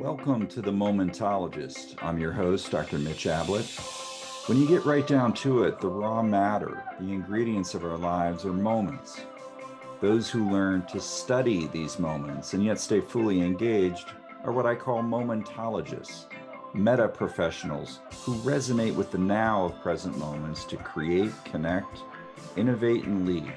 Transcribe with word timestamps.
Welcome 0.00 0.46
to 0.46 0.62
The 0.62 0.70
Momentologist. 0.70 2.02
I'm 2.02 2.18
your 2.18 2.32
host, 2.32 2.70
Dr. 2.70 2.98
Mitch 2.98 3.26
Ablett. 3.26 3.66
When 4.46 4.56
you 4.58 4.66
get 4.66 4.86
right 4.86 5.06
down 5.06 5.34
to 5.34 5.64
it, 5.64 5.78
the 5.78 5.90
raw 5.90 6.22
matter, 6.22 6.82
the 6.98 7.12
ingredients 7.12 7.74
of 7.74 7.84
our 7.84 7.98
lives 7.98 8.46
are 8.46 8.52
moments. 8.54 9.20
Those 10.00 10.30
who 10.30 10.50
learn 10.50 10.86
to 10.86 11.00
study 11.00 11.66
these 11.66 11.98
moments 11.98 12.54
and 12.54 12.64
yet 12.64 12.80
stay 12.80 13.02
fully 13.02 13.42
engaged 13.42 14.06
are 14.42 14.52
what 14.52 14.64
I 14.64 14.74
call 14.74 15.02
momentologists, 15.02 16.24
meta 16.72 17.06
professionals 17.06 17.98
who 18.22 18.36
resonate 18.36 18.94
with 18.94 19.10
the 19.10 19.18
now 19.18 19.66
of 19.66 19.82
present 19.82 20.16
moments 20.16 20.64
to 20.64 20.78
create, 20.78 21.32
connect, 21.44 21.98
innovate, 22.56 23.04
and 23.04 23.28
lead. 23.28 23.52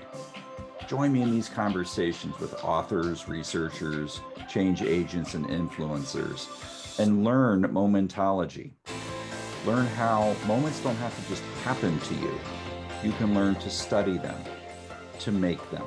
Join 0.87 1.13
me 1.13 1.21
in 1.21 1.31
these 1.31 1.47
conversations 1.47 2.37
with 2.39 2.61
authors, 2.63 3.29
researchers, 3.29 4.19
change 4.49 4.81
agents, 4.81 5.33
and 5.33 5.45
influencers, 5.47 6.99
and 6.99 7.23
learn 7.23 7.63
momentology. 7.63 8.73
Learn 9.65 9.85
how 9.87 10.35
moments 10.45 10.81
don't 10.81 10.95
have 10.97 11.15
to 11.15 11.29
just 11.29 11.41
happen 11.63 11.97
to 11.99 12.15
you. 12.15 12.37
You 13.01 13.11
can 13.13 13.33
learn 13.33 13.55
to 13.55 13.69
study 13.69 14.17
them, 14.17 14.37
to 15.19 15.31
make 15.31 15.71
them. 15.71 15.83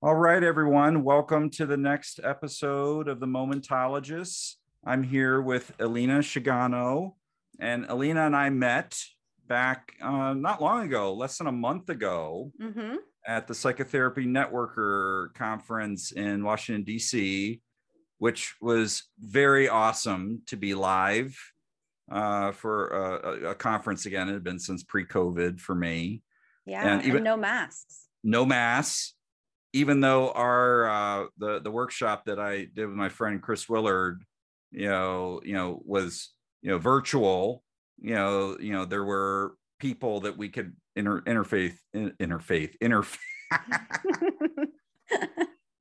All 0.00 0.14
right, 0.14 0.42
everyone. 0.42 1.04
Welcome 1.04 1.50
to 1.50 1.66
the 1.66 1.76
next 1.76 2.20
episode 2.24 3.06
of 3.06 3.20
The 3.20 3.26
Momentologists. 3.26 4.54
I'm 4.84 5.02
here 5.02 5.40
with 5.40 5.72
Elena 5.78 6.18
Shigano, 6.18 7.14
and 7.58 7.86
Elena 7.86 8.26
and 8.26 8.36
I 8.36 8.50
met 8.50 8.98
back 9.46 9.92
uh, 10.02 10.34
not 10.34 10.62
long 10.62 10.86
ago, 10.86 11.14
less 11.14 11.38
than 11.38 11.46
a 11.46 11.52
month 11.52 11.88
ago, 11.88 12.50
mm-hmm. 12.60 12.96
at 13.26 13.46
the 13.46 13.54
Psychotherapy 13.54 14.26
Networker 14.26 15.32
conference 15.34 16.12
in 16.12 16.44
Washington, 16.44 16.84
D.C., 16.84 17.60
which 18.18 18.54
was 18.60 19.04
very 19.18 19.68
awesome 19.68 20.42
to 20.46 20.56
be 20.56 20.74
live 20.74 21.36
uh, 22.10 22.52
for 22.52 22.88
a, 22.88 23.50
a, 23.50 23.54
conference 23.54 24.06
again. 24.06 24.28
It 24.28 24.34
had 24.34 24.44
been 24.44 24.58
since 24.58 24.82
pre 24.82 25.06
COVID 25.06 25.60
for 25.60 25.74
me. 25.74 26.22
Yeah, 26.66 26.86
and, 26.86 27.02
even, 27.02 27.16
and 27.16 27.24
no 27.24 27.36
masks. 27.36 28.08
No 28.22 28.46
masks. 28.46 29.14
Even 29.72 30.00
though 30.00 30.30
our 30.30 30.88
uh, 30.88 31.26
the 31.38 31.60
the 31.60 31.70
workshop 31.70 32.26
that 32.26 32.38
I 32.38 32.66
did 32.72 32.86
with 32.86 32.96
my 32.96 33.08
friend 33.08 33.42
Chris 33.42 33.68
Willard, 33.68 34.22
you 34.70 34.88
know, 34.88 35.40
you 35.44 35.54
know, 35.54 35.82
was 35.84 36.33
you 36.64 36.70
know 36.70 36.78
virtual 36.78 37.62
you 38.00 38.14
know 38.14 38.56
you 38.58 38.72
know 38.72 38.84
there 38.84 39.04
were 39.04 39.54
people 39.78 40.20
that 40.20 40.36
we 40.36 40.48
could 40.48 40.74
inter 40.96 41.20
interfaith 41.20 41.76
in, 41.92 42.10
interfaith 42.12 42.72
interfaith 42.82 43.18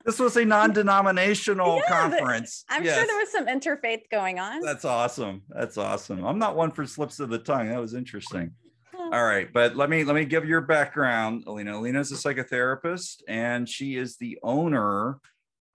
this 0.06 0.20
was 0.20 0.36
a 0.38 0.46
non-denominational 0.46 1.78
yeah, 1.78 2.10
conference. 2.10 2.66
I'm 2.70 2.84
yes. 2.84 2.98
sure 2.98 3.08
there 3.08 3.18
was 3.18 3.32
some 3.32 3.48
interfaith 3.48 4.02
going 4.12 4.38
on. 4.38 4.60
That's 4.62 4.86
awesome. 4.86 5.42
That's 5.50 5.78
awesome. 5.78 6.26
I'm 6.26 6.38
not 6.38 6.56
one 6.58 6.72
for 6.72 6.86
slips 6.86 7.20
of 7.20 7.30
the 7.30 7.40
tongue. 7.40 7.70
That 7.70 7.80
was 7.80 7.94
interesting. 7.96 8.52
All 8.94 9.24
right 9.24 9.52
but 9.52 9.76
let 9.76 9.90
me 9.90 10.04
let 10.04 10.16
me 10.16 10.26
give 10.26 10.46
your 10.46 10.62
background 10.62 11.46
alena. 11.46 11.74
Alena 11.74 12.00
is 12.00 12.12
a 12.12 12.16
psychotherapist 12.16 13.22
and 13.28 13.68
she 13.68 13.96
is 13.96 14.18
the 14.18 14.38
owner 14.44 15.20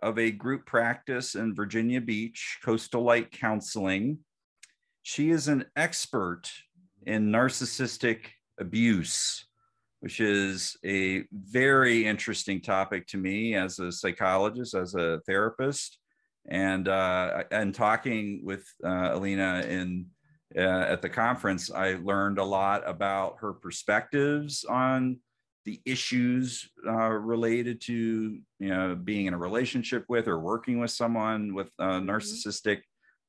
of 0.02 0.18
a 0.18 0.30
group 0.30 0.64
practice 0.66 1.34
in 1.34 1.54
virginia 1.54 2.00
beach 2.00 2.58
coastal 2.64 3.02
light 3.02 3.30
counseling 3.32 4.18
she 5.08 5.30
is 5.30 5.48
an 5.48 5.64
expert 5.74 6.52
in 7.06 7.32
narcissistic 7.32 8.26
abuse, 8.60 9.46
which 10.00 10.20
is 10.20 10.76
a 10.84 11.24
very 11.32 12.04
interesting 12.04 12.60
topic 12.60 13.06
to 13.06 13.16
me 13.16 13.54
as 13.54 13.78
a 13.78 13.90
psychologist, 13.90 14.74
as 14.74 14.94
a 14.94 15.18
therapist, 15.24 15.96
and 16.50 16.88
uh, 16.88 17.44
and 17.50 17.74
talking 17.74 18.42
with 18.44 18.66
uh, 18.84 19.16
Alena 19.16 19.64
in 19.66 20.08
uh, 20.54 20.84
at 20.92 21.00
the 21.00 21.08
conference, 21.08 21.70
I 21.70 21.94
learned 21.94 22.36
a 22.36 22.44
lot 22.44 22.86
about 22.86 23.38
her 23.40 23.54
perspectives 23.54 24.66
on 24.66 25.20
the 25.64 25.80
issues 25.86 26.68
uh, 26.86 27.12
related 27.12 27.80
to 27.82 28.38
you 28.58 28.68
know 28.68 28.94
being 28.94 29.24
in 29.24 29.32
a 29.32 29.38
relationship 29.38 30.04
with 30.10 30.28
or 30.28 30.38
working 30.38 30.78
with 30.78 30.90
someone 30.90 31.54
with 31.54 31.70
uh, 31.78 31.92
mm-hmm. 31.92 32.10
narcissistic 32.10 32.82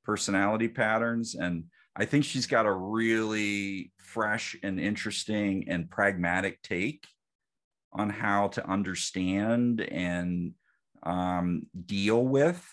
personality 0.03 0.67
patterns. 0.67 1.35
And 1.35 1.65
I 1.95 2.05
think 2.05 2.25
she's 2.25 2.47
got 2.47 2.65
a 2.65 2.71
really 2.71 3.91
fresh 3.97 4.55
and 4.63 4.79
interesting 4.79 5.65
and 5.69 5.89
pragmatic 5.89 6.61
take 6.61 7.05
on 7.91 8.09
how 8.09 8.47
to 8.49 8.67
understand 8.67 9.81
and 9.81 10.53
um, 11.03 11.63
deal 11.85 12.23
with 12.23 12.65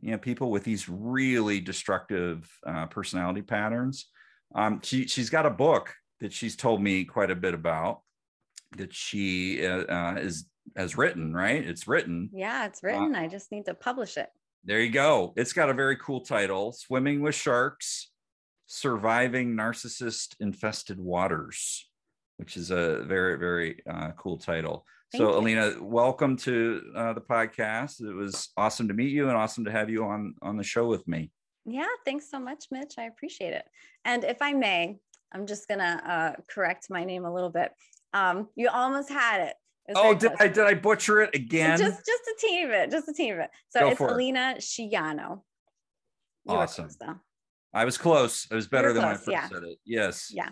you 0.00 0.10
know 0.10 0.18
people 0.18 0.50
with 0.50 0.64
these 0.64 0.88
really 0.88 1.60
destructive 1.60 2.48
uh, 2.66 2.86
personality 2.86 3.42
patterns. 3.42 4.10
Um, 4.54 4.80
she, 4.82 5.06
she's 5.06 5.30
got 5.30 5.46
a 5.46 5.50
book 5.50 5.94
that 6.20 6.32
she's 6.32 6.56
told 6.56 6.82
me 6.82 7.04
quite 7.04 7.30
a 7.30 7.36
bit 7.36 7.54
about 7.54 8.02
that 8.76 8.92
she 8.92 9.66
uh, 9.66 9.84
uh 9.84 10.16
is 10.18 10.46
has 10.76 10.96
written 10.96 11.32
right? 11.32 11.64
It's 11.64 11.88
written. 11.88 12.28
Yeah 12.32 12.66
it's 12.66 12.82
written. 12.82 13.14
Uh, 13.14 13.20
i 13.20 13.28
just 13.28 13.50
need 13.50 13.66
to 13.66 13.74
publish 13.74 14.16
it 14.16 14.28
there 14.64 14.80
you 14.80 14.90
go. 14.90 15.34
It's 15.36 15.52
got 15.52 15.68
a 15.68 15.74
very 15.74 15.96
cool 15.96 16.20
title 16.20 16.72
Swimming 16.72 17.20
with 17.20 17.34
Sharks 17.34 18.10
Surviving 18.66 19.54
Narcissist 19.54 20.36
Infested 20.40 20.98
Waters, 20.98 21.86
which 22.38 22.56
is 22.56 22.70
a 22.70 23.04
very, 23.04 23.36
very 23.38 23.80
uh, 23.88 24.12
cool 24.16 24.38
title. 24.38 24.86
Thank 25.12 25.20
so, 25.20 25.38
you. 25.38 25.54
Alena, 25.56 25.80
welcome 25.80 26.36
to 26.38 26.80
uh, 26.96 27.12
the 27.12 27.20
podcast. 27.20 28.00
It 28.00 28.14
was 28.14 28.48
awesome 28.56 28.88
to 28.88 28.94
meet 28.94 29.10
you 29.10 29.28
and 29.28 29.36
awesome 29.36 29.66
to 29.66 29.70
have 29.70 29.90
you 29.90 30.04
on, 30.04 30.34
on 30.40 30.56
the 30.56 30.64
show 30.64 30.86
with 30.86 31.06
me. 31.06 31.30
Yeah, 31.66 31.86
thanks 32.06 32.30
so 32.30 32.38
much, 32.38 32.66
Mitch. 32.70 32.94
I 32.98 33.04
appreciate 33.04 33.52
it. 33.52 33.64
And 34.06 34.24
if 34.24 34.38
I 34.40 34.54
may, 34.54 34.96
I'm 35.32 35.46
just 35.46 35.68
going 35.68 35.80
to 35.80 36.10
uh, 36.10 36.32
correct 36.48 36.86
my 36.88 37.04
name 37.04 37.26
a 37.26 37.32
little 37.32 37.50
bit. 37.50 37.72
Um, 38.14 38.48
you 38.56 38.70
almost 38.70 39.10
had 39.10 39.42
it. 39.42 39.56
Oh, 39.94 40.14
did 40.14 40.32
I 40.40 40.48
did 40.48 40.64
I 40.64 40.74
butcher 40.74 41.20
it 41.20 41.34
again? 41.34 41.78
Just 41.78 42.06
just 42.06 42.22
a 42.22 42.34
teeny 42.38 42.66
bit, 42.66 42.90
just 42.90 43.08
a 43.08 43.12
teeny 43.12 43.36
bit. 43.36 43.50
So 43.68 43.80
Go 43.80 43.88
it's 43.90 44.00
Alena 44.00 44.56
Scigliano. 44.56 45.42
You 46.46 46.54
awesome. 46.54 46.88
Close, 46.88 47.16
I 47.74 47.84
was 47.84 47.98
close. 47.98 48.46
I 48.50 48.54
was 48.54 48.66
better 48.66 48.92
than 48.92 49.02
close, 49.02 49.26
when 49.26 49.36
I 49.36 49.40
first 49.40 49.52
yeah. 49.52 49.60
said 49.60 49.68
it. 49.68 49.78
Yes. 49.84 50.30
Yeah. 50.32 50.50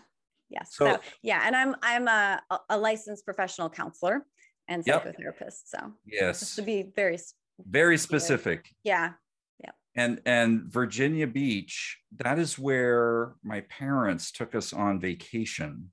Yes. 0.50 0.74
So, 0.74 0.86
so, 0.86 1.00
yeah, 1.22 1.42
and 1.46 1.56
I'm 1.56 1.74
I'm 1.82 2.08
a, 2.08 2.42
a 2.68 2.78
licensed 2.78 3.24
professional 3.24 3.70
counselor 3.70 4.26
and 4.68 4.84
psychotherapist. 4.84 5.40
Yep. 5.40 5.52
So 5.64 5.92
yes, 6.04 6.40
just 6.40 6.56
to 6.56 6.62
be 6.62 6.92
very 6.94 7.18
very 7.58 7.96
specific. 7.96 8.68
Yeah. 8.84 9.12
Yeah. 9.60 9.70
And 9.96 10.20
and 10.26 10.64
Virginia 10.70 11.26
Beach, 11.26 11.98
that 12.16 12.38
is 12.38 12.58
where 12.58 13.34
my 13.42 13.62
parents 13.62 14.30
took 14.30 14.54
us 14.54 14.74
on 14.74 15.00
vacation 15.00 15.90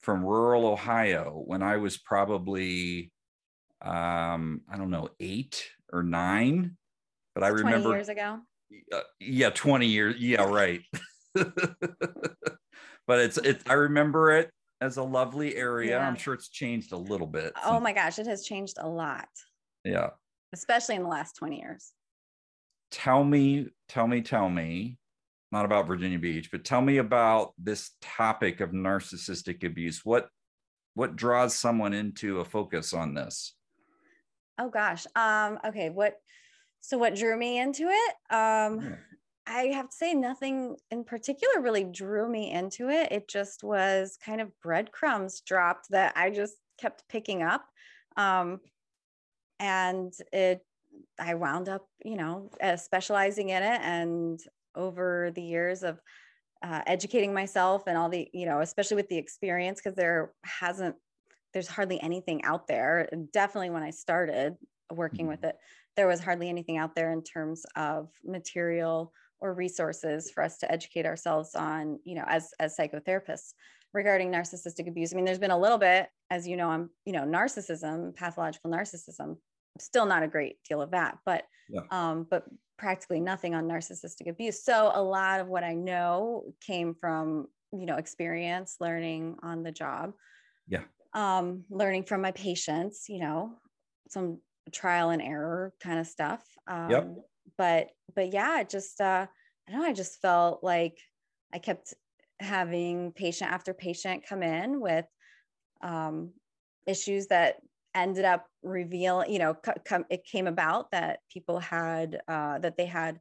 from 0.00 0.24
rural 0.24 0.66
Ohio 0.66 1.42
when 1.46 1.62
I 1.62 1.76
was 1.76 1.98
probably, 1.98 3.12
um, 3.82 4.62
I 4.70 4.76
don't 4.76 4.90
know, 4.90 5.08
eight 5.20 5.68
or 5.92 6.02
nine. 6.02 6.76
But 7.34 7.44
I 7.44 7.48
remember 7.48 7.80
20 7.80 7.96
years 7.96 8.08
ago. 8.08 8.38
Uh, 8.92 9.00
yeah, 9.20 9.50
20 9.50 9.86
years. 9.86 10.16
Yeah, 10.18 10.44
right. 10.44 10.80
but 11.34 13.20
it's 13.20 13.38
it's 13.38 13.64
I 13.68 13.74
remember 13.74 14.32
it 14.32 14.50
as 14.80 14.96
a 14.96 15.02
lovely 15.02 15.56
area. 15.56 15.98
Yeah. 15.98 16.06
I'm 16.06 16.16
sure 16.16 16.34
it's 16.34 16.48
changed 16.48 16.92
a 16.92 16.96
little 16.96 17.26
bit. 17.26 17.52
Oh 17.64 17.80
my 17.80 17.92
gosh, 17.92 18.18
it 18.18 18.26
has 18.26 18.44
changed 18.44 18.76
a 18.78 18.88
lot. 18.88 19.28
Yeah. 19.84 20.10
Especially 20.52 20.94
in 20.94 21.02
the 21.02 21.08
last 21.08 21.36
20 21.36 21.60
years. 21.60 21.92
Tell 22.90 23.22
me, 23.22 23.68
tell 23.88 24.06
me, 24.06 24.22
tell 24.22 24.48
me 24.48 24.96
not 25.50 25.64
about 25.64 25.86
Virginia 25.86 26.18
Beach, 26.18 26.50
but 26.50 26.64
tell 26.64 26.80
me 26.80 26.98
about 26.98 27.52
this 27.58 27.90
topic 28.00 28.60
of 28.60 28.70
narcissistic 28.70 29.64
abuse. 29.64 30.04
What 30.04 30.28
what 30.94 31.16
draws 31.16 31.54
someone 31.54 31.92
into 31.92 32.40
a 32.40 32.44
focus 32.44 32.92
on 32.92 33.14
this? 33.14 33.54
Oh 34.58 34.68
gosh. 34.68 35.06
Um, 35.14 35.58
okay, 35.64 35.90
what 35.90 36.16
so 36.80 36.98
what 36.98 37.14
drew 37.14 37.36
me 37.36 37.58
into 37.58 37.84
it? 37.88 38.34
Um 38.34 38.80
yeah. 38.80 38.96
I 39.48 39.62
have 39.68 39.88
to 39.88 39.96
say 39.96 40.12
nothing 40.12 40.76
in 40.90 41.04
particular 41.04 41.62
really 41.62 41.84
drew 41.84 42.28
me 42.28 42.52
into 42.52 42.90
it. 42.90 43.10
It 43.10 43.28
just 43.28 43.64
was 43.64 44.18
kind 44.22 44.42
of 44.42 44.52
breadcrumbs 44.60 45.40
dropped 45.40 45.88
that 45.90 46.12
I 46.16 46.28
just 46.28 46.56
kept 46.78 47.08
picking 47.08 47.42
up. 47.42 47.64
Um, 48.16 48.60
and 49.58 50.12
it 50.32 50.60
I 51.18 51.34
wound 51.34 51.68
up, 51.68 51.86
you 52.04 52.16
know, 52.16 52.50
uh, 52.62 52.76
specializing 52.76 53.48
in 53.50 53.62
it 53.62 53.80
and 53.82 54.40
over 54.78 55.30
the 55.34 55.42
years 55.42 55.82
of 55.82 56.00
uh, 56.62 56.80
educating 56.86 57.34
myself 57.34 57.82
and 57.86 57.98
all 57.98 58.08
the, 58.08 58.28
you 58.32 58.46
know, 58.46 58.60
especially 58.60 58.96
with 58.96 59.08
the 59.08 59.18
experience, 59.18 59.80
because 59.80 59.96
there 59.96 60.32
hasn't, 60.44 60.96
there's 61.52 61.68
hardly 61.68 62.00
anything 62.00 62.42
out 62.44 62.66
there. 62.66 63.08
Definitely 63.32 63.70
when 63.70 63.82
I 63.82 63.90
started 63.90 64.56
working 64.90 65.26
mm-hmm. 65.26 65.28
with 65.28 65.44
it, 65.44 65.56
there 65.96 66.06
was 66.06 66.20
hardly 66.20 66.48
anything 66.48 66.78
out 66.78 66.94
there 66.94 67.12
in 67.12 67.22
terms 67.22 67.66
of 67.76 68.08
material 68.24 69.12
or 69.40 69.52
resources 69.52 70.30
for 70.32 70.42
us 70.42 70.58
to 70.58 70.72
educate 70.72 71.06
ourselves 71.06 71.54
on, 71.54 71.98
you 72.04 72.14
know, 72.16 72.24
as 72.26 72.50
as 72.58 72.76
psychotherapists. 72.76 73.52
regarding 73.94 74.30
narcissistic 74.30 74.88
abuse. 74.88 75.12
I 75.12 75.16
mean, 75.16 75.24
there's 75.24 75.38
been 75.38 75.50
a 75.50 75.58
little 75.58 75.78
bit, 75.78 76.08
as 76.30 76.46
you 76.46 76.56
know, 76.56 76.68
I'm, 76.68 76.90
you 77.04 77.12
know, 77.12 77.22
narcissism, 77.24 78.14
pathological 78.14 78.70
narcissism, 78.70 79.36
still 79.78 80.06
not 80.06 80.22
a 80.22 80.28
great 80.28 80.56
deal 80.68 80.82
of 80.82 80.90
that, 80.90 81.18
but, 81.24 81.44
yeah. 81.68 81.80
um, 81.90 82.26
but 82.30 82.44
practically 82.78 83.20
nothing 83.20 83.54
on 83.54 83.66
narcissistic 83.68 84.28
abuse. 84.28 84.62
So 84.64 84.90
a 84.94 85.02
lot 85.02 85.40
of 85.40 85.48
what 85.48 85.64
I 85.64 85.74
know 85.74 86.44
came 86.64 86.94
from, 86.94 87.48
you 87.72 87.86
know, 87.86 87.96
experience, 87.96 88.76
learning 88.80 89.36
on 89.42 89.62
the 89.62 89.72
job. 89.72 90.12
Yeah. 90.68 90.84
Um, 91.12 91.64
learning 91.70 92.04
from 92.04 92.22
my 92.22 92.32
patients, 92.32 93.06
you 93.08 93.18
know, 93.18 93.52
some 94.08 94.40
trial 94.72 95.10
and 95.10 95.20
error 95.20 95.72
kind 95.80 95.98
of 95.98 96.06
stuff. 96.06 96.42
Um, 96.66 96.90
yep. 96.90 97.08
But, 97.56 97.90
but 98.14 98.32
yeah, 98.32 98.62
just, 98.62 99.00
uh, 99.00 99.26
I 99.66 99.72
don't 99.72 99.82
know, 99.82 99.88
I 99.88 99.92
just 99.92 100.20
felt 100.20 100.62
like 100.62 100.98
I 101.52 101.58
kept 101.58 101.94
having 102.40 103.12
patient 103.12 103.50
after 103.50 103.74
patient 103.74 104.24
come 104.28 104.42
in 104.42 104.80
with 104.80 105.06
um, 105.82 106.30
issues 106.86 107.26
that 107.28 107.56
ended 107.94 108.24
up 108.24 108.46
reveal 108.62 109.24
you 109.26 109.38
know 109.38 109.54
come, 109.84 110.04
it 110.10 110.24
came 110.24 110.46
about 110.46 110.90
that 110.90 111.20
people 111.32 111.58
had 111.58 112.20
uh, 112.28 112.58
that 112.58 112.76
they 112.76 112.86
had 112.86 113.20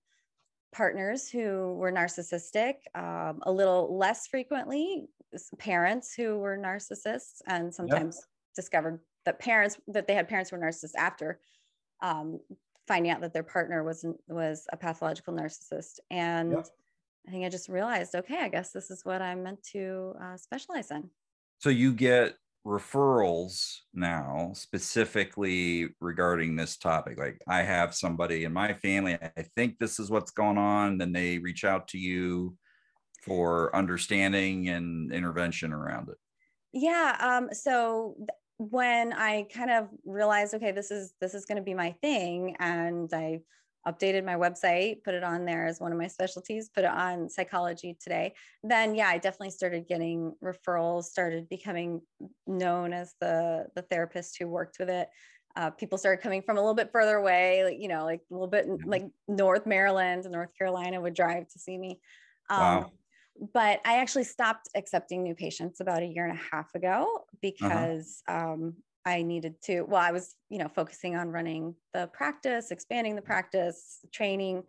partners 0.73 1.29
who 1.29 1.73
were 1.75 1.91
narcissistic 1.91 2.75
um, 2.95 3.39
a 3.43 3.51
little 3.51 3.97
less 3.97 4.27
frequently 4.27 5.07
parents 5.57 6.13
who 6.13 6.37
were 6.37 6.57
narcissists 6.57 7.41
and 7.47 7.73
sometimes 7.73 8.21
discovered 8.55 8.99
that 9.25 9.39
parents 9.39 9.77
that 9.87 10.07
they 10.07 10.13
had 10.13 10.27
parents 10.27 10.49
who 10.49 10.57
were 10.57 10.65
narcissists 10.65 10.95
after 10.97 11.39
um, 12.01 12.39
finding 12.87 13.11
out 13.11 13.21
that 13.21 13.33
their 13.33 13.43
partner 13.43 13.83
was 13.83 14.05
was 14.27 14.65
a 14.71 14.77
pathological 14.77 15.33
narcissist. 15.33 15.99
And 16.09 16.55
i 17.27 17.31
think 17.31 17.45
i 17.45 17.49
just 17.49 17.67
realized 17.67 18.15
okay 18.15 18.37
i 18.39 18.47
guess 18.47 18.71
this 18.71 18.89
is 18.89 19.03
what 19.03 19.21
i'm 19.21 19.43
meant 19.43 19.61
to 19.61 20.13
uh, 20.21 20.37
specialize 20.37 20.91
in. 20.91 21.09
So 21.59 21.69
you 21.69 21.93
get 21.93 22.35
referrals 22.67 23.77
now 23.93 24.51
specifically 24.53 25.87
regarding 26.01 26.55
this 26.55 26.75
topic 26.75 27.17
like 27.17 27.41
i 27.47 27.61
have 27.61 27.95
somebody 27.95 28.43
in 28.43 28.51
my 28.51 28.73
family 28.73 29.17
i 29.37 29.41
think 29.55 29.79
this 29.79 29.99
is 29.99 30.09
what's 30.09 30.31
going 30.31 30.57
on 30.57 30.97
then 30.97 31.13
they 31.13 31.37
reach 31.37 31.63
out 31.63 31.87
to 31.87 31.97
you 31.97 32.53
for 33.23 33.73
understanding 33.73 34.67
and 34.69 35.11
intervention 35.13 35.73
around 35.73 36.09
it. 36.09 36.15
Yeah 36.73 37.15
um, 37.19 37.49
so 37.53 38.17
when 38.57 39.13
i 39.13 39.45
kind 39.53 39.71
of 39.71 39.87
realized 40.05 40.53
okay 40.53 40.73
this 40.73 40.91
is 40.91 41.13
this 41.21 41.33
is 41.33 41.45
going 41.45 41.57
to 41.57 41.63
be 41.63 41.73
my 41.73 41.91
thing 42.01 42.55
and 42.59 43.13
i 43.13 43.39
updated 43.87 44.25
my 44.25 44.35
website, 44.35 45.03
put 45.03 45.13
it 45.13 45.23
on 45.23 45.45
there 45.45 45.65
as 45.65 45.79
one 45.79 45.91
of 45.91 45.97
my 45.97 46.07
specialties, 46.07 46.69
put 46.69 46.83
it 46.83 46.89
on 46.89 47.29
psychology 47.29 47.97
today, 48.01 48.33
then 48.63 48.93
yeah, 48.93 49.07
I 49.07 49.17
definitely 49.17 49.51
started 49.51 49.87
getting 49.87 50.33
referrals, 50.43 51.05
started 51.05 51.47
becoming 51.49 52.01
known 52.45 52.93
as 52.93 53.15
the 53.21 53.67
the 53.75 53.83
therapist 53.83 54.37
who 54.37 54.47
worked 54.47 54.77
with 54.79 54.89
it. 54.89 55.09
Uh, 55.55 55.71
people 55.71 55.97
started 55.97 56.21
coming 56.21 56.41
from 56.41 56.57
a 56.57 56.59
little 56.59 56.75
bit 56.75 56.91
further 56.91 57.15
away, 57.15 57.63
like 57.63 57.77
you 57.79 57.87
know, 57.87 58.03
like 58.03 58.21
a 58.29 58.33
little 58.33 58.47
bit 58.47 58.67
like 58.85 59.05
North 59.27 59.65
Maryland, 59.65 60.25
and 60.25 60.33
North 60.33 60.55
Carolina 60.57 61.01
would 61.01 61.13
drive 61.13 61.47
to 61.49 61.59
see 61.59 61.77
me. 61.77 61.99
Um, 62.49 62.59
wow. 62.59 62.91
But 63.53 63.81
I 63.85 63.97
actually 63.97 64.23
stopped 64.23 64.67
accepting 64.75 65.23
new 65.23 65.35
patients 65.35 65.79
about 65.79 66.01
a 66.01 66.07
year 66.07 66.25
and 66.25 66.37
a 66.37 66.55
half 66.55 66.73
ago 66.75 67.03
uh-huh. 67.03 67.37
because 67.41 68.23
uh-huh. 68.27 68.53
um, 68.53 68.75
I 69.07 69.21
needed 69.21 69.55
to, 69.63 69.83
well, 69.83 70.01
I 70.01 70.11
was, 70.11 70.35
you 70.49 70.57
know, 70.57 70.67
focusing 70.67 71.15
on 71.15 71.29
running 71.29 71.73
the 71.93 72.07
practice, 72.07 72.71
expanding 72.71 73.15
the 73.15 73.21
practice, 73.21 73.99
training 74.11 74.63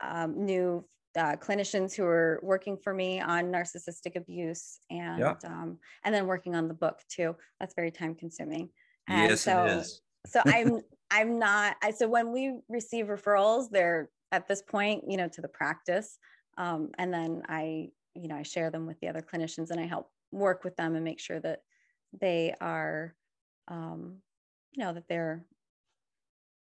um, 0.00 0.44
new 0.44 0.84
uh, 1.16 1.36
clinicians 1.36 1.94
who 1.94 2.02
were 2.02 2.40
working 2.42 2.76
for 2.76 2.92
me 2.92 3.20
on 3.20 3.44
narcissistic 3.44 4.16
abuse 4.16 4.80
and 4.90 5.20
yeah. 5.20 5.34
um, 5.44 5.78
and 6.04 6.14
then 6.14 6.26
working 6.26 6.54
on 6.56 6.66
the 6.66 6.74
book 6.74 6.98
too. 7.08 7.36
That's 7.60 7.74
very 7.74 7.92
time 7.92 8.14
consuming. 8.14 8.68
And 9.08 9.30
yes, 9.30 9.40
so, 9.42 9.64
it 9.64 9.70
is. 9.78 10.02
so 10.26 10.42
I'm 10.46 10.80
I'm 11.10 11.38
not. 11.38 11.76
I, 11.82 11.92
so 11.92 12.08
when 12.08 12.32
we 12.32 12.58
receive 12.68 13.06
referrals, 13.06 13.70
they're 13.70 14.10
at 14.32 14.48
this 14.48 14.62
point, 14.62 15.04
you 15.08 15.16
know, 15.16 15.28
to 15.28 15.40
the 15.40 15.48
practice, 15.48 16.18
um, 16.58 16.90
and 16.98 17.14
then 17.14 17.42
I, 17.48 17.90
you 18.14 18.26
know, 18.28 18.36
I 18.36 18.42
share 18.42 18.70
them 18.70 18.86
with 18.86 18.98
the 19.00 19.08
other 19.08 19.22
clinicians 19.22 19.70
and 19.70 19.80
I 19.80 19.86
help 19.86 20.10
work 20.32 20.64
with 20.64 20.76
them 20.76 20.96
and 20.96 21.04
make 21.04 21.20
sure 21.20 21.38
that 21.40 21.60
they 22.20 22.52
are 22.60 23.14
um, 23.68 24.18
you 24.72 24.84
know, 24.84 24.92
that 24.92 25.08
they're 25.08 25.44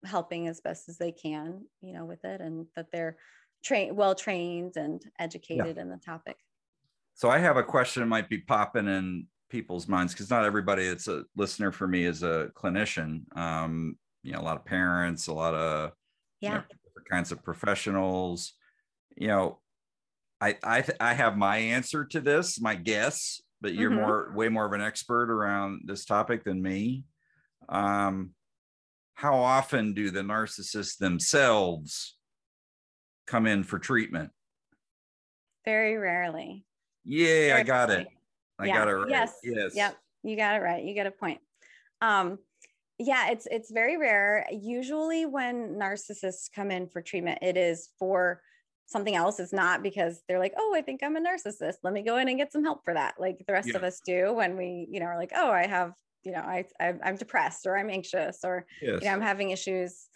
helping 0.05 0.47
as 0.47 0.61
best 0.61 0.89
as 0.89 0.97
they 0.97 1.11
can, 1.11 1.65
you 1.81 1.93
know, 1.93 2.05
with 2.05 2.23
it 2.25 2.41
and 2.41 2.67
that 2.75 2.91
they're 2.91 3.17
trained, 3.63 3.95
well 3.95 4.15
trained 4.15 4.77
and 4.77 5.03
educated 5.19 5.75
yeah. 5.75 5.81
in 5.81 5.89
the 5.89 5.97
topic. 5.97 6.37
So 7.15 7.29
I 7.29 7.39
have 7.39 7.57
a 7.57 7.63
question 7.63 8.01
that 8.01 8.07
might 8.07 8.29
be 8.29 8.39
popping 8.39 8.87
in 8.87 9.27
people's 9.49 9.87
minds 9.87 10.13
because 10.13 10.29
not 10.29 10.45
everybody 10.45 10.87
that's 10.87 11.07
a 11.07 11.23
listener 11.35 11.71
for 11.71 11.87
me 11.87 12.05
is 12.05 12.23
a 12.23 12.49
clinician. 12.55 13.21
Um, 13.37 13.97
you 14.23 14.33
know, 14.33 14.39
a 14.39 14.41
lot 14.41 14.57
of 14.57 14.65
parents, 14.65 15.27
a 15.27 15.33
lot 15.33 15.53
of 15.53 15.91
yeah, 16.41 16.49
you 16.49 16.55
know, 16.55 16.63
different 16.83 17.09
kinds 17.09 17.31
of 17.31 17.43
professionals. 17.43 18.53
You 19.15 19.27
know, 19.27 19.59
I 20.41 20.57
I 20.63 20.81
th- 20.81 20.97
I 20.99 21.13
have 21.13 21.37
my 21.37 21.57
answer 21.57 22.03
to 22.05 22.19
this, 22.19 22.59
my 22.59 22.75
guess, 22.75 23.41
but 23.63 23.73
you're 23.73 23.89
mm-hmm. 23.89 24.01
more 24.01 24.31
way 24.35 24.49
more 24.49 24.65
of 24.65 24.73
an 24.73 24.81
expert 24.81 25.31
around 25.31 25.83
this 25.85 26.05
topic 26.05 26.43
than 26.43 26.61
me. 26.61 27.05
Um 27.69 28.31
how 29.15 29.37
often 29.37 29.93
do 29.93 30.11
the 30.11 30.19
narcissists 30.21 30.97
themselves 30.97 32.17
come 33.25 33.47
in 33.47 33.63
for 33.63 33.79
treatment? 33.79 34.31
Very 35.65 35.97
rarely. 35.97 36.65
Yeah 37.05 37.25
very 37.25 37.51
i 37.53 37.63
got 37.63 37.89
rarely. 37.89 38.03
it 38.03 38.07
i 38.59 38.65
yeah. 38.65 38.77
got 38.77 38.87
it 38.89 38.91
right. 38.91 39.09
Yes. 39.09 39.37
Yes. 39.43 39.71
Yep. 39.73 39.97
You 40.23 40.35
got 40.35 40.55
it 40.55 40.59
right. 40.59 40.83
You 40.83 40.93
got 40.93 41.07
a 41.07 41.11
point. 41.11 41.39
Um 42.01 42.37
yeah 42.99 43.31
it's 43.31 43.47
it's 43.49 43.71
very 43.71 43.97
rare. 43.97 44.45
Usually 44.51 45.25
when 45.25 45.75
narcissists 45.75 46.49
come 46.53 46.69
in 46.69 46.89
for 46.89 47.01
treatment 47.01 47.39
it 47.41 47.55
is 47.55 47.89
for 47.97 48.41
something 48.85 49.15
else 49.15 49.39
is 49.39 49.53
not 49.53 49.81
because 49.81 50.21
they're 50.27 50.39
like 50.39 50.53
oh 50.57 50.73
i 50.75 50.81
think 50.81 51.01
i'm 51.03 51.15
a 51.15 51.21
narcissist 51.21 51.75
let 51.83 51.93
me 51.93 52.03
go 52.03 52.17
in 52.17 52.27
and 52.27 52.37
get 52.37 52.51
some 52.51 52.63
help 52.63 52.83
for 52.83 52.93
that 52.93 53.15
like 53.19 53.43
the 53.47 53.53
rest 53.53 53.69
yeah. 53.69 53.77
of 53.77 53.83
us 53.83 54.01
do 54.05 54.33
when 54.33 54.57
we 54.57 54.87
you 54.89 54.99
know 54.99 55.05
are 55.05 55.17
like 55.17 55.31
oh 55.35 55.49
i 55.49 55.65
have 55.65 55.93
you 56.23 56.31
know 56.31 56.39
i, 56.39 56.65
I 56.79 56.93
am 57.03 57.15
depressed 57.15 57.65
or 57.65 57.77
i'm 57.77 57.89
anxious 57.89 58.39
or 58.43 58.65
yes. 58.81 59.01
you 59.01 59.07
know 59.07 59.13
i'm 59.13 59.21
having 59.21 59.51
issues 59.51 60.07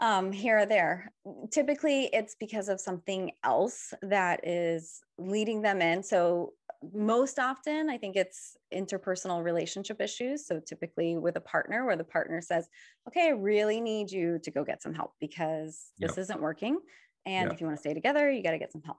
um 0.00 0.32
here 0.32 0.60
or 0.60 0.66
there 0.66 1.12
typically 1.50 2.08
it's 2.12 2.36
because 2.40 2.68
of 2.68 2.80
something 2.80 3.32
else 3.44 3.92
that 4.02 4.46
is 4.46 5.00
leading 5.18 5.62
them 5.62 5.82
in 5.82 6.02
so 6.02 6.52
most 6.94 7.38
often 7.38 7.90
i 7.90 7.98
think 7.98 8.16
it's 8.16 8.56
interpersonal 8.74 9.44
relationship 9.44 10.00
issues 10.00 10.46
so 10.46 10.58
typically 10.58 11.18
with 11.18 11.36
a 11.36 11.40
partner 11.40 11.84
where 11.84 11.96
the 11.96 12.04
partner 12.04 12.40
says 12.40 12.66
okay 13.06 13.26
i 13.26 13.30
really 13.30 13.80
need 13.80 14.10
you 14.10 14.38
to 14.42 14.50
go 14.50 14.64
get 14.64 14.82
some 14.82 14.94
help 14.94 15.12
because 15.20 15.92
yep. 15.98 16.08
this 16.08 16.18
isn't 16.18 16.40
working 16.40 16.78
and 17.26 17.48
yeah. 17.48 17.54
if 17.54 17.60
you 17.60 17.66
want 17.66 17.76
to 17.76 17.80
stay 17.80 17.94
together, 17.94 18.30
you 18.30 18.42
got 18.42 18.52
to 18.52 18.58
get 18.58 18.72
some 18.72 18.82
help. 18.82 18.98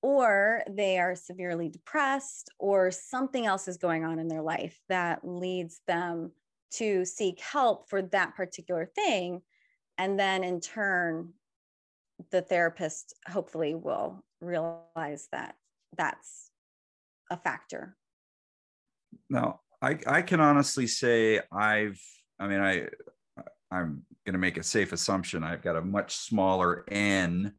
Or 0.00 0.62
they 0.70 0.98
are 0.98 1.16
severely 1.16 1.68
depressed, 1.68 2.50
or 2.58 2.90
something 2.90 3.46
else 3.46 3.66
is 3.66 3.76
going 3.76 4.04
on 4.04 4.18
in 4.18 4.28
their 4.28 4.42
life 4.42 4.78
that 4.88 5.26
leads 5.26 5.80
them 5.86 6.32
to 6.74 7.04
seek 7.04 7.40
help 7.40 7.88
for 7.88 8.02
that 8.02 8.36
particular 8.36 8.90
thing. 8.94 9.42
And 9.96 10.18
then 10.18 10.44
in 10.44 10.60
turn, 10.60 11.32
the 12.30 12.42
therapist 12.42 13.14
hopefully 13.28 13.74
will 13.74 14.22
realize 14.40 15.28
that 15.32 15.56
that's 15.96 16.50
a 17.30 17.36
factor. 17.36 17.96
Now, 19.28 19.60
I, 19.82 19.98
I 20.06 20.22
can 20.22 20.40
honestly 20.40 20.86
say 20.86 21.40
I've, 21.50 22.00
I 22.38 22.46
mean, 22.46 22.60
I, 22.60 22.86
I'm 23.70 24.02
going 24.28 24.34
to 24.34 24.38
make 24.38 24.58
a 24.58 24.62
safe 24.62 24.92
assumption. 24.92 25.42
I've 25.42 25.62
got 25.62 25.76
a 25.76 25.80
much 25.80 26.14
smaller 26.14 26.84
N 26.88 27.54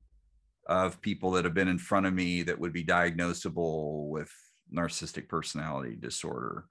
of 0.68 1.02
people 1.02 1.32
that 1.32 1.46
have 1.46 1.56
been 1.56 1.68
in 1.68 1.80
front 1.80 2.06
of 2.06 2.14
me 2.14 2.44
that 2.44 2.60
would 2.60 2.74
be 2.74 2.86
diagnosable 2.86 4.08
with 4.08 4.32
narcissistic 4.72 5.28
personality 5.28 5.96
disorder 5.96 6.66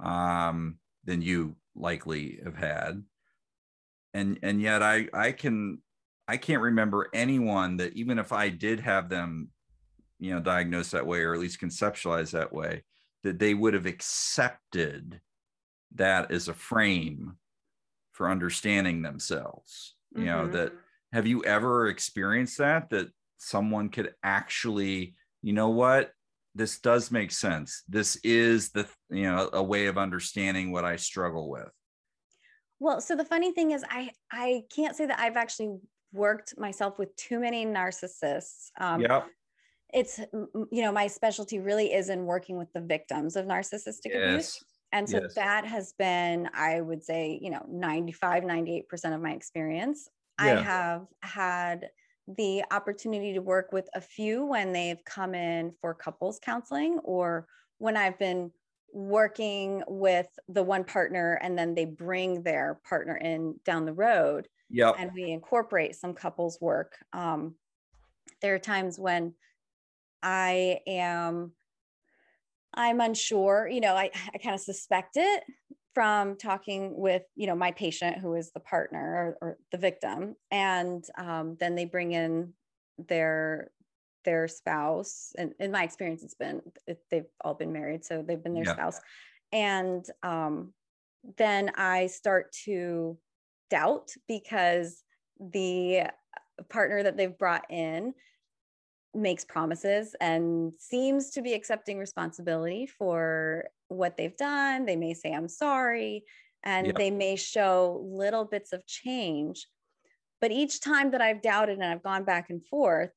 um, 0.00 0.78
than 1.04 1.22
you 1.22 1.54
likely 1.76 2.40
have 2.42 2.56
had. 2.56 3.04
And 4.14 4.40
and 4.42 4.60
yet 4.60 4.82
I 4.82 5.06
I 5.14 5.30
can 5.30 5.78
I 6.26 6.38
can't 6.38 6.62
remember 6.62 7.08
anyone 7.14 7.76
that 7.76 7.92
even 7.92 8.18
if 8.18 8.32
I 8.32 8.48
did 8.48 8.80
have 8.80 9.08
them, 9.08 9.50
you 10.18 10.34
know, 10.34 10.40
diagnosed 10.40 10.90
that 10.90 11.06
way 11.06 11.20
or 11.20 11.34
at 11.34 11.40
least 11.40 11.60
conceptualized 11.60 12.32
that 12.32 12.52
way, 12.52 12.82
that 13.22 13.38
they 13.38 13.54
would 13.54 13.74
have 13.74 13.86
accepted 13.86 15.20
that 15.94 16.32
as 16.32 16.48
a 16.48 16.54
frame 16.54 17.36
for 18.16 18.30
understanding 18.30 19.02
themselves 19.02 19.94
you 20.12 20.22
mm-hmm. 20.22 20.26
know 20.26 20.48
that 20.48 20.72
have 21.12 21.26
you 21.26 21.44
ever 21.44 21.88
experienced 21.88 22.56
that 22.56 22.88
that 22.88 23.08
someone 23.36 23.90
could 23.90 24.14
actually 24.22 25.14
you 25.42 25.52
know 25.52 25.68
what 25.68 26.12
this 26.54 26.78
does 26.78 27.10
make 27.10 27.30
sense 27.30 27.82
this 27.88 28.16
is 28.24 28.70
the 28.70 28.86
you 29.10 29.24
know 29.24 29.50
a 29.52 29.62
way 29.62 29.86
of 29.86 29.98
understanding 29.98 30.72
what 30.72 30.84
i 30.84 30.96
struggle 30.96 31.50
with 31.50 31.68
well 32.80 33.02
so 33.02 33.14
the 33.14 33.24
funny 33.24 33.52
thing 33.52 33.72
is 33.72 33.84
i 33.90 34.10
i 34.32 34.62
can't 34.74 34.96
say 34.96 35.04
that 35.04 35.20
i've 35.20 35.36
actually 35.36 35.76
worked 36.14 36.58
myself 36.58 36.98
with 36.98 37.14
too 37.16 37.38
many 37.38 37.66
narcissists 37.66 38.70
um, 38.80 39.02
yep. 39.02 39.26
it's 39.92 40.18
you 40.72 40.80
know 40.80 40.90
my 40.90 41.06
specialty 41.06 41.58
really 41.58 41.92
is 41.92 42.08
in 42.08 42.24
working 42.24 42.56
with 42.56 42.72
the 42.72 42.80
victims 42.80 43.36
of 43.36 43.44
narcissistic 43.44 44.06
yes. 44.06 44.30
abuse 44.30 44.64
and 44.92 45.08
so 45.08 45.20
yes. 45.20 45.34
that 45.34 45.66
has 45.66 45.92
been 45.98 46.48
i 46.54 46.80
would 46.80 47.02
say 47.02 47.38
you 47.40 47.50
know 47.50 47.64
95 47.68 48.44
98% 48.44 49.14
of 49.14 49.20
my 49.20 49.32
experience 49.32 50.08
yeah. 50.40 50.58
i 50.58 50.62
have 50.62 51.06
had 51.22 51.88
the 52.36 52.64
opportunity 52.70 53.32
to 53.32 53.40
work 53.40 53.72
with 53.72 53.88
a 53.94 54.00
few 54.00 54.44
when 54.44 54.72
they've 54.72 55.04
come 55.04 55.34
in 55.34 55.72
for 55.80 55.94
couples 55.94 56.38
counseling 56.42 56.98
or 57.04 57.46
when 57.78 57.96
i've 57.96 58.18
been 58.18 58.50
working 58.92 59.82
with 59.88 60.28
the 60.48 60.62
one 60.62 60.84
partner 60.84 61.38
and 61.42 61.58
then 61.58 61.74
they 61.74 61.84
bring 61.84 62.42
their 62.42 62.80
partner 62.88 63.16
in 63.16 63.54
down 63.64 63.84
the 63.84 63.92
road 63.92 64.48
yeah 64.70 64.92
and 64.98 65.10
we 65.14 65.30
incorporate 65.30 65.94
some 65.94 66.14
couples 66.14 66.58
work 66.60 66.96
um, 67.12 67.54
there 68.40 68.54
are 68.54 68.58
times 68.58 68.98
when 68.98 69.34
I 70.22 70.80
am 70.86 71.52
I'm 72.76 73.00
unsure, 73.00 73.68
you 73.70 73.80
know, 73.80 73.94
I, 73.94 74.10
I 74.34 74.38
kind 74.38 74.54
of 74.54 74.60
suspect 74.60 75.16
it 75.16 75.44
from 75.94 76.36
talking 76.36 76.92
with, 76.94 77.22
you 77.36 77.46
know, 77.46 77.54
my 77.54 77.72
patient 77.72 78.18
who 78.18 78.34
is 78.34 78.52
the 78.52 78.60
partner 78.60 79.36
or, 79.40 79.48
or 79.48 79.58
the 79.72 79.78
victim. 79.78 80.36
And 80.50 81.02
um, 81.16 81.56
then 81.58 81.74
they 81.74 81.86
bring 81.86 82.12
in 82.12 82.52
their 82.98 83.70
their 84.24 84.48
spouse. 84.48 85.32
And 85.38 85.54
in 85.60 85.70
my 85.70 85.84
experience, 85.84 86.22
it's 86.22 86.34
been 86.34 86.60
they've 87.10 87.24
all 87.42 87.54
been 87.54 87.72
married, 87.72 88.04
so 88.04 88.22
they've 88.26 88.42
been 88.42 88.54
their 88.54 88.64
yeah. 88.64 88.72
spouse. 88.72 89.00
And 89.52 90.04
um, 90.22 90.74
then 91.38 91.70
I 91.76 92.08
start 92.08 92.52
to 92.64 93.16
doubt 93.70 94.10
because 94.28 95.02
the 95.38 96.10
partner 96.68 97.02
that 97.02 97.16
they've 97.16 97.38
brought 97.38 97.70
in 97.70 98.14
makes 99.16 99.44
promises 99.44 100.14
and 100.20 100.72
seems 100.78 101.30
to 101.30 101.42
be 101.42 101.54
accepting 101.54 101.98
responsibility 101.98 102.86
for 102.86 103.64
what 103.88 104.16
they've 104.16 104.36
done. 104.36 104.84
They 104.84 104.96
may 104.96 105.14
say, 105.14 105.32
I'm 105.32 105.48
sorry, 105.48 106.24
and 106.62 106.94
they 106.96 107.10
may 107.10 107.36
show 107.36 108.04
little 108.04 108.44
bits 108.44 108.72
of 108.72 108.86
change. 108.86 109.66
But 110.40 110.52
each 110.52 110.80
time 110.80 111.10
that 111.12 111.22
I've 111.22 111.42
doubted 111.42 111.78
and 111.78 111.84
I've 111.84 112.02
gone 112.02 112.24
back 112.24 112.50
and 112.50 112.64
forth, 112.66 113.10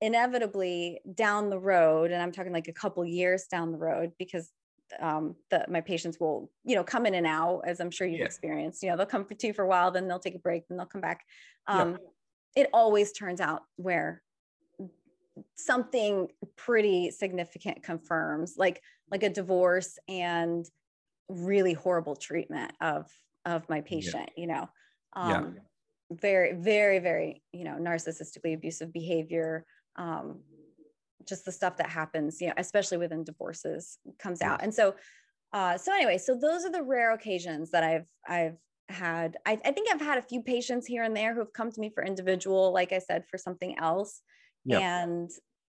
inevitably 0.00 1.00
down 1.14 1.50
the 1.50 1.58
road, 1.58 2.10
and 2.10 2.22
I'm 2.22 2.32
talking 2.32 2.52
like 2.52 2.68
a 2.68 2.72
couple 2.72 3.04
years 3.04 3.44
down 3.50 3.72
the 3.72 3.78
road, 3.78 4.12
because 4.18 4.50
um, 5.00 5.36
the, 5.50 5.64
my 5.68 5.80
patients 5.80 6.18
will, 6.20 6.50
you 6.64 6.74
know, 6.74 6.84
come 6.84 7.06
in 7.06 7.14
and 7.14 7.26
out, 7.26 7.62
as 7.64 7.80
I'm 7.80 7.90
sure 7.90 8.06
you've 8.06 8.20
yeah. 8.20 8.26
experienced. 8.26 8.82
You 8.82 8.90
know, 8.90 8.96
they'll 8.96 9.06
come 9.06 9.24
for 9.24 9.34
two 9.34 9.52
for 9.52 9.64
a 9.64 9.68
while, 9.68 9.90
then 9.90 10.08
they'll 10.08 10.18
take 10.18 10.34
a 10.34 10.38
break, 10.40 10.68
then 10.68 10.76
they'll 10.76 10.86
come 10.86 11.00
back. 11.00 11.24
Um. 11.66 11.98
It 12.56 12.68
always 12.72 13.12
turns 13.12 13.40
out 13.40 13.62
where 13.76 14.22
something 15.56 16.28
pretty 16.56 17.10
significant 17.10 17.82
confirms 17.82 18.54
like 18.56 18.82
like 19.10 19.22
a 19.22 19.28
divorce 19.28 19.98
and 20.08 20.66
really 21.28 21.72
horrible 21.72 22.16
treatment 22.16 22.72
of 22.80 23.06
of 23.44 23.68
my 23.68 23.80
patient 23.80 24.30
yeah. 24.36 24.40
you 24.40 24.46
know 24.46 24.68
um 25.14 25.30
yeah. 25.30 25.60
very 26.10 26.52
very 26.54 26.98
very 26.98 27.42
you 27.52 27.64
know 27.64 27.76
narcissistically 27.80 28.54
abusive 28.54 28.92
behavior 28.92 29.64
um 29.96 30.40
just 31.26 31.44
the 31.44 31.52
stuff 31.52 31.76
that 31.76 31.88
happens 31.88 32.40
you 32.40 32.48
know 32.48 32.54
especially 32.56 32.98
within 32.98 33.24
divorces 33.24 33.98
comes 34.18 34.42
out 34.42 34.62
and 34.62 34.74
so 34.74 34.94
uh 35.52 35.76
so 35.76 35.92
anyway 35.92 36.18
so 36.18 36.34
those 36.34 36.64
are 36.64 36.72
the 36.72 36.82
rare 36.82 37.12
occasions 37.12 37.70
that 37.70 37.84
i've 37.84 38.06
i've 38.28 38.56
had 38.88 39.36
I, 39.46 39.52
I 39.64 39.70
think 39.70 39.88
i've 39.92 40.00
had 40.00 40.18
a 40.18 40.22
few 40.22 40.42
patients 40.42 40.86
here 40.86 41.04
and 41.04 41.16
there 41.16 41.32
who 41.32 41.40
have 41.40 41.52
come 41.52 41.70
to 41.70 41.80
me 41.80 41.90
for 41.94 42.04
individual 42.04 42.72
like 42.72 42.92
i 42.92 42.98
said 42.98 43.24
for 43.30 43.38
something 43.38 43.78
else 43.78 44.20
Yep. 44.64 44.82
And 44.82 45.30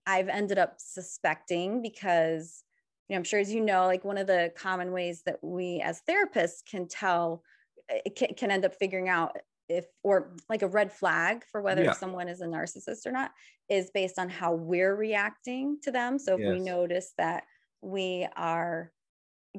I've 0.07 0.29
ended 0.29 0.59
up 0.59 0.75
suspecting 0.79 1.83
because, 1.83 2.64
you 3.09 3.14
know, 3.14 3.19
I'm 3.19 3.25
sure 3.25 3.41
as 3.41 3.53
you 3.53 3.61
know, 3.61 3.87
like 3.87 4.05
one 4.05 4.19
of 4.19 4.26
the 4.26 4.53
common 4.57 4.93
ways 4.93 5.23
that 5.26 5.38
we 5.43 5.81
as 5.83 6.03
therapists 6.09 6.64
can 6.69 6.88
tell, 6.88 7.43
it 7.88 8.03
eh, 8.07 8.11
can, 8.17 8.35
can 8.35 8.50
end 8.50 8.64
up 8.64 8.75
figuring 8.75 9.09
out 9.09 9.37
if, 9.69 9.87
or 10.03 10.37
like 10.49 10.62
a 10.62 10.69
red 10.69 10.93
flag 10.93 11.45
for 11.50 11.62
whether 11.62 11.85
yeah. 11.85 11.93
someone 11.93 12.29
is 12.29 12.43
a 12.43 12.47
narcissist 12.47 13.07
or 13.07 13.12
not, 13.12 13.31
is 13.69 13.91
based 13.95 14.19
on 14.19 14.29
how 14.29 14.53
we're 14.53 14.95
reacting 14.95 15.79
to 15.83 15.91
them. 15.91 16.19
So 16.19 16.35
if 16.35 16.41
yes. 16.41 16.50
we 16.50 16.61
notice 16.61 17.12
that 17.17 17.45
we 17.81 18.26
are 18.37 18.93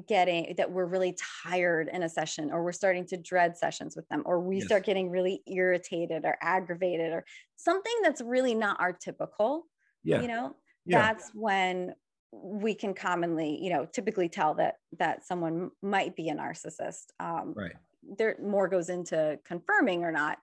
getting 0.06 0.54
that 0.56 0.70
we're 0.70 0.86
really 0.86 1.16
tired 1.44 1.88
in 1.90 2.02
a 2.02 2.08
session 2.08 2.50
or 2.52 2.62
we're 2.62 2.72
starting 2.72 3.06
to 3.06 3.16
dread 3.16 3.56
sessions 3.56 3.96
with 3.96 4.06
them 4.08 4.22
or 4.26 4.40
we 4.40 4.56
yes. 4.56 4.66
start 4.66 4.84
getting 4.84 5.08
really 5.08 5.42
irritated 5.46 6.24
or 6.24 6.36
aggravated 6.42 7.12
or 7.12 7.24
something 7.56 7.94
that's 8.02 8.20
really 8.20 8.54
not 8.54 8.78
our 8.78 8.92
typical 8.92 9.66
yeah. 10.04 10.20
you 10.20 10.28
know 10.28 10.54
yeah. 10.84 11.00
that's 11.00 11.30
when 11.32 11.94
we 12.32 12.74
can 12.74 12.92
commonly 12.92 13.58
you 13.62 13.70
know 13.70 13.86
typically 13.86 14.28
tell 14.28 14.54
that 14.54 14.74
that 14.98 15.24
someone 15.24 15.70
might 15.82 16.14
be 16.14 16.28
a 16.28 16.34
narcissist 16.34 17.06
um 17.18 17.54
right 17.56 17.72
there 18.18 18.36
more 18.42 18.68
goes 18.68 18.90
into 18.90 19.38
confirming 19.46 20.04
or 20.04 20.12
not 20.12 20.36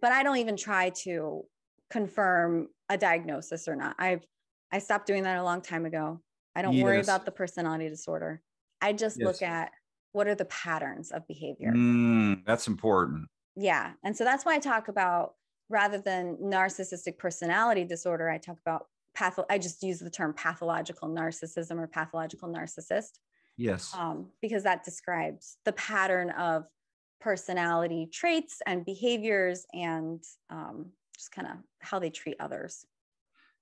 but 0.00 0.12
i 0.12 0.22
don't 0.22 0.36
even 0.36 0.56
try 0.56 0.90
to 0.90 1.42
confirm 1.90 2.68
a 2.88 2.96
diagnosis 2.96 3.66
or 3.66 3.74
not 3.74 3.96
i've 3.98 4.24
i 4.72 4.78
stopped 4.78 5.06
doing 5.06 5.24
that 5.24 5.38
a 5.38 5.42
long 5.42 5.60
time 5.60 5.84
ago 5.86 6.20
i 6.54 6.62
don't 6.62 6.74
yes. 6.74 6.84
worry 6.84 7.00
about 7.00 7.24
the 7.24 7.32
personality 7.32 7.88
disorder 7.88 8.40
I 8.80 8.92
just 8.92 9.18
yes. 9.18 9.26
look 9.26 9.42
at 9.42 9.70
what 10.12 10.26
are 10.26 10.34
the 10.34 10.46
patterns 10.46 11.10
of 11.10 11.26
behavior. 11.26 11.72
Mm, 11.72 12.44
that's 12.46 12.68
important. 12.68 13.28
Yeah. 13.56 13.92
And 14.04 14.16
so 14.16 14.24
that's 14.24 14.44
why 14.44 14.54
I 14.54 14.58
talk 14.58 14.88
about 14.88 15.34
rather 15.68 15.98
than 15.98 16.36
narcissistic 16.36 17.18
personality 17.18 17.84
disorder, 17.84 18.30
I 18.30 18.38
talk 18.38 18.58
about 18.64 18.86
patho 19.16 19.44
I 19.50 19.58
just 19.58 19.82
use 19.82 19.98
the 19.98 20.10
term 20.10 20.34
pathological 20.34 21.08
narcissism 21.08 21.78
or 21.78 21.86
pathological 21.86 22.48
narcissist. 22.48 23.18
Yes. 23.56 23.94
Um, 23.96 24.26
because 24.42 24.62
that 24.64 24.84
describes 24.84 25.56
the 25.64 25.72
pattern 25.72 26.30
of 26.30 26.64
personality 27.20 28.08
traits 28.12 28.60
and 28.66 28.84
behaviors 28.84 29.66
and 29.72 30.22
um, 30.50 30.90
just 31.16 31.32
kind 31.32 31.48
of 31.48 31.56
how 31.80 31.98
they 31.98 32.10
treat 32.10 32.36
others. 32.38 32.84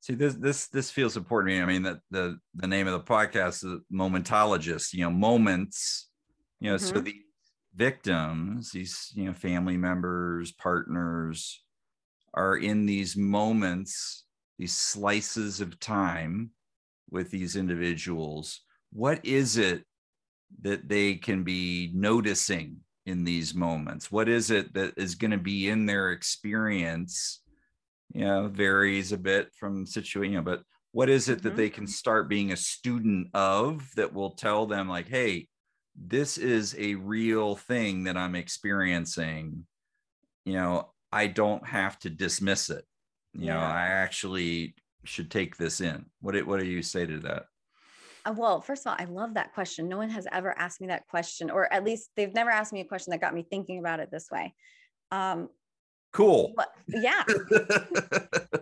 See, 0.04 0.14
this 0.14 0.34
this 0.34 0.66
this 0.66 0.90
feels 0.90 1.16
important 1.16 1.50
to 1.50 1.56
me. 1.56 1.62
I 1.62 1.64
mean, 1.64 1.82
that 1.84 2.00
the 2.10 2.38
the 2.56 2.66
name 2.66 2.86
of 2.86 2.92
the 2.92 3.10
podcast 3.10 3.64
is 3.64 3.80
momentologist. 3.90 4.92
You 4.92 5.04
know, 5.04 5.10
moments. 5.10 6.10
You 6.60 6.68
know, 6.68 6.76
mm-hmm. 6.76 6.94
so 6.94 7.00
the 7.00 7.22
victims, 7.74 8.70
these 8.70 9.10
you 9.14 9.24
know 9.24 9.32
family 9.32 9.78
members, 9.78 10.52
partners, 10.52 11.64
are 12.34 12.58
in 12.58 12.84
these 12.84 13.16
moments, 13.16 14.26
these 14.58 14.74
slices 14.74 15.62
of 15.62 15.80
time 15.80 16.50
with 17.08 17.30
these 17.30 17.56
individuals. 17.56 18.60
What 18.92 19.24
is 19.24 19.56
it 19.56 19.84
that 20.60 20.86
they 20.86 21.14
can 21.14 21.44
be 21.44 21.92
noticing 21.94 22.76
in 23.06 23.24
these 23.24 23.54
moments? 23.54 24.12
What 24.12 24.28
is 24.28 24.50
it 24.50 24.74
that 24.74 24.92
is 24.98 25.14
going 25.14 25.30
to 25.30 25.38
be 25.38 25.70
in 25.70 25.86
their 25.86 26.10
experience? 26.10 27.40
You 28.14 28.24
know 28.24 28.48
varies 28.48 29.12
a 29.12 29.18
bit 29.18 29.52
from 29.58 29.84
situation 29.84 30.32
you 30.32 30.38
know, 30.38 30.44
but 30.44 30.62
what 30.92 31.10
is 31.10 31.28
it 31.28 31.38
mm-hmm. 31.38 31.48
that 31.48 31.56
they 31.56 31.68
can 31.68 31.86
start 31.86 32.28
being 32.28 32.52
a 32.52 32.56
student 32.56 33.28
of 33.34 33.84
that 33.96 34.14
will 34.14 34.30
tell 34.30 34.64
them 34.64 34.88
like 34.88 35.08
hey 35.08 35.48
this 35.96 36.38
is 36.38 36.74
a 36.78 36.94
real 36.94 37.54
thing 37.54 38.04
that 38.04 38.16
i'm 38.16 38.34
experiencing. 38.34 39.66
You 40.44 40.54
know 40.54 40.90
i 41.12 41.26
don't 41.26 41.66
have 41.66 41.98
to 42.00 42.10
dismiss 42.10 42.70
it. 42.70 42.84
You 43.34 43.46
yeah. 43.46 43.54
know 43.54 43.60
i 43.60 43.86
actually 43.86 44.74
should 45.04 45.30
take 45.30 45.56
this 45.56 45.80
in. 45.80 46.06
What 46.20 46.40
what 46.46 46.60
do 46.60 46.66
you 46.66 46.82
say 46.82 47.04
to 47.06 47.18
that? 47.20 47.44
Uh, 48.24 48.32
well 48.36 48.60
first 48.60 48.86
of 48.86 48.92
all 48.92 48.96
i 48.98 49.04
love 49.04 49.34
that 49.34 49.52
question. 49.54 49.88
No 49.88 49.98
one 49.98 50.10
has 50.10 50.26
ever 50.30 50.56
asked 50.58 50.80
me 50.80 50.86
that 50.88 51.08
question 51.08 51.50
or 51.50 51.72
at 51.72 51.84
least 51.84 52.10
they've 52.16 52.34
never 52.34 52.50
asked 52.50 52.72
me 52.72 52.80
a 52.80 52.84
question 52.84 53.10
that 53.10 53.20
got 53.20 53.34
me 53.34 53.44
thinking 53.48 53.78
about 53.80 54.00
it 54.00 54.10
this 54.12 54.28
way. 54.30 54.54
Um, 55.10 55.48
cool. 56.14 56.52
But, 56.56 56.70
yeah. 56.88 57.22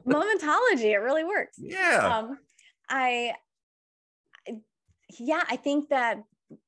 Momentology 0.07 0.93
it 0.93 1.01
really 1.03 1.25
works. 1.25 1.57
Yeah. 1.59 2.19
Um, 2.19 2.39
i 2.89 3.33
yeah 5.19 5.43
i 5.49 5.57
think 5.57 5.89
that 5.89 6.19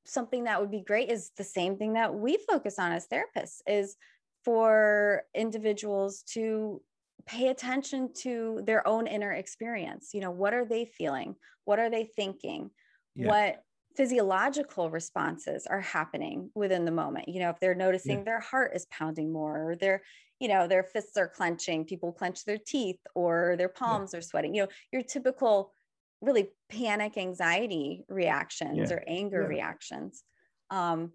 something 0.07 0.45
that 0.45 0.61
would 0.61 0.71
be 0.71 0.81
great 0.81 1.11
is 1.11 1.33
the 1.37 1.45
same 1.45 1.76
thing 1.76 1.95
that 1.95 2.14
we 2.14 2.38
focus 2.49 2.79
on 2.79 2.93
as 2.93 3.07
therapists 3.07 3.61
is 3.67 3.97
for 4.45 5.23
individuals 5.35 6.23
to 6.23 6.81
pay 7.26 7.49
attention 7.49 8.11
to 8.12 8.61
their 8.67 8.87
own 8.87 9.07
inner 9.07 9.33
experience. 9.33 10.11
You 10.12 10.21
know 10.21 10.31
what 10.31 10.55
are 10.55 10.64
they 10.64 10.85
feeling? 10.85 11.37
What 11.64 11.79
are 11.79 11.91
they 11.91 12.11
thinking? 12.17 12.71
Yeah. 13.14 13.29
what 13.29 13.62
physiological 13.96 14.90
responses 14.90 15.66
are 15.66 15.80
happening 15.80 16.50
within 16.54 16.84
the 16.84 16.90
moment 16.90 17.28
you 17.28 17.40
know 17.40 17.50
if 17.50 17.60
they're 17.60 17.74
noticing 17.74 18.18
yeah. 18.18 18.24
their 18.24 18.40
heart 18.40 18.72
is 18.74 18.86
pounding 18.86 19.32
more 19.32 19.70
or 19.70 19.76
their 19.76 20.02
you 20.40 20.48
know 20.48 20.66
their 20.66 20.82
fists 20.82 21.16
are 21.16 21.28
clenching 21.28 21.84
people 21.84 22.12
clench 22.12 22.44
their 22.44 22.58
teeth 22.58 22.98
or 23.14 23.54
their 23.56 23.68
palms 23.68 24.10
yeah. 24.12 24.18
are 24.18 24.22
sweating 24.22 24.54
you 24.54 24.62
know 24.62 24.68
your 24.92 25.02
typical 25.02 25.72
really 26.20 26.48
panic 26.68 27.16
anxiety 27.16 28.04
reactions 28.08 28.90
yeah. 28.90 28.96
or 28.96 29.04
anger 29.06 29.46
reactions 29.46 30.24
um 30.70 31.12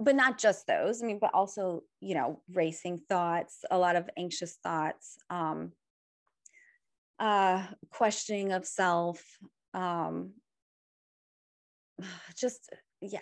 but 0.00 0.16
not 0.16 0.38
just 0.38 0.66
those 0.66 1.02
i 1.02 1.06
mean 1.06 1.18
but 1.20 1.30
also 1.34 1.82
you 2.00 2.14
know 2.14 2.40
racing 2.52 2.98
thoughts 3.08 3.64
a 3.70 3.78
lot 3.78 3.96
of 3.96 4.08
anxious 4.16 4.58
thoughts 4.62 5.16
um 5.28 5.72
uh 7.20 7.64
questioning 7.90 8.52
of 8.52 8.66
self 8.66 9.22
um 9.74 10.32
just 12.36 12.70
yeah 13.00 13.18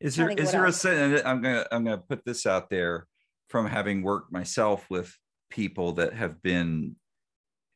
is 0.00 0.16
there 0.16 0.30
is 0.30 0.52
there 0.52 0.66
else. 0.66 0.76
a 0.76 0.78
sense 0.78 1.22
i'm 1.24 1.42
gonna 1.42 1.66
i'm 1.72 1.84
gonna 1.84 1.98
put 1.98 2.24
this 2.24 2.46
out 2.46 2.70
there 2.70 3.06
from 3.48 3.66
having 3.66 4.02
worked 4.02 4.32
myself 4.32 4.86
with 4.90 5.16
people 5.50 5.92
that 5.92 6.12
have 6.14 6.42
been 6.42 6.96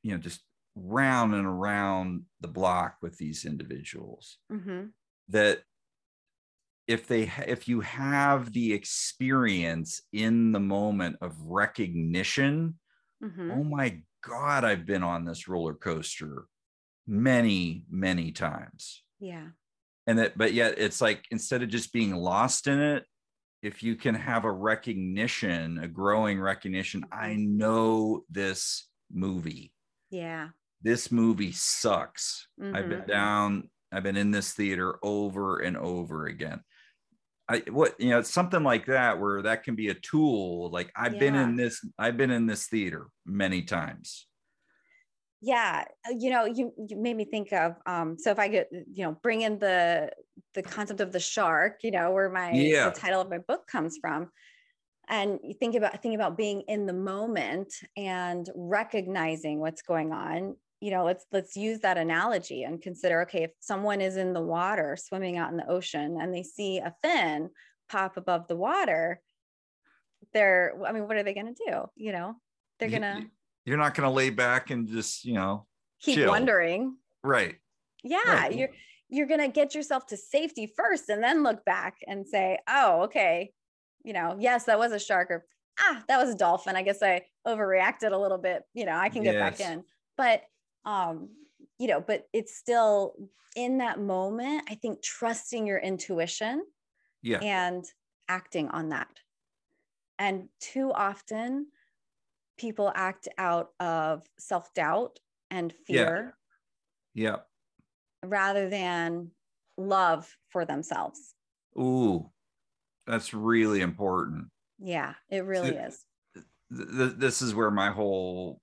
you 0.03 0.13
know 0.13 0.19
just 0.19 0.41
round 0.75 1.35
and 1.35 1.47
around 1.47 2.23
the 2.41 2.49
block 2.49 2.97
with 3.03 3.17
these 3.19 3.45
individuals 3.45 4.39
mm-hmm. 4.53 4.87
that 5.29 5.61
if 6.87 7.07
they 7.07 7.31
if 7.47 7.69
you 7.69 7.81
have 7.81 8.53
the 8.53 8.73
experience 8.73 10.01
in 10.13 10.53
the 10.53 10.61
moment 10.61 11.17
of 11.21 11.37
recognition 11.41 12.79
mm-hmm. 13.23 13.51
oh 13.51 13.65
my 13.65 14.01
god 14.25 14.65
i've 14.65 14.87
been 14.87 15.03
on 15.03 15.25
this 15.25 15.49
roller 15.49 15.75
coaster 15.75 16.47
many 17.07 17.85
many 17.91 18.33
times 18.33 19.03
yeah 19.21 19.49
and 20.09 20.19
that 20.19 20.37
but 20.37 20.53
yet 20.53 20.75
it's 20.79 21.01
like 21.01 21.25
instead 21.31 21.63
of 21.63 21.69
just 21.69 21.93
being 21.93 22.17
lost 22.17 22.67
in 22.67 22.81
it 22.81 23.05
if 23.63 23.83
you 23.83 23.95
can 23.95 24.15
have 24.15 24.45
a 24.45 24.51
recognition 24.51 25.79
a 25.79 25.87
growing 25.87 26.41
recognition 26.41 27.05
i 27.13 27.37
know 27.37 28.25
this 28.31 28.89
movie 29.13 29.73
yeah 30.11 30.49
this 30.83 31.13
movie 31.13 31.53
sucks 31.53 32.49
mm-hmm. 32.61 32.75
i've 32.75 32.89
been 32.89 33.01
mm-hmm. 33.01 33.11
down 33.11 33.71
i've 33.93 34.03
been 34.03 34.17
in 34.17 34.31
this 34.33 34.53
theater 34.53 34.99
over 35.03 35.59
and 35.59 35.77
over 35.77 36.27
again 36.27 36.61
I 37.51 37.63
what 37.71 37.99
you 37.99 38.11
know 38.11 38.21
something 38.21 38.63
like 38.63 38.87
that 38.87 39.19
where 39.19 39.41
that 39.41 39.65
can 39.65 39.75
be 39.75 39.89
a 39.89 39.95
tool 39.95 40.71
like 40.71 40.93
I've 40.95 41.15
yeah. 41.15 41.19
been 41.19 41.35
in 41.35 41.57
this 41.57 41.81
I've 41.99 42.19
been 42.19 42.31
in 42.31 42.45
this 42.45 42.67
theater 42.67 43.07
many 43.25 43.63
times 43.63 44.28
yeah 45.41 45.85
uh, 46.09 46.15
you 46.19 46.31
know 46.31 46.45
you, 46.45 46.73
you 46.89 46.97
made 46.97 47.17
me 47.17 47.25
think 47.25 47.53
of 47.53 47.75
um 47.87 48.17
so 48.19 48.31
if 48.31 48.39
i 48.39 48.49
get 48.49 48.69
you 48.73 49.05
know 49.05 49.17
bring 49.23 49.43
in 49.43 49.59
the 49.59 50.11
the 50.55 50.63
concept 50.63 51.01
of 51.01 51.13
the 51.13 51.21
shark 51.21 51.79
you 51.83 51.91
know 51.91 52.11
where 52.11 52.29
my 52.29 52.51
yeah. 52.53 52.89
the 52.89 52.99
title 52.99 53.21
of 53.21 53.31
my 53.31 53.39
book 53.39 53.67
comes 53.67 53.99
from 54.01 54.31
and 55.09 55.39
you 55.43 55.55
think 55.55 55.75
about 55.75 56.01
think 56.03 56.15
about 56.15 56.37
being 56.37 56.63
in 56.63 56.87
the 56.87 56.93
moment 56.93 57.73
and 57.97 58.49
recognizing 58.55 59.61
what's 59.61 59.83
going 59.83 60.13
on 60.13 60.57
you 60.81 60.91
know 60.91 61.05
let's 61.05 61.25
let's 61.33 61.57
use 61.57 61.81
that 61.81 61.99
analogy 61.99 62.65
and 62.65 62.83
consider 62.83 63.23
okay 63.23 63.45
if 63.45 63.51
someone 63.61 64.01
is 64.01 64.17
in 64.17 64.33
the 64.33 64.43
water 64.43 64.97
swimming 65.01 65.37
out 65.37 65.51
in 65.51 65.57
the 65.57 65.69
ocean 65.71 66.19
and 66.21 66.35
they 66.35 66.43
see 66.43 66.79
a 66.79 66.95
fin 67.03 67.49
pop 67.89 68.17
above 68.17 68.47
the 68.49 68.57
water 68.57 69.21
they're 70.33 70.75
i 70.87 70.93
mean 70.93 71.07
what 71.07 71.17
are 71.17 71.23
they 71.23 71.35
going 71.35 71.55
to 71.55 71.65
do 71.67 71.83
you 71.97 72.13
know 72.13 72.35
they're 72.79 72.91
going 72.91 73.03
to 73.03 73.25
you're 73.65 73.77
not 73.77 73.95
going 73.95 74.09
to 74.09 74.15
lay 74.15 74.31
back 74.31 74.71
and 74.71 74.89
just 74.89 75.25
you 75.25 75.35
know 75.35 75.67
keep 76.01 76.17
chill. 76.17 76.29
wondering. 76.29 76.97
Right. 77.23 77.57
Yeah 78.05 78.19
right. 78.27 78.55
you're 78.55 78.71
you're 79.09 79.27
going 79.27 79.41
to 79.41 79.49
get 79.49 79.75
yourself 79.75 80.07
to 80.07 80.17
safety 80.17 80.73
first 80.77 81.09
and 81.09 81.23
then 81.23 81.43
look 81.43 81.65
back 81.65 81.97
and 82.07 82.27
say 82.27 82.59
oh 82.69 83.03
okay 83.03 83.53
you 84.05 84.13
know 84.13 84.37
yes 84.39 84.65
that 84.65 84.79
was 84.79 84.93
a 84.93 84.99
shark 84.99 85.31
or 85.31 85.45
ah 85.81 86.03
that 86.09 86.19
was 86.19 86.35
a 86.35 86.39
dolphin. 86.39 86.77
I 86.77 86.83
guess 86.83 87.03
i 87.03 87.23
overreacted 87.47 88.13
a 88.13 88.17
little 88.17 88.39
bit. 88.39 88.63
You 88.75 88.87
know 88.87 88.97
i 88.97 89.09
can 89.09 89.23
get 89.23 89.35
yes. 89.35 89.59
back 89.59 89.69
in. 89.69 89.85
But 90.17 90.43
um 90.85 91.31
you 91.79 91.89
know 91.89 92.01
but 92.01 92.27
it's 92.33 92.57
still 92.57 93.15
in 93.57 93.79
that 93.79 93.99
moment 93.99 94.63
i 94.69 94.75
think 94.75 95.03
trusting 95.03 95.67
your 95.67 95.79
intuition 95.79 96.63
yeah. 97.23 97.39
and 97.39 97.85
acting 98.29 98.69
on 98.69 98.91
that. 98.91 99.09
And 100.19 100.49
too 100.61 100.93
often 100.93 101.69
people 102.59 102.93
act 102.95 103.29
out 103.39 103.69
of 103.81 104.23
self 104.39 104.73
doubt 104.75 105.19
and 105.51 105.73
fear. 105.87 106.35
Yeah. 107.15 107.31
yeah. 107.31 107.37
Rather 108.29 108.69
than 108.69 109.31
love 109.77 110.37
for 110.51 110.65
themselves. 110.65 111.35
Ooh, 111.79 112.31
that's 113.07 113.33
really 113.33 113.81
important. 113.81 114.47
Yeah, 114.79 115.15
it 115.31 115.45
really 115.45 115.71
so, 115.71 115.77
is. 115.77 116.05
Th- 116.77 117.15
this 117.17 117.41
is 117.41 117.55
where 117.55 117.71
my 117.71 117.91
whole, 117.91 118.61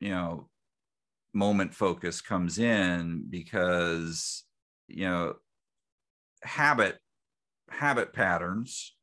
you 0.00 0.10
know, 0.10 0.48
moment 1.34 1.74
focus 1.74 2.20
comes 2.20 2.58
in 2.58 3.24
because, 3.28 4.44
you 4.88 5.04
know, 5.06 5.34
habit 6.42 6.98
habit 7.70 8.12
patterns 8.12 8.94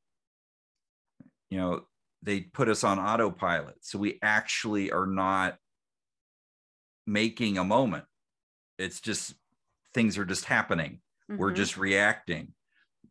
you 1.49 1.57
know 1.57 1.81
they 2.25 2.41
put 2.41 2.67
us 2.67 2.83
on 2.83 2.99
autopilot. 2.99 3.75
So 3.81 3.99
we 3.99 4.17
actually 4.21 4.91
are 4.91 5.05
not 5.05 5.57
making 7.05 7.57
a 7.57 7.63
moment. 7.63 8.05
It's 8.79 8.99
just 8.99 9.35
things 9.93 10.17
are 10.17 10.25
just 10.25 10.45
happening. 10.45 10.99
Mm-hmm. 11.29 11.39
We're 11.39 11.51
just 11.51 11.77
reacting. 11.77 12.53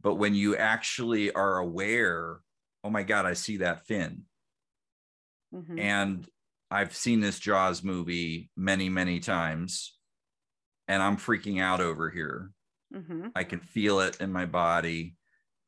But 0.03 0.17
when 0.17 0.35
you 0.35 0.57
actually 0.57 1.33
are 1.33 1.59
aware, 1.59 2.41
oh 2.83 2.91
my 2.91 3.05
God, 3.05 3.25
I 3.25 3.35
see 3.35 3.59
that 3.59 3.87
fin. 3.87 4.23
Mm-hmm. 5.55 5.79
And 5.79 6.27
I've 6.71 6.95
seen 6.95 7.21
this 7.21 7.39
Jaws 7.39 7.85
movie 7.85 8.51
many, 8.57 8.89
many 8.89 9.21
times, 9.21 9.97
and 10.89 11.01
I'm 11.03 11.17
freaking 11.17 11.63
out 11.63 11.81
over 11.81 12.11
here. 12.11 12.51
Mm-hmm. 12.93 13.29
I 13.35 13.45
can 13.45 13.61
feel 13.61 14.01
it 14.01 14.21
in 14.21 14.33
my 14.33 14.47
body. 14.47 15.15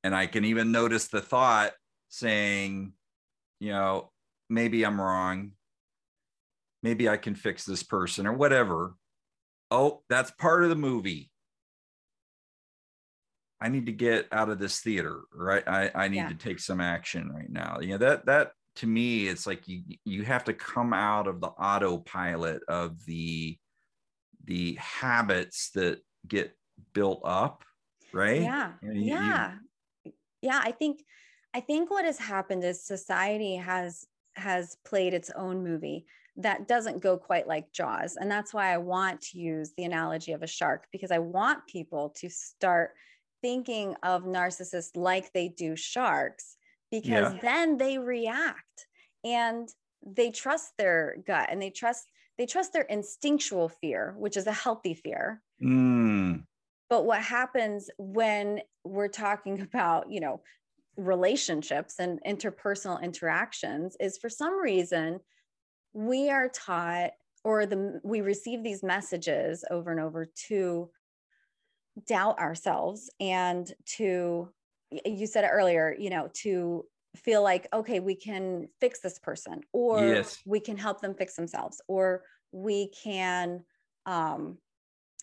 And 0.02 0.14
I 0.14 0.26
can 0.26 0.44
even 0.44 0.72
notice 0.72 1.06
the 1.08 1.20
thought 1.20 1.72
saying, 2.08 2.92
you 3.60 3.70
know, 3.70 4.10
maybe 4.48 4.84
I'm 4.84 5.00
wrong. 5.00 5.52
Maybe 6.82 7.08
I 7.08 7.16
can 7.16 7.34
fix 7.34 7.64
this 7.64 7.82
person 7.82 8.26
or 8.26 8.32
whatever. 8.32 8.94
Oh, 9.70 10.02
that's 10.08 10.30
part 10.32 10.62
of 10.62 10.68
the 10.68 10.76
movie. 10.76 11.30
I 13.60 13.68
need 13.68 13.86
to 13.86 13.92
get 13.92 14.28
out 14.32 14.50
of 14.50 14.58
this 14.58 14.80
theater, 14.80 15.22
right? 15.34 15.66
I, 15.66 15.90
I 15.94 16.08
need 16.08 16.16
yeah. 16.16 16.28
to 16.28 16.34
take 16.34 16.60
some 16.60 16.80
action 16.80 17.32
right 17.32 17.50
now. 17.50 17.78
You 17.80 17.92
know, 17.92 17.98
that 17.98 18.26
that 18.26 18.52
to 18.76 18.86
me, 18.86 19.28
it's 19.28 19.46
like 19.46 19.66
you 19.66 19.82
you 20.04 20.22
have 20.24 20.44
to 20.44 20.52
come 20.52 20.92
out 20.92 21.26
of 21.26 21.40
the 21.40 21.48
autopilot 21.48 22.62
of 22.68 23.04
the 23.06 23.56
the 24.44 24.74
habits 24.74 25.70
that 25.74 26.00
get 26.28 26.56
built 26.92 27.22
up, 27.24 27.64
right? 28.12 28.42
Yeah. 28.42 28.72
You, 28.82 28.92
yeah. 28.92 29.54
You, 30.04 30.12
yeah. 30.42 30.60
I 30.62 30.72
think 30.72 31.00
I 31.56 31.60
think 31.60 31.90
what 31.90 32.04
has 32.04 32.18
happened 32.18 32.64
is 32.64 32.84
society 32.84 33.56
has 33.56 34.06
has 34.34 34.76
played 34.84 35.14
its 35.14 35.30
own 35.30 35.64
movie 35.64 36.04
that 36.36 36.68
doesn't 36.68 37.00
go 37.00 37.16
quite 37.16 37.48
like 37.48 37.72
Jaws. 37.72 38.18
And 38.20 38.30
that's 38.30 38.52
why 38.52 38.74
I 38.74 38.76
want 38.76 39.22
to 39.22 39.38
use 39.38 39.72
the 39.74 39.84
analogy 39.84 40.32
of 40.32 40.42
a 40.42 40.46
shark 40.46 40.84
because 40.92 41.10
I 41.10 41.18
want 41.18 41.66
people 41.66 42.12
to 42.18 42.28
start 42.28 42.90
thinking 43.40 43.96
of 44.02 44.24
narcissists 44.24 44.94
like 44.94 45.32
they 45.32 45.48
do 45.48 45.76
sharks 45.76 46.58
because 46.90 47.32
yeah. 47.32 47.38
then 47.40 47.78
they 47.78 47.96
react 47.96 48.86
and 49.24 49.66
they 50.06 50.30
trust 50.30 50.72
their 50.76 51.16
gut 51.26 51.48
and 51.50 51.62
they 51.62 51.70
trust 51.70 52.04
they 52.36 52.44
trust 52.44 52.74
their 52.74 52.82
instinctual 52.82 53.70
fear, 53.70 54.14
which 54.18 54.36
is 54.36 54.46
a 54.46 54.52
healthy 54.52 54.92
fear. 54.92 55.40
Mm. 55.64 56.44
But 56.90 57.06
what 57.06 57.22
happens 57.22 57.88
when 57.96 58.60
we're 58.84 59.08
talking 59.08 59.60
about, 59.72 60.10
you 60.10 60.20
know, 60.20 60.42
relationships 60.96 61.96
and 61.98 62.20
interpersonal 62.26 63.02
interactions 63.02 63.96
is 64.00 64.18
for 64.18 64.28
some 64.28 64.60
reason 64.60 65.20
we 65.92 66.30
are 66.30 66.48
taught 66.48 67.10
or 67.44 67.66
the 67.66 68.00
we 68.02 68.20
receive 68.20 68.62
these 68.62 68.82
messages 68.82 69.64
over 69.70 69.90
and 69.90 70.00
over 70.00 70.28
to 70.48 70.90
doubt 72.06 72.38
ourselves 72.38 73.10
and 73.20 73.72
to 73.84 74.48
you 75.04 75.26
said 75.26 75.44
it 75.44 75.50
earlier 75.52 75.94
you 75.98 76.10
know 76.10 76.28
to 76.34 76.84
feel 77.16 77.42
like 77.42 77.66
okay 77.72 78.00
we 78.00 78.14
can 78.14 78.68
fix 78.80 79.00
this 79.00 79.18
person 79.18 79.60
or 79.72 80.00
yes. 80.00 80.38
we 80.44 80.60
can 80.60 80.76
help 80.76 81.00
them 81.00 81.14
fix 81.14 81.34
themselves 81.34 81.80
or 81.88 82.22
we 82.52 82.90
can 83.02 83.62
um 84.06 84.58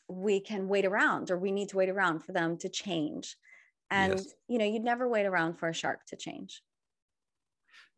we 0.08 0.40
can 0.40 0.68
wait 0.68 0.86
around 0.86 1.32
or 1.32 1.38
we 1.38 1.52
need 1.52 1.70
to 1.70 1.78
wait 1.78 1.90
around 1.90 2.20
for 2.20 2.32
them 2.32 2.58
to 2.58 2.70
change 2.70 3.36
and 3.94 4.14
yes. 4.14 4.34
you 4.48 4.58
know 4.58 4.66
you'd 4.66 4.84
never 4.84 5.08
wait 5.08 5.26
around 5.26 5.60
for 5.60 5.70
a 5.70 5.74
shark 5.74 6.06
to 6.08 6.16
change. 6.16 6.62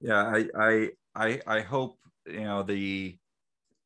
Yeah 0.02 0.24
I, 0.24 0.46
I 0.58 0.90
i 1.16 1.42
i 1.48 1.62
hope 1.62 1.98
you 2.28 2.44
know 2.44 2.64
the 2.64 3.18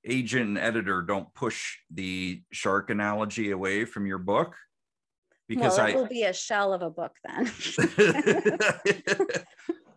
agent 0.06 0.48
and 0.48 0.58
editor 0.58 1.02
don't 1.02 1.34
push 1.34 1.78
the 1.92 2.42
shark 2.52 2.90
analogy 2.90 3.52
away 3.52 3.86
from 3.86 4.08
your 4.08 4.18
book 4.18 4.56
because 5.48 5.78
well, 5.78 5.88
it 5.88 5.92
I, 5.92 5.96
will 5.96 6.08
be 6.08 6.24
a 6.24 6.34
shell 6.34 6.74
of 6.74 6.82
a 6.82 6.90
book 6.90 7.16
then. 7.24 7.52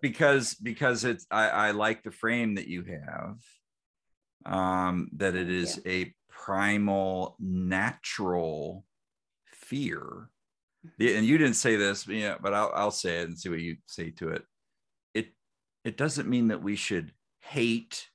Because 0.02 0.54
because 0.54 1.04
it's 1.04 1.26
I, 1.30 1.48
I 1.48 1.70
like 1.70 2.02
the 2.02 2.10
frame 2.10 2.56
that 2.56 2.66
you 2.66 2.82
have 2.82 3.38
um 4.44 5.08
that 5.12 5.36
it 5.36 5.48
is 5.48 5.80
a 5.86 6.12
primal 6.28 7.36
natural 7.38 8.84
fear 9.46 10.28
and 10.98 11.26
you 11.26 11.38
didn't 11.38 11.54
say 11.54 11.76
this, 11.76 12.06
yeah, 12.06 12.36
but 12.40 12.54
I'll, 12.54 12.72
I'll 12.74 12.90
say 12.90 13.20
it 13.20 13.28
and 13.28 13.38
see 13.38 13.48
what 13.48 13.60
you 13.60 13.76
say 13.86 14.10
to 14.10 14.30
it. 14.30 14.44
It 15.14 15.28
it 15.84 15.96
doesn't 15.96 16.28
mean 16.28 16.48
that 16.48 16.62
we 16.62 16.76
should 16.76 17.12
hate 17.40 18.08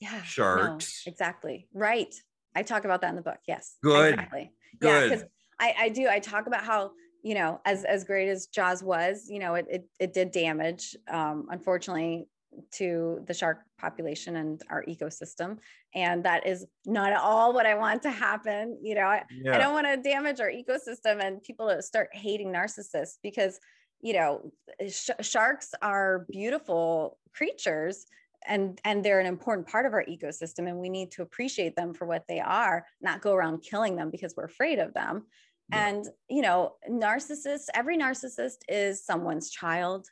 yeah, 0.00 0.22
sharks. 0.22 1.02
No, 1.06 1.10
exactly. 1.10 1.68
Right. 1.72 2.14
I 2.54 2.62
talk 2.62 2.84
about 2.84 3.00
that 3.00 3.10
in 3.10 3.16
the 3.16 3.22
book. 3.22 3.38
Yes. 3.48 3.76
Good. 3.82 4.14
Exactly. 4.14 4.52
Good. 4.80 4.88
Yeah, 4.88 5.16
because 5.16 5.28
I, 5.58 5.74
I 5.78 5.88
do. 5.88 6.08
I 6.08 6.18
talk 6.18 6.46
about 6.46 6.64
how 6.64 6.92
you 7.24 7.34
know, 7.34 7.58
as 7.64 7.84
as 7.84 8.04
great 8.04 8.28
as 8.28 8.46
Jaws 8.46 8.82
was, 8.82 9.28
you 9.28 9.38
know, 9.38 9.54
it 9.54 9.66
it, 9.68 9.84
it 9.98 10.12
did 10.12 10.30
damage. 10.30 10.94
Um, 11.08 11.46
unfortunately, 11.50 12.28
to 12.72 13.22
the 13.26 13.34
shark 13.34 13.58
population 13.78 14.36
and 14.36 14.62
our 14.70 14.84
ecosystem. 14.84 15.58
And 15.94 16.24
that 16.24 16.46
is 16.46 16.66
not 16.86 17.12
at 17.12 17.20
all 17.20 17.52
what 17.52 17.66
i 17.66 17.74
want 17.74 18.02
to 18.02 18.10
happen. 18.10 18.78
You 18.82 18.94
know 18.94 19.02
i, 19.02 19.22
yeah. 19.30 19.54
I 19.54 19.58
don't 19.58 19.74
want 19.74 19.86
to 19.86 19.96
damage 19.96 20.40
our 20.40 20.50
ecosystem 20.50 21.24
and 21.24 21.42
people 21.42 21.68
to 21.68 21.82
start 21.82 22.08
hating 22.12 22.52
narcissists 22.52 23.18
because 23.22 23.58
you 24.00 24.14
know 24.14 24.52
sh- 24.88 25.10
sharks 25.20 25.70
are 25.82 26.26
beautiful 26.30 27.18
creatures 27.34 28.06
and 28.46 28.80
and 28.84 29.04
they're 29.04 29.20
an 29.20 29.26
important 29.26 29.66
part 29.66 29.86
of 29.86 29.92
our 29.92 30.04
ecosystem 30.04 30.68
and 30.68 30.78
we 30.78 30.88
need 30.88 31.10
to 31.12 31.22
appreciate 31.22 31.74
them 31.76 31.94
for 31.94 32.06
what 32.06 32.24
they 32.28 32.40
are 32.40 32.84
not 33.00 33.22
go 33.22 33.34
around 33.34 33.62
killing 33.62 33.96
them 33.96 34.10
because 34.10 34.34
we're 34.36 34.44
afraid 34.44 34.78
of 34.78 34.92
them. 34.94 35.26
Yeah. 35.72 35.88
and 35.88 36.04
you 36.28 36.42
know 36.42 36.74
narcissists 36.90 37.66
every 37.74 37.96
narcissist 37.96 38.58
is 38.68 39.04
someone's 39.04 39.50
child 39.50 40.06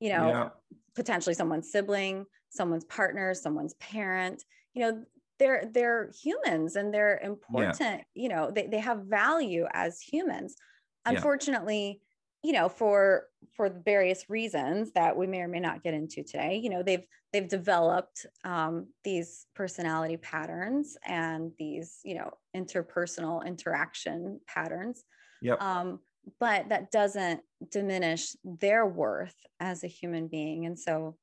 you 0.00 0.10
know. 0.10 0.28
Yeah 0.28 0.48
potentially 0.96 1.34
someone's 1.34 1.70
sibling, 1.70 2.24
someone's 2.48 2.84
partner, 2.84 3.34
someone's 3.34 3.74
parent. 3.74 4.42
You 4.74 4.82
know, 4.82 5.04
they're 5.38 5.70
they're 5.72 6.10
humans 6.20 6.76
and 6.76 6.92
they're 6.92 7.20
important. 7.22 7.78
Yeah. 7.80 8.00
You 8.14 8.28
know, 8.30 8.50
they, 8.50 8.66
they 8.66 8.80
have 8.80 9.02
value 9.02 9.66
as 9.72 10.00
humans. 10.00 10.56
Unfortunately, 11.04 12.00
yeah. 12.42 12.48
you 12.48 12.52
know, 12.58 12.68
for 12.68 13.24
for 13.54 13.68
various 13.84 14.28
reasons 14.28 14.92
that 14.92 15.16
we 15.16 15.26
may 15.26 15.40
or 15.40 15.48
may 15.48 15.60
not 15.60 15.82
get 15.82 15.94
into 15.94 16.22
today, 16.24 16.60
you 16.62 16.70
know, 16.70 16.82
they've 16.82 17.04
they've 17.32 17.48
developed 17.48 18.24
um, 18.44 18.88
these 19.04 19.46
personality 19.54 20.16
patterns 20.16 20.96
and 21.06 21.52
these, 21.58 22.00
you 22.02 22.14
know, 22.14 22.30
interpersonal 22.56 23.46
interaction 23.46 24.40
patterns. 24.46 25.04
Yep. 25.42 25.60
Um, 25.60 26.00
but 26.40 26.68
that 26.68 26.90
doesn't 26.90 27.40
diminish 27.70 28.36
their 28.44 28.86
worth 28.86 29.36
as 29.60 29.84
a 29.84 29.88
human 29.88 30.28
being. 30.28 30.66
And 30.66 30.78
so 30.78 31.16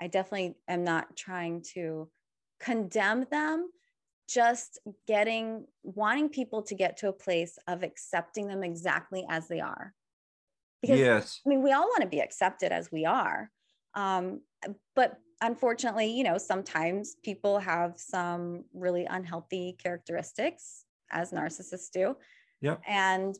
I 0.00 0.06
definitely 0.06 0.54
am 0.68 0.84
not 0.84 1.16
trying 1.16 1.62
to 1.74 2.08
condemn 2.60 3.26
them, 3.30 3.70
just 4.28 4.78
getting, 5.06 5.66
wanting 5.82 6.28
people 6.28 6.62
to 6.62 6.74
get 6.74 6.98
to 6.98 7.08
a 7.08 7.12
place 7.12 7.58
of 7.66 7.82
accepting 7.82 8.46
them 8.46 8.62
exactly 8.62 9.24
as 9.28 9.48
they 9.48 9.60
are. 9.60 9.94
Because 10.82 10.98
yes. 10.98 11.40
I 11.44 11.48
mean, 11.48 11.62
we 11.62 11.72
all 11.72 11.88
want 11.88 12.02
to 12.02 12.08
be 12.08 12.20
accepted 12.20 12.72
as 12.72 12.90
we 12.90 13.04
are. 13.04 13.50
Um, 13.94 14.40
but 14.94 15.18
unfortunately, 15.40 16.06
you 16.06 16.24
know, 16.24 16.38
sometimes 16.38 17.16
people 17.22 17.58
have 17.58 17.94
some 17.96 18.64
really 18.72 19.06
unhealthy 19.06 19.76
characteristics, 19.82 20.84
as 21.10 21.32
narcissists 21.32 21.90
do. 21.92 22.16
Yeah. 22.60 22.76
And 22.86 23.36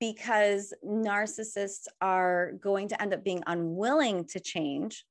because 0.00 0.72
narcissists 0.84 1.86
are 2.00 2.52
going 2.60 2.88
to 2.88 3.00
end 3.00 3.14
up 3.14 3.22
being 3.22 3.42
unwilling 3.46 4.24
to 4.24 4.40
change. 4.40 5.04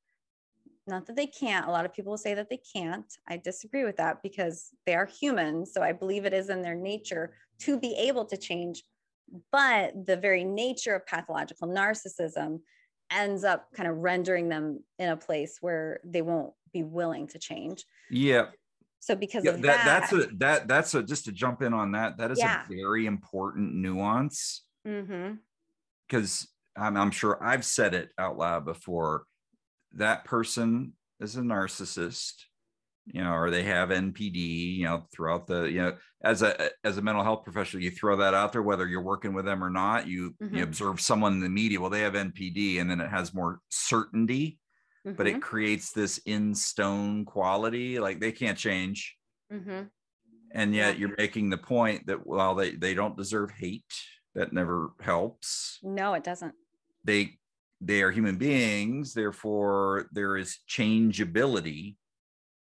Not 0.87 1.05
that 1.05 1.15
they 1.15 1.27
can't. 1.27 1.67
A 1.67 1.71
lot 1.71 1.85
of 1.85 1.93
people 1.93 2.17
say 2.17 2.33
that 2.33 2.49
they 2.49 2.59
can't. 2.73 3.05
I 3.27 3.37
disagree 3.37 3.85
with 3.85 3.97
that 3.97 4.23
because 4.23 4.71
they 4.87 4.95
are 4.95 5.05
humans. 5.05 5.71
So 5.71 5.83
I 5.83 5.91
believe 5.93 6.25
it 6.25 6.33
is 6.33 6.49
in 6.49 6.63
their 6.63 6.75
nature 6.75 7.35
to 7.59 7.79
be 7.79 7.93
able 7.93 8.25
to 8.25 8.37
change. 8.37 8.83
But 9.51 10.07
the 10.07 10.17
very 10.17 10.43
nature 10.43 10.95
of 10.95 11.05
pathological 11.05 11.67
narcissism 11.67 12.61
ends 13.11 13.43
up 13.43 13.71
kind 13.73 13.87
of 13.87 13.97
rendering 13.97 14.49
them 14.49 14.83
in 14.97 15.09
a 15.09 15.17
place 15.17 15.57
where 15.61 15.99
they 16.03 16.23
won't 16.23 16.53
be 16.73 16.81
willing 16.81 17.27
to 17.27 17.37
change. 17.37 17.85
Yeah. 18.09 18.47
So 18.99 19.15
because 19.15 19.45
yeah, 19.45 19.51
of 19.51 19.61
that, 19.61 19.85
that, 19.85 20.09
that's 20.09 20.13
a 20.13 20.27
that 20.37 20.67
that's 20.67 20.93
a 20.95 21.03
just 21.03 21.25
to 21.25 21.31
jump 21.31 21.61
in 21.61 21.73
on 21.73 21.91
that. 21.91 22.17
That 22.17 22.31
is 22.31 22.39
yeah. 22.39 22.63
a 22.65 22.67
very 22.67 23.05
important 23.05 23.75
nuance. 23.75 24.63
Because 26.07 26.47
mm-hmm. 26.77 26.83
I'm, 26.83 26.97
I'm 26.97 27.11
sure 27.11 27.41
I've 27.43 27.65
said 27.65 27.93
it 27.93 28.09
out 28.17 28.37
loud 28.37 28.65
before. 28.65 29.23
That 29.93 30.25
person 30.25 30.93
is 31.19 31.35
a 31.35 31.41
narcissist, 31.41 32.33
you 33.05 33.23
know, 33.23 33.33
or 33.33 33.49
they 33.49 33.63
have 33.63 33.89
NPD, 33.89 34.77
you 34.77 34.85
know, 34.85 35.07
throughout 35.11 35.47
the, 35.47 35.63
you 35.63 35.81
know, 35.81 35.97
as 36.23 36.41
a 36.41 36.69
as 36.83 36.97
a 36.97 37.01
mental 37.01 37.23
health 37.23 37.43
professional, 37.43 37.83
you 37.83 37.91
throw 37.91 38.17
that 38.17 38.33
out 38.33 38.51
there, 38.51 38.61
whether 38.61 38.87
you're 38.87 39.01
working 39.01 39.33
with 39.33 39.45
them 39.45 39.63
or 39.63 39.69
not. 39.69 40.07
You 40.07 40.35
mm-hmm. 40.41 40.57
you 40.57 40.63
observe 40.63 41.01
someone 41.01 41.33
in 41.33 41.39
the 41.39 41.49
media, 41.49 41.79
well, 41.79 41.89
they 41.89 42.01
have 42.01 42.13
NPD, 42.13 42.79
and 42.79 42.89
then 42.89 43.01
it 43.01 43.09
has 43.09 43.33
more 43.33 43.59
certainty, 43.69 44.59
mm-hmm. 45.05 45.15
but 45.15 45.27
it 45.27 45.31
mm-hmm. 45.31 45.39
creates 45.39 45.91
this 45.91 46.19
in 46.25 46.53
stone 46.53 47.25
quality, 47.25 47.99
like 47.99 48.19
they 48.19 48.31
can't 48.31 48.57
change. 48.57 49.15
Mm-hmm. 49.51 49.83
And 50.51 50.73
yet 50.73 50.97
you're 50.97 51.15
making 51.17 51.49
the 51.49 51.57
point 51.57 52.07
that 52.07 52.25
while 52.25 52.55
they, 52.55 52.71
they 52.71 52.95
don't 52.95 53.15
deserve 53.15 53.51
hate, 53.51 53.83
that 54.39 54.53
never 54.53 54.91
helps 55.01 55.79
no 55.83 56.13
it 56.13 56.23
doesn't 56.23 56.53
they 57.03 57.37
they 57.81 58.01
are 58.01 58.09
human 58.09 58.37
beings 58.37 59.13
therefore 59.13 60.07
there 60.13 60.37
is 60.37 60.59
changeability 60.65 61.97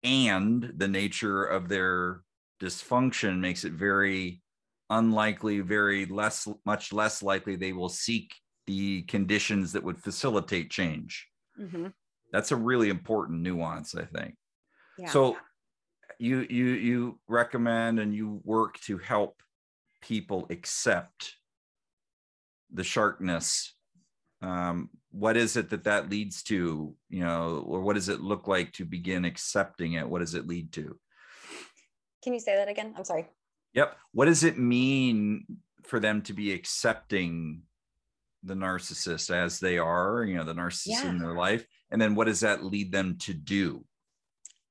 and 0.04 0.74
the 0.76 0.88
nature 0.88 1.46
of 1.46 1.70
their 1.70 2.24
dysfunction 2.62 3.40
makes 3.40 3.64
it 3.64 3.72
very 3.72 4.42
unlikely 4.90 5.62
very 5.62 6.06
less 6.08 6.46
much 6.66 6.92
less 6.92 7.24
likely 7.24 7.56
they 7.56 7.72
will 7.72 7.90
seek 7.90 8.36
the 8.68 9.04
conditions 9.04 9.72
that 9.72 9.84
would 9.84 9.98
facilitate 9.98 10.70
change 10.70 11.26
mm-hmm. 11.58 11.88
that's 12.34 12.52
a 12.52 12.56
really 12.56 12.90
important 12.90 13.40
nuance 13.40 13.96
i 13.96 14.04
think 14.04 14.36
yeah. 15.00 15.08
so 15.08 15.38
you 16.20 16.46
you 16.50 16.66
you 16.66 17.20
recommend 17.30 17.98
and 17.98 18.14
you 18.14 18.42
work 18.44 18.78
to 18.82 18.98
help 18.98 19.42
people 20.02 20.46
accept 20.50 21.36
the 22.74 22.84
sharkness 22.84 23.74
um, 24.42 24.90
what 25.12 25.38
is 25.38 25.56
it 25.58 25.70
that 25.70 25.84
that 25.84 26.10
leads 26.10 26.42
to 26.44 26.96
you 27.10 27.24
know 27.24 27.64
or 27.68 27.82
what 27.82 27.96
does 27.96 28.10
it 28.10 28.22
look 28.22 28.48
like 28.48 28.72
to 28.74 28.86
begin 28.86 29.26
accepting 29.26 29.94
it? 29.94 30.08
What 30.08 30.20
does 30.20 30.34
it 30.34 30.48
lead 30.48 30.72
to? 30.74 30.98
Can 32.24 32.34
you 32.34 32.40
say 32.40 32.56
that 32.56 32.70
again? 32.70 32.94
I'm 32.98 33.04
sorry. 33.04 33.28
Yep. 33.74 33.96
What 34.14 34.26
does 34.26 34.44
it 34.44 34.58
mean 34.58 35.46
for 35.84 36.00
them 36.00 36.22
to 36.24 36.34
be 36.34 36.54
accepting 36.54 37.62
the 38.44 38.54
narcissist 38.56 39.30
as 39.30 39.60
they 39.60 39.78
are 39.78 40.24
you 40.24 40.36
know 40.36 40.44
the 40.44 40.56
narcissist 40.56 41.04
yeah. 41.04 41.10
in 41.10 41.20
their 41.20 41.36
life? 41.36 41.66
And 41.92 42.02
then 42.02 42.16
what 42.16 42.28
does 42.28 42.40
that 42.40 42.64
lead 42.64 42.92
them 42.92 43.18
to 43.20 43.34
do? 43.34 43.86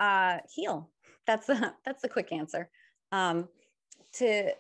Uh 0.01 0.39
heal. 0.53 0.91
That's 1.27 1.47
the 1.47 1.75
that's 1.85 2.03
the 2.03 2.09
quick 2.09 2.33
answer. 2.33 2.71
Um 3.13 3.49
to 4.15 4.51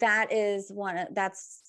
that 0.00 0.32
is 0.32 0.70
one 0.70 1.06
that's 1.12 1.62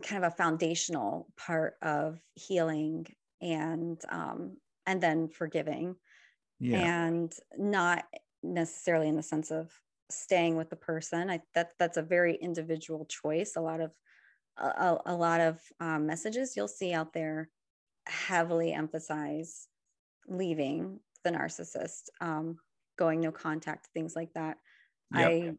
kind 0.00 0.24
of 0.24 0.32
a 0.32 0.36
foundational 0.36 1.28
part 1.36 1.76
of 1.82 2.18
healing 2.34 3.06
and 3.40 4.00
um, 4.10 4.56
and 4.86 5.00
then 5.00 5.28
forgiving 5.28 5.96
yeah. 6.60 6.78
and 6.78 7.32
not 7.56 8.04
necessarily 8.42 9.08
in 9.08 9.16
the 9.16 9.22
sense 9.22 9.50
of 9.50 9.70
staying 10.10 10.56
with 10.56 10.70
the 10.70 10.76
person 10.76 11.28
i 11.28 11.40
that 11.54 11.70
that's 11.78 11.98
a 11.98 12.02
very 12.02 12.36
individual 12.36 13.04
choice 13.06 13.56
a 13.56 13.60
lot 13.60 13.80
of 13.80 13.92
a, 14.56 14.96
a 15.06 15.14
lot 15.14 15.40
of 15.40 15.60
um, 15.80 16.06
messages 16.06 16.56
you'll 16.56 16.66
see 16.66 16.92
out 16.92 17.12
there 17.12 17.48
heavily 18.06 18.72
emphasize 18.72 19.68
leaving 20.26 20.98
the 21.24 21.30
narcissist 21.30 22.08
um, 22.20 22.56
going 22.98 23.20
no 23.20 23.30
contact 23.30 23.88
things 23.92 24.16
like 24.16 24.32
that 24.34 24.56
yep. 25.14 25.28
i 25.30 25.52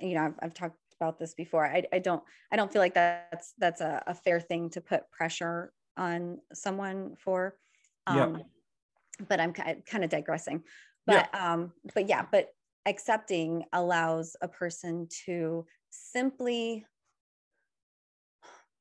you 0.00 0.14
know 0.14 0.24
I've, 0.24 0.34
I've, 0.42 0.54
talked 0.54 0.76
about 1.00 1.18
this 1.18 1.34
before. 1.34 1.66
I, 1.66 1.84
I 1.92 1.98
don't 1.98 2.22
I 2.52 2.56
don't 2.56 2.72
feel 2.72 2.82
like 2.82 2.94
that's 2.94 3.54
that's 3.58 3.80
a, 3.80 4.02
a 4.06 4.14
fair 4.14 4.40
thing 4.40 4.70
to 4.70 4.80
put 4.80 5.10
pressure 5.10 5.72
on 5.96 6.38
someone 6.52 7.16
for. 7.16 7.56
Um, 8.06 8.16
yeah. 8.36 8.42
But 9.28 9.40
I'm 9.40 9.52
kind 9.52 10.04
of 10.04 10.10
digressing. 10.10 10.64
But 11.06 11.28
yeah. 11.32 11.52
um, 11.52 11.72
but 11.94 12.08
yeah, 12.08 12.26
but 12.30 12.48
accepting 12.86 13.64
allows 13.72 14.36
a 14.42 14.48
person 14.48 15.08
to 15.26 15.66
simply 15.90 16.84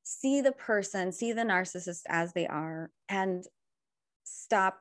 see 0.04 0.41
the 0.41 0.52
person, 0.52 1.12
see 1.12 1.34
the 1.34 1.43
narcissist 1.43 2.02
as 2.08 2.34
they 2.34 2.47
are, 2.47 2.91
and 3.10 3.45
stop 4.23 4.80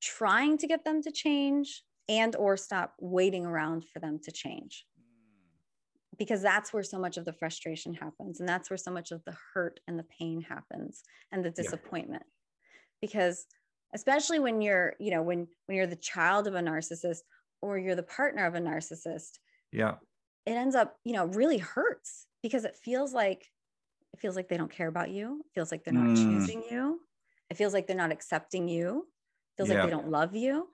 trying 0.00 0.56
to 0.58 0.66
get 0.66 0.84
them 0.84 1.02
to 1.02 1.12
change 1.12 1.84
and 2.08 2.34
or 2.36 2.56
stop 2.56 2.94
waiting 2.98 3.44
around 3.44 3.84
for 3.92 4.00
them 4.00 4.18
to 4.24 4.32
change 4.32 4.86
because 6.20 6.42
that's 6.42 6.70
where 6.70 6.82
so 6.82 6.98
much 6.98 7.16
of 7.16 7.24
the 7.24 7.32
frustration 7.32 7.94
happens 7.94 8.40
and 8.40 8.48
that's 8.48 8.68
where 8.68 8.76
so 8.76 8.90
much 8.90 9.10
of 9.10 9.24
the 9.24 9.34
hurt 9.54 9.80
and 9.88 9.98
the 9.98 10.04
pain 10.18 10.42
happens 10.42 11.02
and 11.32 11.42
the 11.42 11.50
disappointment. 11.50 12.22
Yeah. 12.22 12.98
because 13.00 13.46
especially 13.94 14.38
when 14.38 14.60
you're 14.60 14.94
you 15.00 15.10
know 15.10 15.22
when 15.22 15.48
when 15.64 15.76
you're 15.78 15.86
the 15.86 15.96
child 15.96 16.46
of 16.46 16.54
a 16.54 16.60
narcissist 16.60 17.20
or 17.62 17.78
you're 17.78 17.96
the 17.96 18.02
partner 18.02 18.44
of 18.44 18.54
a 18.54 18.60
narcissist 18.60 19.38
yeah. 19.72 19.94
it 20.44 20.52
ends 20.52 20.76
up 20.76 20.96
you 21.04 21.14
know 21.14 21.24
really 21.24 21.58
hurts 21.58 22.26
because 22.42 22.64
it 22.64 22.76
feels 22.76 23.14
like 23.14 23.46
it 24.12 24.20
feels 24.20 24.36
like 24.36 24.48
they 24.48 24.56
don't 24.56 24.70
care 24.72 24.88
about 24.88 25.10
you. 25.10 25.40
It 25.46 25.54
feels 25.54 25.70
like 25.70 25.84
they're 25.84 25.94
not 25.94 26.16
mm. 26.16 26.16
choosing 26.16 26.64
you. 26.68 27.00
It 27.48 27.56
feels 27.56 27.72
like 27.72 27.86
they're 27.86 27.94
not 27.94 28.10
accepting 28.10 28.68
you. 28.68 29.06
It 29.52 29.56
feels 29.56 29.68
yeah. 29.68 29.76
like 29.76 29.84
they 29.84 29.90
don't 29.90 30.10
love 30.10 30.34
you. 30.34 30.66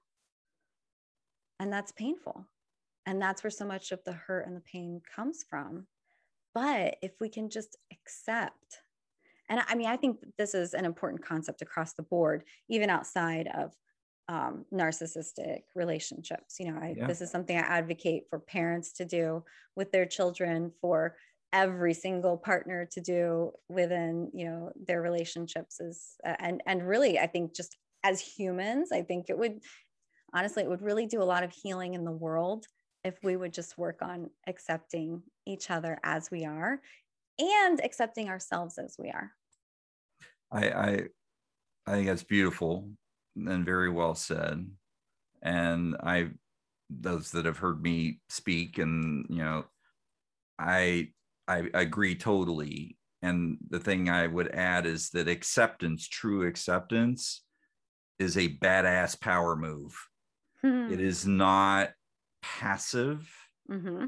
And 1.60 1.70
that's 1.70 1.92
painful 1.92 2.46
And 3.06 3.22
that's 3.22 3.44
where 3.44 3.50
so 3.50 3.64
much 3.64 3.92
of 3.92 4.00
the 4.04 4.12
hurt 4.12 4.46
and 4.46 4.56
the 4.56 4.60
pain 4.60 5.00
comes 5.14 5.44
from. 5.48 5.86
But 6.54 6.96
if 7.02 7.12
we 7.20 7.28
can 7.28 7.48
just 7.48 7.76
accept, 7.92 8.82
and 9.48 9.60
I 9.68 9.74
mean, 9.76 9.86
I 9.86 9.96
think 9.96 10.18
this 10.38 10.54
is 10.54 10.74
an 10.74 10.84
important 10.84 11.24
concept 11.24 11.62
across 11.62 11.92
the 11.92 12.02
board, 12.02 12.44
even 12.68 12.90
outside 12.90 13.48
of 13.54 13.72
um, 14.28 14.64
narcissistic 14.72 15.60
relationships. 15.74 16.56
You 16.58 16.72
know, 16.72 16.80
I, 16.80 16.94
yeah. 16.96 17.06
this 17.06 17.20
is 17.20 17.30
something 17.30 17.56
I 17.56 17.60
advocate 17.60 18.24
for 18.28 18.40
parents 18.40 18.92
to 18.94 19.04
do 19.04 19.44
with 19.76 19.92
their 19.92 20.06
children, 20.06 20.72
for 20.80 21.16
every 21.52 21.94
single 21.94 22.36
partner 22.36 22.88
to 22.90 23.00
do 23.00 23.52
within, 23.68 24.30
you 24.34 24.46
know, 24.46 24.72
their 24.84 25.00
relationships 25.00 25.78
is, 25.78 26.14
uh, 26.26 26.34
and 26.40 26.60
and 26.66 26.86
really, 26.86 27.18
I 27.18 27.28
think 27.28 27.54
just 27.54 27.76
as 28.02 28.20
humans, 28.20 28.90
I 28.92 29.02
think 29.02 29.26
it 29.28 29.38
would, 29.38 29.60
honestly, 30.34 30.64
it 30.64 30.68
would 30.68 30.82
really 30.82 31.06
do 31.06 31.22
a 31.22 31.24
lot 31.24 31.44
of 31.44 31.52
healing 31.52 31.94
in 31.94 32.04
the 32.04 32.10
world 32.10 32.66
if 33.06 33.22
we 33.22 33.36
would 33.36 33.54
just 33.54 33.78
work 33.78 34.02
on 34.02 34.28
accepting 34.48 35.22
each 35.46 35.70
other 35.70 35.98
as 36.02 36.28
we 36.30 36.44
are 36.44 36.80
and 37.38 37.80
accepting 37.84 38.28
ourselves 38.28 38.78
as 38.78 38.96
we 38.98 39.10
are. 39.10 39.30
I 40.50 40.68
I, 40.68 41.02
I 41.86 41.92
think 41.92 42.08
that's 42.08 42.24
beautiful 42.24 42.90
and 43.36 43.64
very 43.64 43.90
well 43.90 44.14
said. 44.14 44.68
And 45.42 45.96
I, 46.02 46.30
those 46.90 47.30
that 47.30 47.44
have 47.44 47.58
heard 47.58 47.80
me 47.80 48.20
speak, 48.28 48.78
and 48.78 49.26
you 49.28 49.38
know, 49.38 49.66
I 50.58 51.10
I 51.46 51.68
agree 51.74 52.16
totally. 52.16 52.96
And 53.22 53.58
the 53.70 53.78
thing 53.78 54.08
I 54.08 54.26
would 54.26 54.52
add 54.52 54.84
is 54.86 55.10
that 55.10 55.28
acceptance, 55.28 56.08
true 56.08 56.46
acceptance, 56.46 57.42
is 58.18 58.36
a 58.36 58.56
badass 58.58 59.20
power 59.20 59.54
move. 59.54 59.96
Hmm. 60.62 60.92
It 60.92 61.00
is 61.00 61.26
not 61.26 61.90
passive. 62.58 63.28
Mm-hmm. 63.70 64.06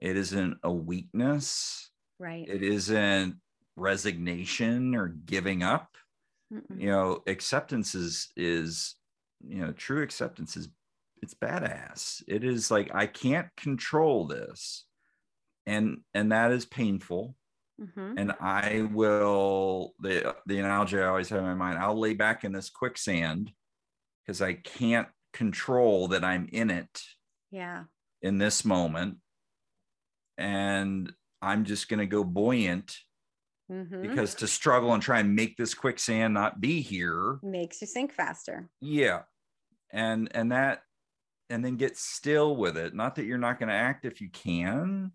It 0.00 0.16
isn't 0.16 0.58
a 0.62 0.72
weakness. 0.72 1.90
Right. 2.18 2.46
It 2.48 2.62
isn't 2.62 3.36
resignation 3.76 4.94
or 4.94 5.08
giving 5.08 5.62
up. 5.62 5.96
Mm-mm. 6.52 6.80
you 6.80 6.88
know 6.88 7.24
acceptance 7.26 7.96
is 7.96 8.28
is 8.36 8.94
you 9.44 9.60
know 9.60 9.72
true 9.72 10.00
acceptance 10.00 10.56
is 10.56 10.68
it's 11.20 11.34
badass 11.34 12.22
it 12.28 12.44
is 12.44 12.70
like 12.70 12.94
i 12.94 13.04
can't 13.04 13.48
control 13.56 14.28
this 14.28 14.84
and 15.66 15.98
and 16.14 16.30
that 16.30 16.52
is 16.52 16.64
painful 16.64 17.34
mm-hmm. 17.80 18.16
and 18.16 18.32
i 18.40 18.88
will 18.92 19.94
the 19.98 20.36
the 20.46 20.60
analogy 20.60 21.00
i 21.00 21.06
always 21.06 21.28
have 21.28 21.40
in 21.40 21.46
my 21.46 21.54
mind 21.54 21.78
i'll 21.78 21.98
lay 21.98 22.14
back 22.14 22.44
in 22.44 22.52
this 22.52 22.70
quicksand 22.70 23.50
because 24.24 24.40
i 24.40 24.52
can't 24.52 25.08
control 25.32 26.06
that 26.06 26.22
i'm 26.22 26.48
in 26.52 26.70
it 26.70 27.02
yeah 27.50 27.84
in 28.22 28.38
this 28.38 28.64
moment 28.64 29.16
and 30.38 31.12
i'm 31.42 31.64
just 31.64 31.88
going 31.88 32.00
to 32.00 32.06
go 32.06 32.24
buoyant 32.24 32.96
Mm-hmm. 33.70 34.02
Because 34.02 34.34
to 34.36 34.46
struggle 34.46 34.94
and 34.94 35.02
try 35.02 35.18
and 35.18 35.34
make 35.34 35.56
this 35.56 35.74
quicksand 35.74 36.34
not 36.34 36.60
be 36.60 36.80
here 36.80 37.38
makes 37.42 37.80
you 37.80 37.86
sink 37.86 38.12
faster. 38.12 38.68
Yeah. 38.80 39.22
And 39.92 40.28
and 40.34 40.52
that 40.52 40.82
and 41.50 41.64
then 41.64 41.76
get 41.76 41.96
still 41.96 42.56
with 42.56 42.76
it. 42.76 42.94
Not 42.94 43.16
that 43.16 43.24
you're 43.24 43.38
not 43.38 43.58
going 43.58 43.68
to 43.68 43.74
act 43.74 44.04
if 44.04 44.20
you 44.20 44.28
can 44.30 45.12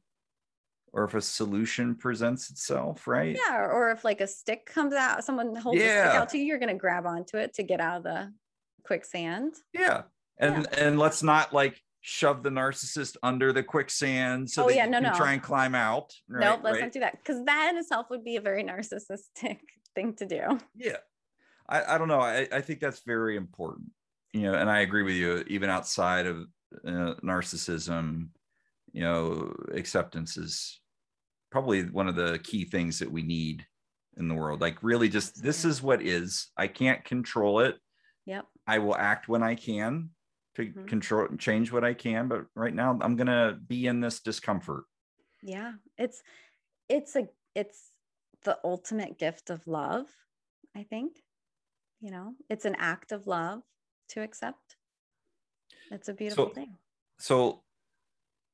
or 0.94 1.06
if 1.06 1.14
a 1.14 1.22
solution 1.22 1.96
presents 1.96 2.50
itself, 2.50 3.08
right? 3.08 3.38
Yeah, 3.48 3.60
or 3.60 3.92
if 3.92 4.04
like 4.04 4.20
a 4.20 4.28
stick 4.28 4.66
comes 4.66 4.94
out, 4.94 5.24
someone 5.24 5.56
holds 5.56 5.80
yeah. 5.80 5.86
a 5.86 6.10
stick 6.10 6.22
out 6.22 6.30
to 6.30 6.38
you, 6.38 6.46
you're 6.46 6.60
going 6.60 6.76
to 6.76 6.80
grab 6.80 7.06
onto 7.06 7.38
it 7.38 7.54
to 7.54 7.64
get 7.64 7.80
out 7.80 7.98
of 7.98 8.04
the 8.04 8.34
quicksand. 8.84 9.54
Yeah. 9.74 10.04
And 10.38 10.68
yeah. 10.74 10.86
and 10.86 11.00
let's 11.00 11.24
not 11.24 11.54
like 11.54 11.82
shove 12.02 12.42
the 12.42 12.50
narcissist 12.50 13.16
under 13.22 13.54
the 13.54 13.62
quicksand 13.62 14.50
so 14.50 14.66
oh, 14.66 14.70
yeah, 14.70 14.88
no, 14.88 15.00
no. 15.00 15.14
try 15.14 15.34
and 15.34 15.42
climb 15.42 15.76
out. 15.76 16.14
Right? 16.28 16.42
Nope, 16.42 16.62
let's 16.64 16.76
right? 16.76 16.84
not 16.86 16.92
do 16.92 17.00
that 17.00 17.18
because 17.18 17.46
that 17.46 17.70
in 17.72 17.78
itself 17.78 18.08
would 18.10 18.24
be 18.24 18.36
a 18.36 18.42
very 18.42 18.64
narcissistic 18.64 19.60
thing 19.96 20.16
to 20.16 20.26
do. 20.26 20.60
Yeah, 20.76 20.98
I, 21.70 21.96
I 21.96 21.98
don't 21.98 22.08
know. 22.08 22.20
I, 22.20 22.48
I 22.52 22.62
think 22.62 22.80
that's 22.80 23.02
very 23.06 23.38
important. 23.38 23.92
You 24.34 24.44
know, 24.44 24.54
and 24.56 24.70
I 24.70 24.80
agree 24.80 25.04
with 25.04 25.16
you. 25.16 25.44
Even 25.48 25.70
outside 25.70 26.26
of 26.26 26.48
uh, 26.86 27.16
narcissism, 27.24 28.30
you 28.94 29.02
know, 29.02 29.54
acceptance 29.74 30.38
is 30.38 30.80
probably 31.52 31.84
one 31.84 32.08
of 32.08 32.16
the 32.16 32.40
key 32.40 32.66
things 32.66 32.98
that 33.00 33.12
we 33.12 33.22
need 33.22 33.66
in 34.18 34.28
the 34.28 34.36
world. 34.36 34.62
Like, 34.62 34.82
really, 34.82 35.10
just 35.10 35.44
this 35.44 35.66
is 35.66 35.84
what 35.84 36.02
is. 36.02 36.50
I 36.58 36.68
can't 36.68 37.04
control 37.04 37.60
it. 37.60 37.78
Yep. 38.26 38.46
I 38.66 38.80
will 38.80 38.96
act 38.96 39.28
when 39.28 39.44
I 39.44 39.56
can 39.56 40.12
to 40.66 40.72
mm-hmm. 40.72 40.86
control 40.86 41.28
change 41.38 41.72
what 41.72 41.84
I 41.84 41.94
can, 41.94 42.28
but 42.28 42.46
right 42.56 42.74
now 42.74 42.98
I'm 43.02 43.16
gonna 43.16 43.58
be 43.68 43.88
in 43.88 44.00
this 44.00 44.20
discomfort. 44.20 44.84
Yeah, 45.42 45.74
it's 45.98 46.22
it's 46.90 47.16
a 47.16 47.28
it's 47.56 47.92
the 48.44 48.58
ultimate 48.64 49.18
gift 49.18 49.50
of 49.50 49.66
love, 49.68 50.06
I 50.76 50.84
think. 50.84 51.18
You 52.00 52.12
know, 52.12 52.34
it's 52.50 52.66
an 52.66 52.76
act 52.80 53.12
of 53.12 53.28
love 53.28 53.62
to 54.10 54.22
accept. 54.22 54.76
It's 55.92 56.10
a 56.10 56.14
beautiful 56.14 56.48
so, 56.48 56.54
thing. 56.54 56.78
So 57.20 57.64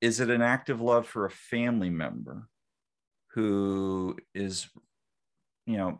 is 0.02 0.20
it 0.20 0.30
an 0.30 0.42
act 0.42 0.70
of 0.70 0.82
love 0.82 1.08
for 1.08 1.26
a 1.26 1.32
family 1.32 1.90
member 1.90 2.50
who 3.32 4.18
is, 4.36 4.68
you 5.66 5.78
know, 5.78 6.00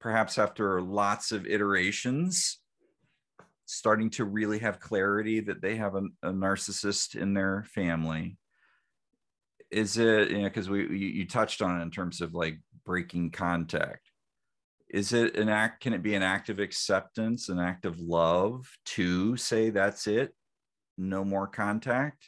perhaps 0.00 0.38
after 0.38 0.80
lots 0.80 1.32
of 1.32 1.46
iterations 1.46 2.59
starting 3.70 4.10
to 4.10 4.24
really 4.24 4.58
have 4.58 4.80
clarity 4.80 5.38
that 5.38 5.62
they 5.62 5.76
have 5.76 5.94
a, 5.94 6.02
a 6.24 6.32
narcissist 6.32 7.14
in 7.14 7.34
their 7.34 7.64
family. 7.72 8.36
Is 9.70 9.96
it 9.96 10.32
you 10.32 10.38
know 10.38 10.48
because 10.48 10.68
we 10.68 10.80
you, 10.80 11.08
you, 11.20 11.26
touched 11.26 11.62
on 11.62 11.78
it 11.78 11.82
in 11.82 11.90
terms 11.92 12.20
of 12.20 12.34
like 12.34 12.58
breaking 12.84 13.30
contact. 13.30 14.10
Is 14.88 15.12
it 15.12 15.36
an 15.36 15.48
act 15.48 15.82
can 15.82 15.92
it 15.92 16.02
be 16.02 16.16
an 16.16 16.22
act 16.24 16.48
of 16.48 16.58
acceptance 16.58 17.48
an 17.48 17.60
act 17.60 17.84
of 17.84 18.00
love 18.00 18.68
to 18.86 19.36
say 19.36 19.70
that's 19.70 20.08
it? 20.08 20.34
No 20.98 21.24
more 21.24 21.46
contact? 21.46 22.26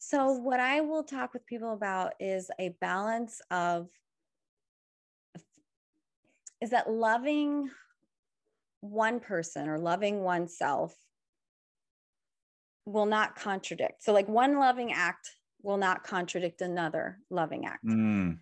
So 0.00 0.32
what 0.32 0.58
i 0.58 0.80
will 0.80 1.04
talk 1.04 1.32
with 1.32 1.46
people 1.46 1.72
about 1.72 2.14
is 2.18 2.50
a 2.58 2.70
balance 2.80 3.40
of 3.52 3.88
is 6.60 6.70
that 6.70 6.90
loving 6.90 7.70
one 8.80 9.20
person 9.20 9.68
or 9.68 9.78
loving 9.78 10.22
oneself 10.22 10.94
will 12.86 13.06
not 13.06 13.36
contradict. 13.36 14.02
So, 14.02 14.12
like 14.12 14.28
one 14.28 14.58
loving 14.58 14.92
act 14.92 15.30
will 15.62 15.76
not 15.76 16.04
contradict 16.04 16.60
another 16.60 17.18
loving 17.30 17.66
act. 17.66 17.84
Mm. 17.84 18.38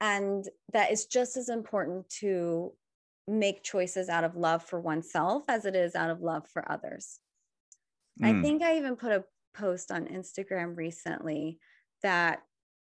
And 0.00 0.44
that 0.72 0.90
is 0.90 1.06
just 1.06 1.36
as 1.36 1.48
important 1.48 2.08
to 2.20 2.72
make 3.26 3.62
choices 3.62 4.08
out 4.08 4.24
of 4.24 4.36
love 4.36 4.64
for 4.64 4.80
oneself 4.80 5.44
as 5.48 5.64
it 5.64 5.76
is 5.76 5.94
out 5.94 6.10
of 6.10 6.20
love 6.20 6.46
for 6.52 6.70
others. 6.70 7.18
Mm. 8.22 8.38
I 8.38 8.42
think 8.42 8.62
I 8.62 8.76
even 8.76 8.96
put 8.96 9.12
a 9.12 9.24
post 9.54 9.90
on 9.90 10.06
Instagram 10.06 10.76
recently 10.76 11.58
that 12.02 12.42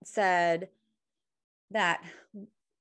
said 0.06 0.70
that 1.72 2.04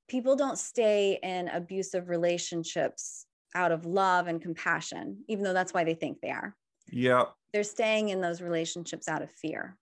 people 0.08 0.36
don't 0.36 0.58
stay 0.58 1.18
in 1.22 1.48
abusive 1.48 2.08
relationships 2.08 3.26
out 3.54 3.72
of 3.72 3.86
love 3.86 4.26
and 4.26 4.40
compassion, 4.40 5.24
even 5.28 5.44
though 5.44 5.52
that's 5.52 5.74
why 5.74 5.84
they 5.84 5.94
think 5.94 6.20
they 6.20 6.30
are. 6.30 6.56
Yeah. 6.90 7.24
They're 7.52 7.64
staying 7.64 8.08
in 8.08 8.20
those 8.20 8.40
relationships 8.40 9.08
out 9.08 9.22
of 9.22 9.30
fear. 9.30 9.76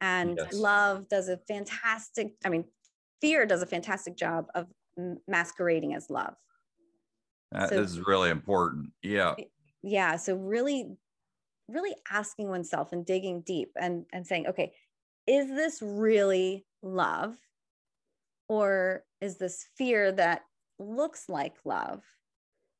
And 0.00 0.36
yes. 0.36 0.52
love 0.52 1.08
does 1.08 1.28
a 1.28 1.38
fantastic, 1.48 2.32
I 2.44 2.48
mean, 2.48 2.64
fear 3.20 3.46
does 3.46 3.62
a 3.62 3.66
fantastic 3.66 4.16
job 4.16 4.46
of 4.54 4.66
masquerading 5.26 5.94
as 5.94 6.10
love. 6.10 6.34
That 7.52 7.70
so, 7.70 7.80
is 7.80 8.00
really 8.00 8.30
important. 8.30 8.90
Yeah. 9.02 9.34
Yeah. 9.82 10.16
So 10.16 10.34
really, 10.34 10.96
really 11.68 11.94
asking 12.10 12.48
oneself 12.48 12.92
and 12.92 13.06
digging 13.06 13.42
deep 13.42 13.70
and, 13.80 14.04
and 14.12 14.26
saying, 14.26 14.48
okay, 14.48 14.72
is 15.26 15.48
this 15.48 15.80
really 15.80 16.66
love? 16.82 17.36
Or 18.48 19.04
is 19.20 19.38
this 19.38 19.64
fear 19.76 20.12
that 20.12 20.42
looks 20.78 21.28
like 21.28 21.54
love? 21.64 22.02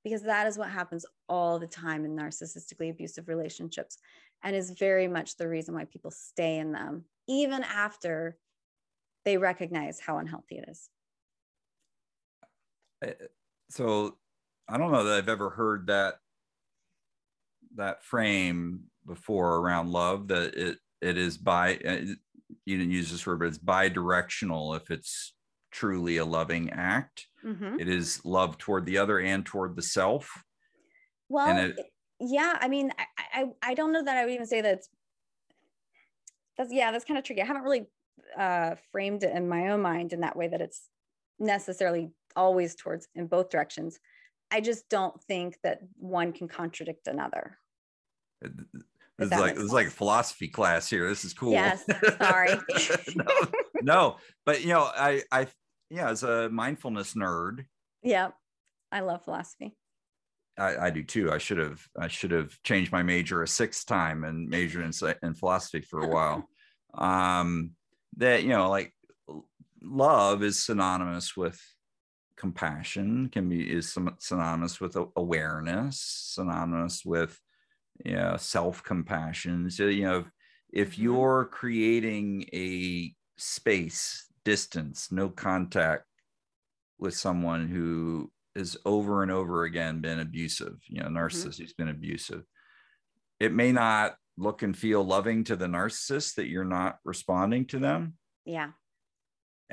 Because 0.04 0.22
that 0.22 0.46
is 0.46 0.58
what 0.58 0.68
happens 0.68 1.04
all 1.28 1.58
the 1.58 1.66
time 1.66 2.04
in 2.04 2.14
narcissistically 2.14 2.90
abusive 2.90 3.28
relationships 3.28 3.98
and 4.42 4.54
is 4.54 4.70
very 4.70 5.08
much 5.08 5.36
the 5.36 5.48
reason 5.48 5.74
why 5.74 5.84
people 5.86 6.10
stay 6.10 6.58
in 6.58 6.72
them 6.72 7.04
even 7.26 7.64
after 7.64 8.36
they 9.24 9.38
recognize 9.38 9.98
how 9.98 10.18
unhealthy 10.18 10.58
it 10.58 10.68
is. 10.68 10.90
So 13.70 14.18
i 14.68 14.78
don't 14.78 14.92
know 14.92 15.04
that 15.04 15.18
i've 15.18 15.28
ever 15.28 15.50
heard 15.50 15.86
that 15.88 16.14
that 17.76 18.02
frame 18.02 18.84
before 19.06 19.56
around 19.56 19.90
love 19.90 20.28
that 20.28 20.54
it 20.54 20.78
it 21.00 21.18
is 21.18 21.36
by 21.36 21.76
uh, 21.86 21.98
you 22.64 22.78
didn't 22.78 22.92
use 22.92 23.10
this 23.10 23.26
word 23.26 23.38
but 23.38 23.48
it's 23.48 23.58
bi-directional 23.58 24.74
if 24.74 24.90
it's 24.90 25.34
truly 25.74 26.18
a 26.18 26.24
loving 26.24 26.70
act. 26.70 27.26
Mm-hmm. 27.44 27.80
It 27.80 27.88
is 27.88 28.24
love 28.24 28.56
toward 28.56 28.86
the 28.86 28.98
other 28.98 29.18
and 29.18 29.44
toward 29.44 29.74
the 29.76 29.82
self. 29.82 30.30
Well, 31.28 31.56
it, 31.58 31.76
yeah, 32.20 32.56
I 32.60 32.68
mean, 32.68 32.92
I, 32.98 33.40
I, 33.40 33.44
I 33.62 33.74
don't 33.74 33.92
know 33.92 34.02
that 34.02 34.16
I 34.16 34.24
would 34.24 34.32
even 34.32 34.46
say 34.46 34.60
that 34.60 34.82
that's 36.56 36.72
yeah, 36.72 36.92
that's 36.92 37.04
kind 37.04 37.18
of 37.18 37.24
tricky. 37.24 37.42
I 37.42 37.46
haven't 37.46 37.64
really 37.64 37.86
uh, 38.38 38.76
framed 38.92 39.24
it 39.24 39.34
in 39.34 39.48
my 39.48 39.70
own 39.70 39.82
mind 39.82 40.12
in 40.12 40.20
that 40.20 40.36
way 40.36 40.46
that 40.48 40.60
it's 40.60 40.88
necessarily 41.40 42.10
always 42.36 42.76
towards 42.76 43.08
in 43.16 43.26
both 43.26 43.50
directions. 43.50 43.98
I 44.52 44.60
just 44.60 44.88
don't 44.88 45.20
think 45.24 45.58
that 45.64 45.80
one 45.96 46.32
can 46.32 46.46
contradict 46.46 47.08
another. 47.08 47.58
This 49.18 49.30
is 49.30 49.38
like 49.38 49.54
this 49.54 49.64
is 49.64 49.72
like 49.72 49.90
philosophy 49.90 50.48
class 50.48 50.88
here. 50.88 51.08
This 51.08 51.24
is 51.24 51.34
cool. 51.34 51.52
Yes, 51.52 51.84
sorry. 52.20 52.50
no, 53.16 53.24
no, 53.82 54.16
but 54.44 54.62
you 54.62 54.68
know, 54.68 54.82
I 54.82 55.22
I 55.32 55.46
yeah, 55.94 56.10
as 56.10 56.24
a 56.24 56.48
mindfulness 56.50 57.14
nerd. 57.14 57.66
Yeah, 58.02 58.30
I 58.90 59.00
love 59.00 59.22
philosophy. 59.24 59.76
I, 60.58 60.86
I 60.86 60.90
do 60.90 61.04
too. 61.04 61.32
I 61.32 61.38
should 61.38 61.58
have 61.58 61.86
I 61.98 62.08
should 62.08 62.32
have 62.32 62.60
changed 62.64 62.90
my 62.90 63.04
major 63.04 63.42
a 63.42 63.48
sixth 63.48 63.86
time 63.86 64.24
and 64.24 64.48
majored 64.48 64.84
in 64.84 65.14
in 65.22 65.34
philosophy 65.34 65.80
for 65.80 66.00
a 66.00 66.08
while. 66.08 66.48
um, 66.94 67.70
that 68.16 68.42
you 68.42 68.48
know, 68.48 68.68
like 68.68 68.92
love 69.82 70.42
is 70.42 70.64
synonymous 70.64 71.36
with 71.36 71.60
compassion. 72.36 73.28
Can 73.28 73.48
be 73.48 73.62
is 73.62 73.96
synonymous 74.18 74.80
with 74.80 74.96
awareness. 75.16 76.00
Synonymous 76.34 77.04
with 77.04 77.38
you 78.04 78.16
know 78.16 78.36
self 78.36 78.82
compassion. 78.82 79.70
So 79.70 79.86
you 79.86 80.04
know, 80.04 80.18
if, 80.18 80.26
if 80.72 80.92
mm-hmm. 80.94 81.02
you're 81.04 81.44
creating 81.52 82.46
a 82.52 83.14
space, 83.36 84.26
distance, 84.44 85.10
no 85.10 85.28
contact 85.28 86.04
with 86.98 87.14
someone 87.14 87.68
who 87.68 88.30
has 88.56 88.76
over 88.84 89.22
and 89.22 89.32
over 89.32 89.64
again 89.64 90.00
been 90.00 90.20
abusive, 90.20 90.76
you 90.86 91.00
know, 91.00 91.06
mm-hmm. 91.06 91.16
narcissist 91.16 91.46
mm-hmm. 91.46 91.62
who's 91.62 91.74
been 91.74 91.88
abusive. 91.88 92.42
It 93.40 93.52
may 93.52 93.72
not 93.72 94.16
look 94.36 94.62
and 94.62 94.76
feel 94.76 95.04
loving 95.04 95.44
to 95.44 95.56
the 95.56 95.66
narcissist 95.66 96.36
that 96.36 96.48
you're 96.48 96.64
not 96.64 96.98
responding 97.04 97.66
to 97.66 97.78
them. 97.78 98.14
Yeah. 98.44 98.70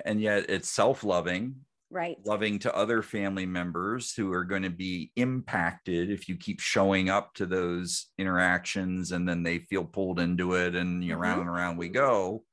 And 0.04 0.22
yet 0.22 0.50
it's 0.50 0.70
self 0.70 1.04
loving, 1.04 1.58
right? 1.90 2.18
Loving 2.26 2.60
to 2.60 2.76
other 2.76 3.02
family 3.02 3.46
members 3.46 4.14
who 4.14 4.32
are 4.34 4.46
going 4.46 4.64
to 4.64 4.70
be 4.70 5.12
impacted 5.16 6.10
if 6.10 6.28
you 6.28 6.38
keep 6.38 6.60
showing 6.60 7.10
up 7.10 7.34
to 7.36 7.46
those 7.46 8.08
interactions 8.18 9.12
and 9.12 9.28
then 9.28 9.44
they 9.44 9.60
feel 9.60 9.84
pulled 9.84 10.20
into 10.20 10.54
it 10.54 10.76
and 10.76 11.04
you 11.04 11.10
know, 11.10 11.16
mm-hmm. 11.16 11.24
around 11.24 11.40
and 11.42 11.50
around 11.50 11.78
we 11.78 11.90
go. 11.90 12.44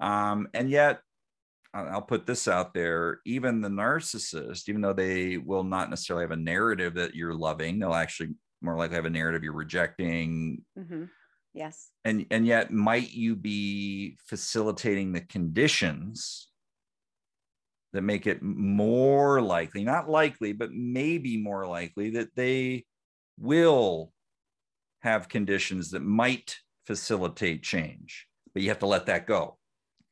Um, 0.00 0.48
and 0.54 0.70
yet 0.70 1.00
I'll 1.74 2.02
put 2.02 2.26
this 2.26 2.48
out 2.48 2.74
there 2.74 3.20
even 3.24 3.60
the 3.60 3.68
narcissist, 3.68 4.68
even 4.68 4.82
though 4.82 4.92
they 4.92 5.38
will 5.38 5.64
not 5.64 5.88
necessarily 5.88 6.24
have 6.24 6.30
a 6.30 6.36
narrative 6.36 6.94
that 6.94 7.14
you're 7.14 7.34
loving, 7.34 7.78
they'll 7.78 7.94
actually 7.94 8.30
more 8.60 8.76
likely 8.76 8.96
have 8.96 9.06
a 9.06 9.10
narrative 9.10 9.42
you're 9.42 9.54
rejecting. 9.54 10.62
Mm-hmm. 10.78 11.04
Yes. 11.54 11.90
And 12.04 12.26
and 12.30 12.46
yet 12.46 12.72
might 12.72 13.12
you 13.12 13.36
be 13.36 14.18
facilitating 14.26 15.12
the 15.12 15.22
conditions 15.22 16.48
that 17.92 18.02
make 18.02 18.26
it 18.26 18.42
more 18.42 19.40
likely, 19.40 19.84
not 19.84 20.08
likely, 20.08 20.52
but 20.52 20.72
maybe 20.72 21.36
more 21.36 21.66
likely 21.66 22.10
that 22.10 22.34
they 22.34 22.84
will 23.38 24.12
have 25.00 25.28
conditions 25.28 25.90
that 25.90 26.02
might 26.02 26.56
facilitate 26.86 27.62
change. 27.62 28.26
But 28.52 28.62
you 28.62 28.68
have 28.68 28.78
to 28.80 28.86
let 28.86 29.06
that 29.06 29.26
go 29.26 29.58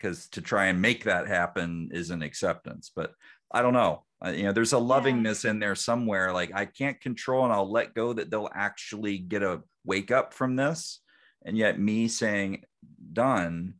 because 0.00 0.28
to 0.28 0.40
try 0.40 0.66
and 0.66 0.80
make 0.80 1.04
that 1.04 1.28
happen 1.28 1.90
is 1.92 2.10
an 2.10 2.22
acceptance. 2.22 2.90
But 2.94 3.12
I 3.52 3.62
don't 3.62 3.74
know. 3.74 4.04
Uh, 4.24 4.30
you 4.30 4.44
know, 4.44 4.52
there's 4.52 4.72
a 4.72 4.78
lovingness 4.78 5.44
in 5.44 5.58
there 5.58 5.74
somewhere. 5.74 6.32
Like 6.32 6.52
I 6.54 6.66
can't 6.66 7.00
control 7.00 7.44
and 7.44 7.52
I'll 7.52 7.70
let 7.70 7.94
go 7.94 8.12
that 8.12 8.30
they'll 8.30 8.50
actually 8.54 9.18
get 9.18 9.42
a 9.42 9.62
wake 9.84 10.10
up 10.10 10.34
from 10.34 10.56
this. 10.56 11.00
And 11.44 11.56
yet, 11.56 11.80
me 11.80 12.08
saying 12.08 12.64
done, 13.12 13.74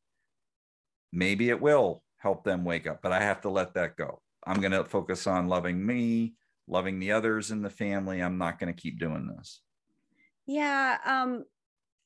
maybe 1.13 1.51
it 1.51 1.61
will 1.61 2.03
help 2.17 2.45
them 2.45 2.65
wake 2.65 2.87
up, 2.87 3.01
but 3.03 3.13
I 3.13 3.21
have 3.21 3.43
to 3.43 3.51
let 3.51 3.75
that 3.75 3.97
go. 3.97 4.21
I'm 4.47 4.61
going 4.61 4.73
to 4.73 4.85
focus 4.85 5.27
on 5.27 5.49
loving 5.49 5.85
me, 5.85 6.35
loving 6.67 6.99
the 6.99 7.13
others 7.13 7.51
in 7.51 7.61
the 7.61 7.71
family. 7.71 8.21
I'm 8.21 8.39
not 8.39 8.59
going 8.59 8.73
to 8.73 8.81
keep 8.81 8.99
doing 8.99 9.27
this. 9.27 9.61
Yeah. 10.47 10.97
Um, 11.05 11.45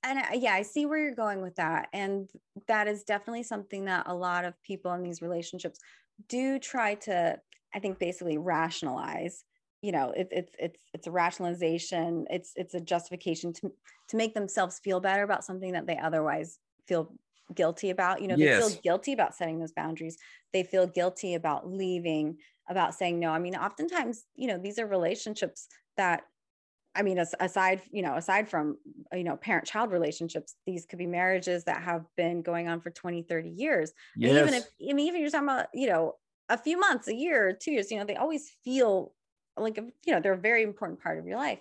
and 0.05 0.19
I, 0.19 0.35
yeah, 0.35 0.53
I 0.53 0.63
see 0.63 0.87
where 0.87 0.99
you're 0.99 1.15
going 1.15 1.41
with 1.41 1.57
that. 1.57 1.89
And 1.93 2.29
that 2.69 2.87
is 2.87 3.05
definitely 3.05 3.43
something 3.43 3.87
that 3.87 4.07
a 4.07 4.15
lot 4.15 4.45
of 4.45 4.61
people 4.63 4.93
in 4.93 5.03
these 5.03 5.23
relationships 5.23 5.81
do 6.29 6.59
try 6.59 6.95
to, 6.95 7.39
I 7.75 7.79
think, 7.79 7.99
basically 7.99 8.39
rationalize. 8.39 9.45
You 9.83 9.93
know, 9.93 10.13
it, 10.17 10.29
it's 10.31 10.55
it's 10.59 10.81
it's 10.95 11.07
a 11.07 11.11
rationalization. 11.11 12.27
It's 12.31 12.53
it's 12.57 12.75
a 12.75 12.81
justification 12.81 13.53
to 13.55 13.73
to 14.11 14.17
make 14.17 14.35
themselves 14.35 14.79
feel 14.83 15.01
better 15.01 15.23
about 15.23 15.45
something 15.45 15.73
that 15.73 15.87
they 15.87 15.99
otherwise 15.99 16.59
feel 16.87 17.13
guilty 17.55 17.91
about. 17.91 18.23
You 18.23 18.29
know, 18.29 18.37
they 18.37 18.45
yes. 18.45 18.61
feel 18.67 18.81
guilty 18.83 19.13
about 19.13 19.35
setting 19.35 19.59
those 19.59 19.73
boundaries. 19.73 20.17
They 20.53 20.63
feel 20.63 20.87
guilty 20.87 21.35
about 21.35 21.71
leaving, 21.71 22.37
about 22.69 22.95
saying 22.95 23.19
no. 23.19 23.31
I 23.31 23.39
mean, 23.39 23.57
oftentimes, 23.57 24.25
you 24.35 24.49
know, 24.49 24.59
these 24.59 24.79
are 24.79 24.87
relationships 24.87 25.67
that 25.97 26.23
I 26.97 27.03
mean, 27.03 27.19
aside, 27.19 27.83
you 27.91 28.03
know, 28.03 28.15
aside 28.15 28.49
from, 28.49 28.77
you 29.13 29.25
know, 29.25 29.37
parent 29.37 29.67
child 29.67 29.91
relationships, 29.91 30.55
these 30.65 30.87
could 30.87 30.99
be 30.99 31.07
marriages 31.07 31.65
that 31.65 31.83
have 31.83 32.05
been 32.17 32.43
going 32.43 32.69
on 32.69 32.81
for 32.81 32.91
20, 32.91 33.23
30 33.23 33.49
years. 33.51 33.93
Yes. 34.17 34.33
even 34.33 34.55
if, 34.55 34.65
I 34.91 34.93
mean, 34.93 35.09
even 35.09 35.21
you're 35.21 35.31
talking 35.31 35.49
about, 35.49 35.67
you 35.75 35.89
know, 35.89 36.15
a 36.49 36.59
few 36.59 36.79
months, 36.79 37.09
a 37.09 37.15
year, 37.15 37.57
two 37.61 37.73
years, 37.73 37.91
you 37.91 37.99
know, 37.99 38.05
they 38.05 38.17
always 38.17 38.51
feel 38.65 39.13
like, 39.57 39.77
you 39.77 40.13
know, 40.13 40.21
they're 40.21 40.35
a 40.35 40.39
very 40.39 40.63
important 40.63 41.01
part 41.01 41.19
of 41.19 41.27
your 41.27 41.37
life. 41.37 41.61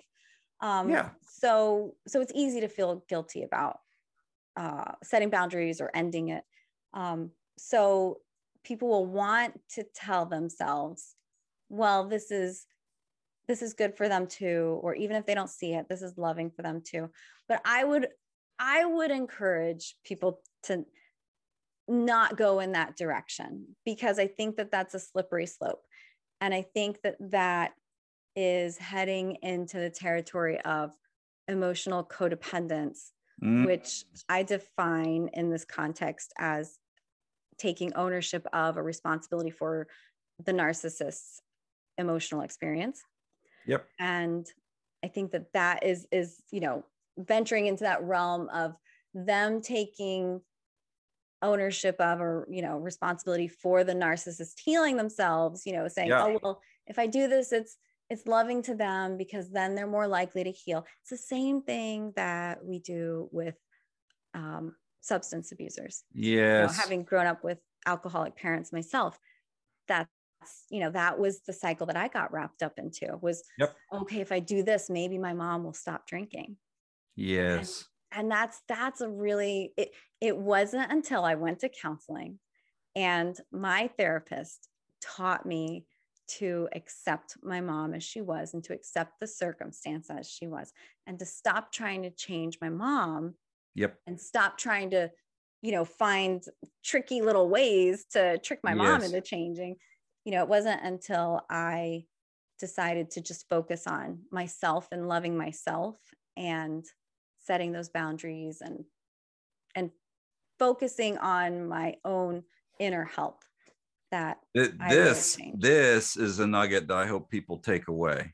Um, 0.60 0.90
yeah. 0.90 1.10
So, 1.22 1.96
so 2.06 2.20
it's 2.20 2.32
easy 2.34 2.60
to 2.60 2.68
feel 2.68 3.04
guilty 3.08 3.42
about 3.42 3.78
uh, 4.56 4.92
setting 5.02 5.30
boundaries 5.30 5.80
or 5.80 5.90
ending 5.94 6.28
it. 6.28 6.44
Um, 6.92 7.30
so 7.58 8.20
people 8.62 8.88
will 8.88 9.06
want 9.06 9.60
to 9.70 9.84
tell 9.94 10.26
themselves, 10.26 11.16
well, 11.68 12.08
this 12.08 12.30
is, 12.30 12.66
this 13.48 13.62
is 13.62 13.74
good 13.74 13.96
for 13.96 14.08
them 14.08 14.26
too 14.26 14.80
or 14.82 14.94
even 14.94 15.16
if 15.16 15.26
they 15.26 15.34
don't 15.34 15.50
see 15.50 15.74
it 15.74 15.88
this 15.88 16.02
is 16.02 16.16
loving 16.16 16.50
for 16.50 16.62
them 16.62 16.82
too. 16.84 17.10
But 17.48 17.60
i 17.64 17.84
would 17.84 18.08
i 18.58 18.84
would 18.84 19.10
encourage 19.10 19.96
people 20.04 20.40
to 20.64 20.84
not 21.86 22.36
go 22.36 22.60
in 22.60 22.72
that 22.72 22.96
direction 22.96 23.66
because 23.84 24.18
i 24.18 24.26
think 24.26 24.56
that 24.56 24.70
that's 24.70 24.94
a 24.94 24.98
slippery 24.98 25.46
slope. 25.46 25.82
And 26.40 26.54
i 26.54 26.62
think 26.62 27.00
that 27.02 27.16
that 27.30 27.72
is 28.36 28.76
heading 28.78 29.36
into 29.42 29.78
the 29.78 29.90
territory 29.90 30.60
of 30.62 30.90
emotional 31.46 32.04
codependence 32.04 33.10
mm. 33.42 33.66
which 33.66 34.04
i 34.28 34.42
define 34.42 35.28
in 35.34 35.50
this 35.50 35.64
context 35.64 36.32
as 36.38 36.78
taking 37.58 37.94
ownership 37.94 38.46
of 38.52 38.76
a 38.76 38.82
responsibility 38.82 39.50
for 39.50 39.86
the 40.44 40.52
narcissist's 40.52 41.40
emotional 41.98 42.40
experience 42.40 43.02
Yep. 43.66 43.86
And 43.98 44.46
I 45.04 45.08
think 45.08 45.32
that 45.32 45.52
that 45.52 45.84
is 45.84 46.06
is 46.10 46.42
you 46.50 46.60
know 46.60 46.84
venturing 47.18 47.66
into 47.66 47.84
that 47.84 48.02
realm 48.02 48.48
of 48.52 48.74
them 49.14 49.60
taking 49.60 50.40
ownership 51.42 52.00
of 52.00 52.20
or 52.20 52.48
you 52.50 52.62
know 52.62 52.78
responsibility 52.78 53.46
for 53.46 53.84
the 53.84 53.92
narcissist 53.92 54.54
healing 54.64 54.96
themselves 54.96 55.66
you 55.66 55.72
know 55.72 55.86
saying 55.86 56.08
yeah. 56.08 56.24
oh 56.24 56.40
well 56.42 56.60
if 56.86 56.98
i 56.98 57.06
do 57.06 57.28
this 57.28 57.52
it's 57.52 57.76
it's 58.08 58.26
loving 58.26 58.62
to 58.62 58.74
them 58.74 59.16
because 59.16 59.50
then 59.50 59.74
they're 59.74 59.86
more 59.86 60.08
likely 60.08 60.42
to 60.42 60.50
heal 60.50 60.86
it's 61.02 61.10
the 61.10 61.16
same 61.16 61.60
thing 61.60 62.12
that 62.16 62.64
we 62.64 62.78
do 62.78 63.28
with 63.30 63.56
um, 64.32 64.74
substance 65.00 65.52
abusers 65.52 66.02
yes 66.14 66.70
you 66.70 66.76
know, 66.76 66.82
having 66.82 67.02
grown 67.02 67.26
up 67.26 67.44
with 67.44 67.58
alcoholic 67.86 68.34
parents 68.36 68.72
myself 68.72 69.18
that's 69.86 70.10
you 70.70 70.80
know 70.80 70.90
that 70.90 71.18
was 71.18 71.40
the 71.40 71.52
cycle 71.52 71.86
that 71.86 71.96
i 71.96 72.08
got 72.08 72.32
wrapped 72.32 72.62
up 72.62 72.78
into 72.78 73.16
was 73.20 73.42
yep. 73.58 73.74
okay 73.92 74.20
if 74.20 74.32
i 74.32 74.38
do 74.38 74.62
this 74.62 74.90
maybe 74.90 75.18
my 75.18 75.32
mom 75.32 75.64
will 75.64 75.72
stop 75.72 76.06
drinking. 76.06 76.56
Yes. 77.16 77.84
and, 78.10 78.22
and 78.22 78.30
that's 78.30 78.62
that's 78.68 79.00
a 79.00 79.08
really 79.08 79.72
it, 79.76 79.90
it 80.20 80.36
wasn't 80.36 80.90
until 80.90 81.24
i 81.24 81.34
went 81.34 81.60
to 81.60 81.68
counseling 81.68 82.38
and 82.96 83.38
my 83.52 83.90
therapist 83.96 84.68
taught 85.02 85.44
me 85.46 85.86
to 86.26 86.68
accept 86.74 87.36
my 87.42 87.60
mom 87.60 87.92
as 87.94 88.02
she 88.02 88.20
was 88.20 88.54
and 88.54 88.64
to 88.64 88.72
accept 88.72 89.20
the 89.20 89.26
circumstance 89.26 90.08
as 90.10 90.28
she 90.28 90.46
was 90.46 90.72
and 91.06 91.18
to 91.18 91.26
stop 91.26 91.70
trying 91.70 92.02
to 92.02 92.10
change 92.10 92.58
my 92.60 92.70
mom 92.70 93.34
yep. 93.74 93.98
and 94.06 94.18
stop 94.18 94.56
trying 94.56 94.90
to 94.90 95.10
you 95.62 95.72
know 95.72 95.84
find 95.84 96.44
tricky 96.84 97.22
little 97.22 97.48
ways 97.48 98.04
to 98.12 98.38
trick 98.38 98.60
my 98.62 98.74
mom 98.74 99.02
into 99.02 99.20
changing 99.20 99.76
you 100.24 100.32
know, 100.32 100.42
it 100.42 100.48
wasn't 100.48 100.82
until 100.82 101.42
I 101.50 102.04
decided 102.58 103.10
to 103.12 103.20
just 103.20 103.48
focus 103.48 103.86
on 103.86 104.20
myself 104.30 104.88
and 104.92 105.08
loving 105.08 105.36
myself 105.36 105.98
and 106.36 106.84
setting 107.40 107.72
those 107.72 107.88
boundaries 107.88 108.60
and 108.60 108.84
and 109.74 109.90
focusing 110.58 111.18
on 111.18 111.68
my 111.68 111.96
own 112.04 112.42
inner 112.78 113.04
health 113.04 113.42
that 114.10 114.38
this 114.54 115.36
this 115.58 116.16
is 116.16 116.38
a 116.38 116.46
nugget 116.46 116.88
that 116.88 116.96
I 116.96 117.06
hope 117.06 117.28
people 117.28 117.58
take 117.58 117.88
away 117.88 118.32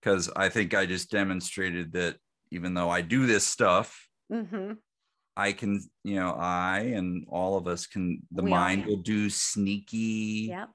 because 0.00 0.30
I 0.34 0.48
think 0.48 0.74
I 0.74 0.86
just 0.86 1.10
demonstrated 1.10 1.92
that 1.92 2.16
even 2.50 2.74
though 2.74 2.90
I 2.90 3.02
do 3.02 3.26
this 3.26 3.44
stuff, 3.44 4.08
mm-hmm. 4.32 4.72
I 5.36 5.52
can, 5.52 5.80
you 6.04 6.16
know, 6.16 6.32
I 6.32 6.80
and 6.80 7.26
all 7.28 7.56
of 7.56 7.66
us 7.66 7.86
can, 7.86 8.22
the 8.30 8.42
We 8.42 8.50
mind 8.50 8.86
will 8.86 8.98
do 8.98 9.30
sneaky 9.30 10.48
Yep. 10.50 10.70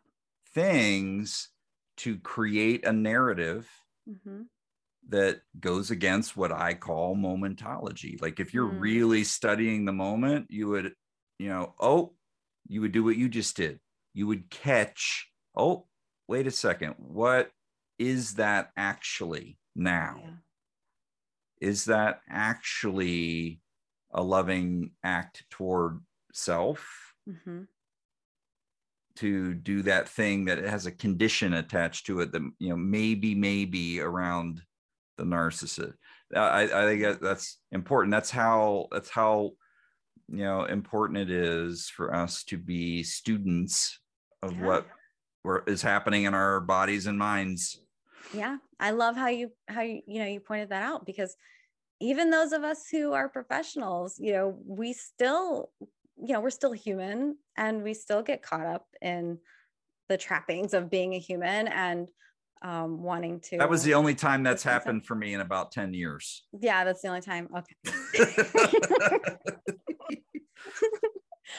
Things 0.58 1.52
to 1.98 2.18
create 2.20 2.84
a 2.84 2.92
narrative 2.92 3.70
hmm 4.08 4.42
that 5.10 5.42
goes 5.60 5.90
against 5.90 6.36
what 6.36 6.52
I 6.52 6.74
call 6.74 7.16
momentology. 7.16 8.22
Like 8.22 8.40
if 8.40 8.54
you're 8.54 8.68
Mm. 8.68 8.80
really 8.80 9.24
studying 9.24 9.86
the 9.86 9.94
moment, 9.94 10.48
you 10.50 10.68
would, 10.70 10.96
you 11.40 11.50
know, 11.50 11.76
oh, 11.80 12.16
you 12.68 12.82
would 12.82 12.92
do 12.92 13.04
what 13.04 13.16
you 13.16 13.30
just 13.30 13.56
did. 13.56 13.80
You 14.14 14.28
would 14.28 14.50
catch, 14.50 15.32
oh, 15.56 15.88
wait 16.28 16.48
a 16.48 16.52
second, 16.52 16.96
what 16.98 17.52
is 17.98 18.36
that 18.36 18.72
actually 18.76 19.60
now? 19.76 20.18
Yeah. 20.24 20.38
Is 21.62 21.86
that 21.86 22.22
actually 22.30 23.62
a 24.12 24.24
loving 24.24 24.96
act 25.04 25.46
toward 25.50 26.04
self 26.34 27.14
hmm 27.28 27.64
to 29.18 29.54
do 29.54 29.82
that 29.84 30.08
thing 30.08 30.46
that 30.46 30.60
has 30.60 30.86
a 30.86 30.92
condition 30.92 31.54
attached 31.54 32.06
to 32.06 32.22
it 32.22 32.32
that 32.32 32.42
you 32.60 32.70
know 32.70 32.78
maybe 32.78 33.36
maybe 33.36 34.00
around 34.00 34.62
the 35.18 35.24
narcissist 35.24 35.94
i 36.36 36.64
i 36.64 36.86
think 36.86 37.20
that's 37.20 37.60
important 37.72 38.12
that's 38.12 38.30
how 38.32 38.88
that's 38.92 39.10
how 39.10 39.52
you 40.30 40.44
know 40.44 40.66
important 40.66 41.18
it 41.20 41.32
is 41.32 41.90
for 41.90 42.14
us 42.14 42.44
to 42.44 42.58
be 42.58 43.04
students 43.04 44.00
of 44.44 44.54
Yeah. 44.56 44.66
what 44.66 44.88
where 45.44 45.64
is 45.68 45.82
happening 45.82 46.24
in 46.24 46.34
our 46.34 46.60
bodies 46.60 47.08
and 47.08 47.18
minds 47.18 47.80
Yeah. 48.34 48.58
I 48.80 48.92
love 48.92 49.16
how 49.16 49.30
you 49.30 49.52
how 49.68 49.82
you 49.82 50.02
you 50.06 50.20
know 50.20 50.28
you 50.28 50.40
pointed 50.40 50.70
that 50.70 50.84
out 50.84 51.06
because 51.06 51.36
even 52.00 52.30
those 52.30 52.52
of 52.52 52.64
us 52.64 52.88
who 52.92 53.14
are 53.14 53.28
professionals, 53.28 54.20
you 54.20 54.34
know, 54.34 54.60
we 54.66 54.94
still 54.94 55.72
you 56.20 56.34
know, 56.34 56.42
we're 56.42 56.50
still 56.50 56.72
human 56.74 57.38
and 57.56 57.84
we 57.84 57.94
still 57.94 58.22
get 58.22 58.42
caught 58.42 58.66
up 58.66 58.88
in 59.02 59.40
the 60.10 60.18
trappings 60.18 60.74
of 60.74 60.90
being 60.90 61.14
a 61.14 61.20
human 61.20 61.68
and 61.68 62.10
um 62.64 63.04
wanting 63.04 63.40
to 63.40 63.56
that 63.58 63.70
was 63.70 63.84
the 63.84 63.94
only 63.94 64.16
time 64.16 64.42
that's 64.42 64.64
happened 64.64 65.06
for 65.06 65.14
me 65.14 65.36
in 65.36 65.42
about 65.42 65.72
10 65.72 65.94
years 65.94 66.44
Yeah, 66.60 66.84
that's 66.86 67.04
the 67.04 67.10
only 67.10 67.22
time. 67.22 67.48
Okay. 67.56 67.76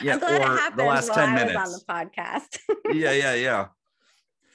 yeah 0.02 0.14
I'm 0.14 0.18
glad 0.18 0.40
it 0.40 0.48
or 0.48 0.56
happened 0.56 0.80
the 0.80 0.84
last 0.84 1.14
10 1.14 1.34
minutes 1.34 1.56
on 1.56 1.70
the 1.72 1.82
podcast. 1.88 2.58
yeah 2.92 3.12
yeah 3.12 3.34
yeah 3.34 3.66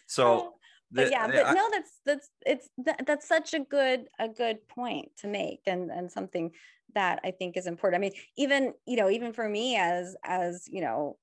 so 0.05 0.52
but 0.93 1.05
the- 1.05 1.11
yeah 1.11 1.27
the- 1.27 1.33
but 1.33 1.53
no 1.53 1.67
that's 1.71 1.91
that's 2.05 2.29
it's 2.45 2.69
that, 2.85 3.05
that's 3.05 3.27
such 3.27 3.53
a 3.53 3.59
good 3.59 4.07
a 4.19 4.27
good 4.29 4.67
point 4.67 5.09
to 5.17 5.27
make 5.27 5.61
and 5.67 5.89
and 5.91 6.11
something 6.11 6.51
that 6.95 7.19
i 7.23 7.31
think 7.31 7.57
is 7.57 7.67
important 7.67 7.99
i 7.99 8.01
mean 8.01 8.13
even 8.37 8.73
you 8.85 8.95
know 8.95 9.09
even 9.09 9.33
for 9.33 9.47
me 9.49 9.75
as 9.77 10.15
as 10.23 10.65
you 10.69 10.81
know 10.81 11.17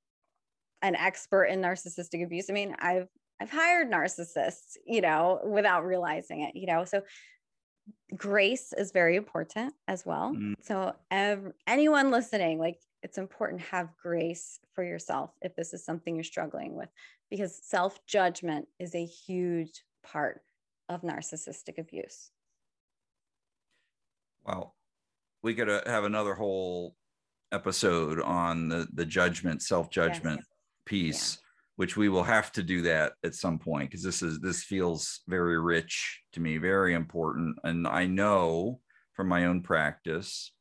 an 0.83 0.97
expert 0.97 1.45
in 1.45 1.61
narcissistic 1.61 2.25
abuse 2.25 2.51
i 2.51 2.53
mean 2.53 2.75
i've 2.81 3.09
i've 3.41 3.51
hired 3.51 3.91
narcissists 3.91 4.77
you 4.87 5.01
know 5.01 5.41
without 5.45 5.85
realizing 5.85 6.41
it 6.43 6.57
you 6.57 6.67
know 6.67 6.85
so 6.85 7.03
grace 8.17 8.73
is 8.77 8.91
very 8.93 9.17
important 9.17 9.73
as 9.87 10.05
well 10.05 10.33
Mm. 10.35 10.55
so 10.63 10.95
ev- 11.11 11.53
anyone 11.67 12.11
listening 12.11 12.59
like 12.59 12.79
it's 13.03 13.19
important 13.19 13.61
to 13.61 13.67
have 13.69 13.89
grace 14.03 14.59
for 14.75 14.85
yourself 14.85 15.31
if 15.43 15.55
this 15.57 15.73
is 15.73 15.85
something 15.85 16.15
you're 16.15 16.25
struggling 16.25 16.77
with 16.77 16.89
because 17.31 17.59
self 17.63 18.05
judgment 18.07 18.69
is 18.79 18.95
a 18.95 19.05
huge 19.05 19.85
part 20.03 20.43
of 20.89 21.03
narcissistic 21.03 21.79
abuse. 21.79 22.31
Well, 24.45 24.75
we 25.43 25.55
could 25.55 25.69
uh, 25.69 25.83
have 25.87 26.05
another 26.05 26.35
whole 26.35 26.97
episode 27.53 28.21
on 28.21 28.69
the 28.69 28.89
the 28.93 29.07
judgment, 29.07 29.63
self 29.63 29.91
judgment 29.91 30.43
piece, 30.85 31.39
which 31.77 31.97
we 31.97 32.09
will 32.09 32.25
have 32.25 32.53
to 32.53 32.63
do 32.63 32.83
that 32.83 33.13
at 33.25 33.35
some 33.35 33.59
point 33.59 33.91
because 33.91 34.05
this 34.05 34.23
is 34.23 34.41
this 34.41 34.65
feels 34.65 35.21
very 35.29 35.59
rich 35.61 36.21
to 36.33 36.41
me, 36.41 36.59
very 36.59 36.95
important, 36.95 37.57
and 37.65 37.87
I 37.87 38.07
know 38.07 38.81
from 39.15 39.29
my 39.29 39.47
own 39.47 39.63
practice 39.63 40.53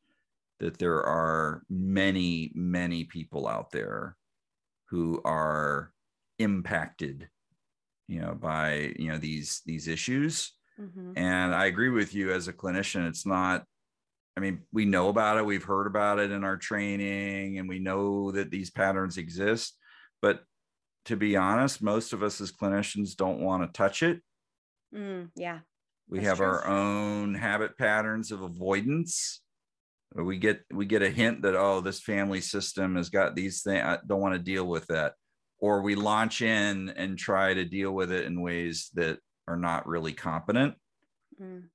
that 0.60 0.78
there 0.78 1.02
are 1.02 1.62
many 1.68 2.52
many 2.54 3.04
people 3.04 3.48
out 3.48 3.70
there 3.70 4.16
who 4.88 5.20
are 5.24 5.92
impacted 6.38 7.28
you 8.08 8.20
know 8.20 8.34
by 8.34 8.92
you 8.98 9.08
know 9.08 9.18
these 9.18 9.62
these 9.66 9.88
issues 9.88 10.52
Mhm. 10.80 11.12
and 11.16 11.54
I 11.54 11.66
agree 11.66 11.90
with 11.90 12.14
you 12.14 12.32
as 12.32 12.48
a 12.48 12.54
clinician. 12.54 13.06
It's 13.08 13.26
not, 13.26 13.66
I 14.36 14.40
mean, 14.40 14.62
we 14.72 14.86
know 14.86 15.08
about 15.10 15.38
it, 15.38 15.44
we've 15.44 15.64
heard 15.64 15.86
about 15.86 16.18
it 16.18 16.30
in 16.30 16.44
our 16.44 16.56
training, 16.56 17.58
and 17.58 17.68
we 17.68 17.78
know 17.78 18.32
that 18.32 18.50
these 18.50 18.70
patterns 18.70 19.18
exist. 19.18 19.76
But 20.22 20.44
to 21.06 21.16
be 21.16 21.36
honest, 21.36 21.82
most 21.82 22.12
of 22.12 22.22
us 22.22 22.40
as 22.40 22.52
clinicians 22.52 23.16
don't 23.16 23.40
want 23.40 23.62
to 23.62 23.76
touch 23.76 24.02
it. 24.02 24.22
Mm, 24.94 25.30
yeah. 25.34 25.60
We 26.08 26.20
have 26.22 26.38
true. 26.38 26.46
our 26.46 26.66
own 26.66 27.34
habit 27.34 27.76
patterns 27.78 28.32
of 28.32 28.42
avoidance. 28.42 29.42
We 30.14 30.38
get 30.38 30.62
we 30.72 30.86
get 30.86 31.02
a 31.02 31.10
hint 31.10 31.42
that 31.42 31.54
oh, 31.54 31.80
this 31.80 32.00
family 32.00 32.40
system 32.40 32.96
has 32.96 33.10
got 33.10 33.36
these 33.36 33.62
things. 33.62 33.82
I 33.84 33.98
don't 34.06 34.20
want 34.20 34.34
to 34.34 34.40
deal 34.40 34.66
with 34.66 34.86
that, 34.88 35.14
or 35.58 35.82
we 35.82 35.94
launch 35.94 36.42
in 36.42 36.88
and 36.90 37.16
try 37.16 37.54
to 37.54 37.64
deal 37.64 37.92
with 37.92 38.10
it 38.10 38.24
in 38.24 38.42
ways 38.42 38.90
that 38.94 39.18
are 39.46 39.56
not 39.56 39.86
really 39.86 40.12
competent. 40.12 40.74
Mm, 41.40 41.68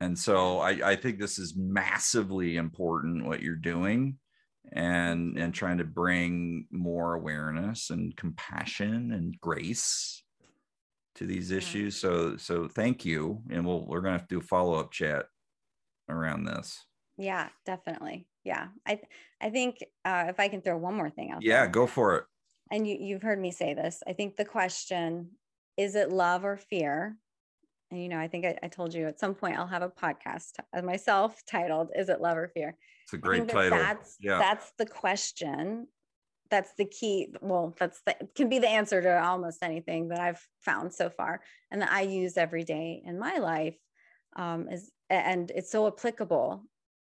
And 0.00 0.18
so 0.18 0.58
I, 0.58 0.92
I 0.92 0.96
think 0.96 1.18
this 1.18 1.38
is 1.38 1.54
massively 1.56 2.56
important 2.56 3.26
what 3.26 3.42
you're 3.42 3.56
doing 3.56 4.18
and 4.72 5.38
and 5.38 5.54
trying 5.54 5.78
to 5.78 5.84
bring 5.84 6.66
more 6.70 7.14
awareness 7.14 7.88
and 7.90 8.14
compassion 8.16 9.12
and 9.12 9.40
grace 9.40 10.22
to 11.14 11.24
these 11.24 11.50
Yeah. 11.50 11.58
issues. 11.58 11.96
So 11.96 12.36
so 12.36 12.68
thank 12.68 13.04
you. 13.06 13.42
And 13.50 13.64
we'll 13.64 13.86
we're 13.86 14.02
gonna 14.02 14.18
have 14.18 14.28
to 14.28 14.34
do 14.34 14.40
a 14.40 14.42
follow-up 14.42 14.90
chat 14.92 15.26
around 16.08 16.44
this. 16.44 16.84
Yeah, 17.16 17.48
definitely. 17.64 18.26
Yeah. 18.44 18.68
I 18.86 19.00
I 19.40 19.50
think 19.50 19.78
uh, 20.04 20.26
if 20.28 20.38
I 20.38 20.48
can 20.48 20.62
throw 20.62 20.76
one 20.76 20.94
more 20.94 21.10
thing 21.10 21.30
out 21.30 21.42
Yeah, 21.42 21.62
there, 21.62 21.68
go 21.68 21.86
for 21.86 22.16
it. 22.16 22.24
and 22.70 22.86
you 22.86 22.96
you've 23.00 23.22
heard 23.22 23.40
me 23.40 23.50
say 23.50 23.74
this. 23.74 24.02
I 24.06 24.12
think 24.12 24.36
the 24.36 24.44
question 24.44 25.32
is 25.76 25.94
it 25.94 26.10
love 26.10 26.44
or 26.44 26.56
fear? 26.56 27.16
And 27.90 28.02
you 28.02 28.08
know, 28.08 28.18
I 28.18 28.28
think 28.28 28.44
I, 28.44 28.58
I 28.62 28.68
told 28.68 28.94
you 28.94 29.06
at 29.06 29.20
some 29.20 29.34
point 29.34 29.58
I'll 29.58 29.66
have 29.66 29.82
a 29.82 29.88
podcast 29.88 30.52
uh, 30.76 30.82
myself 30.82 31.40
titled 31.46 31.90
"Is 31.96 32.08
it 32.08 32.20
love 32.20 32.36
or 32.36 32.48
fear?" 32.48 32.76
It's 33.04 33.12
a 33.12 33.18
great 33.18 33.46
that 33.46 33.52
title. 33.52 33.78
That's 33.78 34.16
Yeah. 34.20 34.38
that's 34.38 34.72
the 34.78 34.86
question. 34.86 35.88
That's 36.50 36.72
the 36.78 36.84
key. 36.84 37.34
Well, 37.40 37.74
that's 37.78 38.00
the 38.06 38.16
can 38.34 38.48
be 38.48 38.58
the 38.58 38.68
answer 38.68 39.02
to 39.02 39.22
almost 39.22 39.62
anything 39.62 40.08
that 40.08 40.20
I've 40.20 40.40
found 40.60 40.92
so 40.94 41.10
far, 41.10 41.40
and 41.70 41.82
that 41.82 41.90
I 41.90 42.02
use 42.02 42.36
every 42.36 42.64
day 42.64 43.02
in 43.04 43.18
my 43.18 43.38
life. 43.38 43.76
Um, 44.36 44.68
is 44.68 44.92
and 45.08 45.50
it's 45.50 45.70
so 45.70 45.86
applicable 45.86 46.64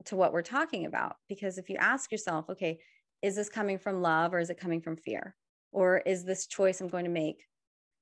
to 0.05 0.15
what 0.15 0.33
we're 0.33 0.41
talking 0.41 0.85
about 0.85 1.17
because 1.27 1.57
if 1.57 1.69
you 1.69 1.75
ask 1.77 2.11
yourself, 2.11 2.49
okay, 2.49 2.79
is 3.21 3.35
this 3.35 3.49
coming 3.49 3.77
from 3.77 4.01
love 4.01 4.33
or 4.33 4.39
is 4.39 4.49
it 4.49 4.59
coming 4.59 4.81
from 4.81 4.95
fear, 4.97 5.35
or 5.71 5.97
is 5.99 6.23
this 6.23 6.47
choice 6.47 6.81
I'm 6.81 6.87
going 6.87 7.05
to 7.05 7.11
make, 7.11 7.45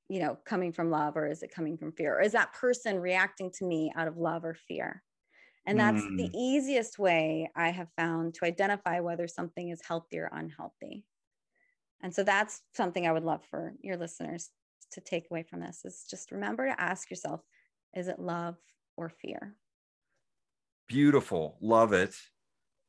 you 0.09 0.19
know, 0.19 0.37
coming 0.45 0.71
from 0.71 0.91
love 0.91 1.15
or 1.17 1.27
is 1.27 1.41
it 1.43 1.53
coming 1.53 1.77
from 1.77 1.91
fear, 1.93 2.15
or 2.17 2.21
is 2.21 2.33
that 2.33 2.53
person 2.53 2.99
reacting 2.99 3.51
to 3.59 3.65
me 3.65 3.91
out 3.95 4.07
of 4.07 4.17
love 4.17 4.43
or 4.45 4.53
fear? 4.53 5.03
And 5.65 5.79
that's 5.79 6.03
the 6.17 6.29
Mm. 6.29 6.31
easiest 6.35 6.99
way 6.99 7.49
I 7.55 7.69
have 7.71 7.89
found 7.97 8.35
to 8.35 8.45
identify 8.45 8.99
whether 8.99 9.27
something 9.27 9.69
is 9.69 9.81
healthy 9.87 10.19
or 10.19 10.29
unhealthy. 10.31 11.05
And 12.01 12.13
so 12.13 12.23
that's 12.23 12.61
something 12.73 13.07
I 13.07 13.11
would 13.11 13.23
love 13.23 13.43
for 13.45 13.73
your 13.81 13.97
listeners 13.97 14.51
to 14.91 15.01
take 15.01 15.25
away 15.31 15.43
from 15.43 15.61
this 15.61 15.83
is 15.85 16.05
just 16.09 16.31
remember 16.31 16.67
to 16.67 16.79
ask 16.79 17.09
yourself, 17.09 17.41
is 17.95 18.07
it 18.07 18.19
love 18.19 18.57
or 18.97 19.09
fear? 19.09 19.55
Beautiful. 20.87 21.57
Love 21.61 21.93
it. 21.93 22.15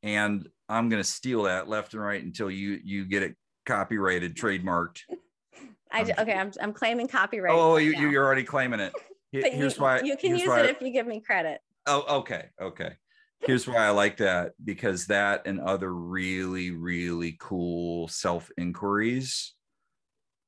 And 0.02 0.48
I'm 0.68 0.88
gonna 0.88 1.04
steal 1.04 1.44
that 1.44 1.68
left 1.68 1.94
and 1.94 2.02
right 2.02 2.22
until 2.22 2.50
you 2.50 2.78
you 2.84 3.04
get 3.06 3.22
it 3.22 3.36
copyrighted, 3.64 4.36
trademarked. 4.36 5.00
I 5.92 6.00
I'm- 6.00 6.14
okay, 6.18 6.34
I'm, 6.34 6.52
I'm 6.60 6.72
claiming 6.72 7.08
copyright. 7.08 7.54
Oh, 7.54 7.72
oh, 7.72 7.74
right 7.74 7.84
you, 7.84 7.92
now. 7.92 8.10
you're 8.10 8.24
already 8.24 8.44
claiming 8.44 8.80
it. 8.80 8.92
Here's 9.32 9.76
you, 9.76 9.82
why 9.82 10.00
you 10.00 10.16
can 10.16 10.36
use 10.36 10.50
it 10.50 10.70
if 10.70 10.80
you 10.80 10.90
give 10.90 11.06
me 11.06 11.20
credit. 11.20 11.60
Oh, 11.86 12.18
okay, 12.20 12.46
okay. 12.60 12.92
Here's 13.40 13.66
why 13.66 13.86
I 13.86 13.90
like 13.90 14.16
that 14.16 14.52
because 14.64 15.06
that 15.06 15.46
and 15.46 15.60
other 15.60 15.92
really, 15.92 16.70
really 16.70 17.36
cool 17.38 18.08
self 18.08 18.50
inquiries, 18.56 19.54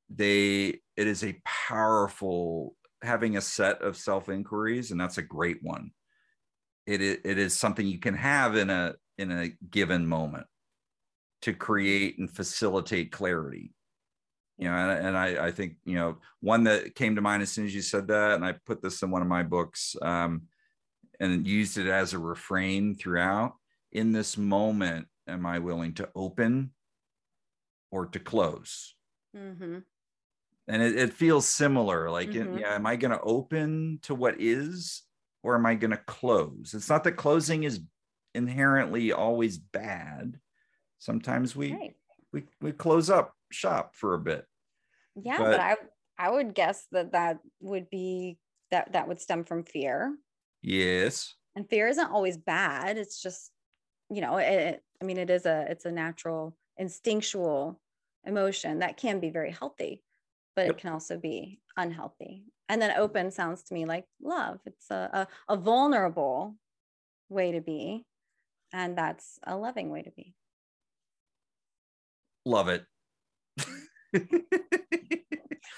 they 0.09 0.81
it 0.97 1.07
is 1.07 1.23
a 1.23 1.39
powerful 1.45 2.75
having 3.03 3.37
a 3.37 3.41
set 3.41 3.83
of 3.83 3.97
self 3.97 4.29
inquiries, 4.29 4.91
and 4.91 5.01
that's 5.01 5.19
a 5.19 5.23
great 5.23 5.59
one. 5.63 5.91
It 6.89 7.03
is, 7.03 7.19
it 7.23 7.39
is 7.39 7.55
something 7.55 7.87
you 7.87 7.99
can 7.99 8.15
have 8.15 8.57
in 8.57 8.71
a 8.71 8.95
in 9.19 9.31
a 9.31 9.49
given 9.71 10.07
moment 10.07 10.47
to 11.43 11.53
create 11.53 12.19
and 12.19 12.31
facilitate 12.31 13.13
clarity. 13.13 13.75
You 14.57 14.69
know, 14.69 14.75
and, 14.75 15.09
and 15.09 15.17
I, 15.17 15.49
I 15.49 15.51
think 15.53 15.77
you 15.85 15.97
know 15.97 16.19
one 16.41 16.65
that 16.65 16.95
came 16.95 17.15
to 17.17 17.21
mind 17.21 17.43
as 17.43 17.51
soon 17.51 17.67
as 17.67 17.75
you 17.75 17.83
said 17.83 18.09
that, 18.09 18.33
and 18.33 18.45
I 18.45 18.55
put 18.65 18.83
this 18.83 19.03
in 19.03 19.11
one 19.11 19.23
of 19.23 19.29
my 19.29 19.43
books. 19.43 19.95
Um, 20.01 20.49
and 21.21 21.47
used 21.47 21.79
it 21.79 21.89
as 21.89 22.15
a 22.15 22.19
refrain 22.19 22.95
throughout 22.95 23.55
in 23.93 24.13
this 24.13 24.39
moment 24.39 25.09
am 25.27 25.45
I 25.47 25.59
willing 25.59 25.95
to 25.95 26.09
open 26.15 26.71
or 27.91 28.07
to 28.07 28.19
close? 28.19 28.95
Mm-hmm. 29.37 29.79
And 30.69 30.83
it, 30.83 30.97
it 30.97 31.13
feels 31.13 31.49
similar. 31.49 32.11
Like, 32.11 32.31
Mhm. 32.31 32.61
yeah, 32.61 32.75
am 32.75 32.87
I 32.87 32.97
going 32.97 33.11
to 33.11 33.21
open 33.21 33.99
to 34.03 34.15
what 34.15 34.41
is 34.41 35.03
or 35.49 35.55
am 35.55 35.65
I 35.65 35.75
going 35.75 35.93
to 35.93 35.97
close? 35.97 36.75
It's 36.75 36.91
not 36.91 37.05
that 37.05 37.13
closing 37.13 37.65
is 37.65 37.81
inherently 38.35 39.13
always 39.13 39.57
bad. 39.57 40.39
Sometimes 40.99 41.57
we 41.57 41.73
Right. 41.73 41.97
we 42.35 42.45
we 42.61 42.73
close 42.73 43.09
up 43.09 43.35
shop 43.51 43.95
for 43.97 44.13
a 44.13 44.19
bit. 44.19 44.45
Yeah, 45.17 45.39
But- 45.39 45.51
but 45.53 45.61
I 45.61 45.77
I 46.19 46.31
would 46.31 46.53
guess 46.55 46.87
that 46.93 47.13
that 47.13 47.39
would 47.61 47.89
be 47.89 48.39
that 48.71 48.93
that 48.93 49.09
would 49.09 49.21
stem 49.23 49.45
from 49.45 49.65
fear. 49.65 50.15
Yes. 50.61 51.35
And 51.57 51.67
fear 51.71 51.89
isn't 51.89 52.11
always 52.13 52.37
bad. 52.37 52.99
It's 52.99 53.23
just, 53.23 53.51
you 54.11 54.21
know, 54.21 54.37
it, 54.37 54.53
it- 54.53 54.85
I 55.01 55.05
mean, 55.07 55.17
it 55.17 55.31
is 55.31 55.47
a 55.47 55.67
it's 55.71 55.87
a 55.87 55.93
natural 55.93 56.59
instinctual 56.77 57.81
emotion 58.25 58.81
that 58.81 58.99
can 58.99 59.19
be 59.21 59.31
very 59.31 59.53
healthy, 59.53 60.05
but 60.59 60.67
Yep. 60.67 60.75
it 60.75 60.79
can 60.79 60.91
also 60.91 61.17
be 61.17 61.61
unhealthy. 61.77 62.43
And 62.69 62.83
then 62.83 62.99
open 62.99 63.31
sounds 63.31 63.63
to 63.65 63.75
me 63.75 63.85
like 63.85 64.07
love. 64.21 64.59
It's 64.67 64.91
a, 64.91 65.29
a, 65.49 65.55
a 65.55 65.57
vulnerable 65.57 66.57
way 67.29 67.53
to 67.53 67.61
be. 67.61 68.05
And 68.73 68.99
that's 68.99 69.39
a 69.45 69.57
loving 69.57 69.89
way 69.91 70.03
to 70.03 70.11
be. 70.11 70.35
Love 72.45 72.69
it. 72.69 72.85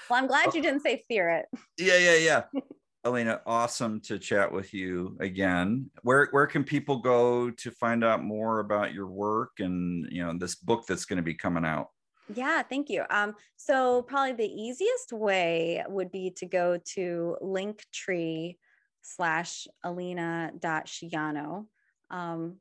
Well, 0.09 0.19
I'm 0.19 0.27
glad 0.27 0.47
oh. 0.49 0.51
you 0.53 0.61
didn't 0.61 0.81
say 0.81 1.05
fear 1.07 1.29
it. 1.29 1.45
yeah, 1.77 1.97
yeah, 1.97 2.15
yeah. 2.15 2.43
Alena, 3.05 3.39
awesome 3.45 4.01
to 4.01 4.19
chat 4.19 4.51
with 4.51 4.73
you 4.73 5.15
again. 5.21 5.89
Where 6.01 6.27
where 6.31 6.47
can 6.47 6.65
people 6.65 6.97
go 6.97 7.49
to 7.49 7.71
find 7.71 8.03
out 8.03 8.21
more 8.21 8.59
about 8.59 8.93
your 8.93 9.07
work 9.07 9.51
and 9.59 10.05
you 10.11 10.21
know 10.21 10.37
this 10.37 10.55
book 10.55 10.83
that's 10.85 11.05
going 11.05 11.17
to 11.17 11.23
be 11.23 11.33
coming 11.33 11.63
out? 11.63 11.87
Yeah, 12.33 12.61
thank 12.63 12.89
you. 12.89 13.03
Um, 13.09 13.35
so 13.57 14.01
probably 14.03 14.33
the 14.33 14.51
easiest 14.51 15.11
way 15.11 15.83
would 15.87 16.11
be 16.11 16.31
to 16.37 16.45
go 16.45 16.79
to 16.93 17.37
linktree 17.41 18.57
slash 19.01 19.67
alena 19.85 20.59
dot 20.59 20.85
scigliano. 20.87 21.65
Um, 22.09 22.57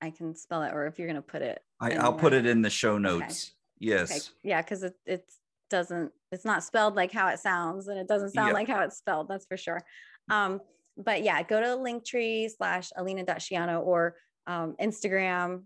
I 0.00 0.10
can 0.10 0.34
spell 0.34 0.62
it, 0.62 0.72
or 0.72 0.86
if 0.86 0.98
you're 0.98 1.08
gonna 1.08 1.22
put 1.22 1.42
it. 1.42 1.60
I, 1.80 1.92
I'll 1.92 2.12
put 2.12 2.32
it 2.32 2.46
in 2.46 2.62
the 2.62 2.70
show 2.70 2.98
notes. 2.98 3.52
Yes. 3.78 4.10
Okay, 4.10 4.48
yeah, 4.50 4.62
because 4.62 4.82
it 4.82 4.94
it 5.06 5.30
doesn't 5.68 6.12
it's 6.32 6.44
not 6.44 6.64
spelled 6.64 6.96
like 6.96 7.12
how 7.12 7.28
it 7.28 7.38
sounds, 7.38 7.88
and 7.88 7.98
it 7.98 8.08
doesn't 8.08 8.30
sound 8.30 8.54
like 8.54 8.68
how 8.68 8.80
it's 8.80 8.96
spelled. 8.96 9.28
That's 9.28 9.46
for 9.46 9.56
sure. 9.56 9.82
Um, 10.30 10.60
but 10.96 11.22
yeah, 11.22 11.42
go 11.42 11.60
to 11.60 11.66
linktree 11.66 12.50
slash 12.56 12.90
alena 12.96 13.26
dot 13.26 13.38
scigliano 13.38 13.84
or 13.84 14.16
um, 14.46 14.74
Instagram. 14.80 15.62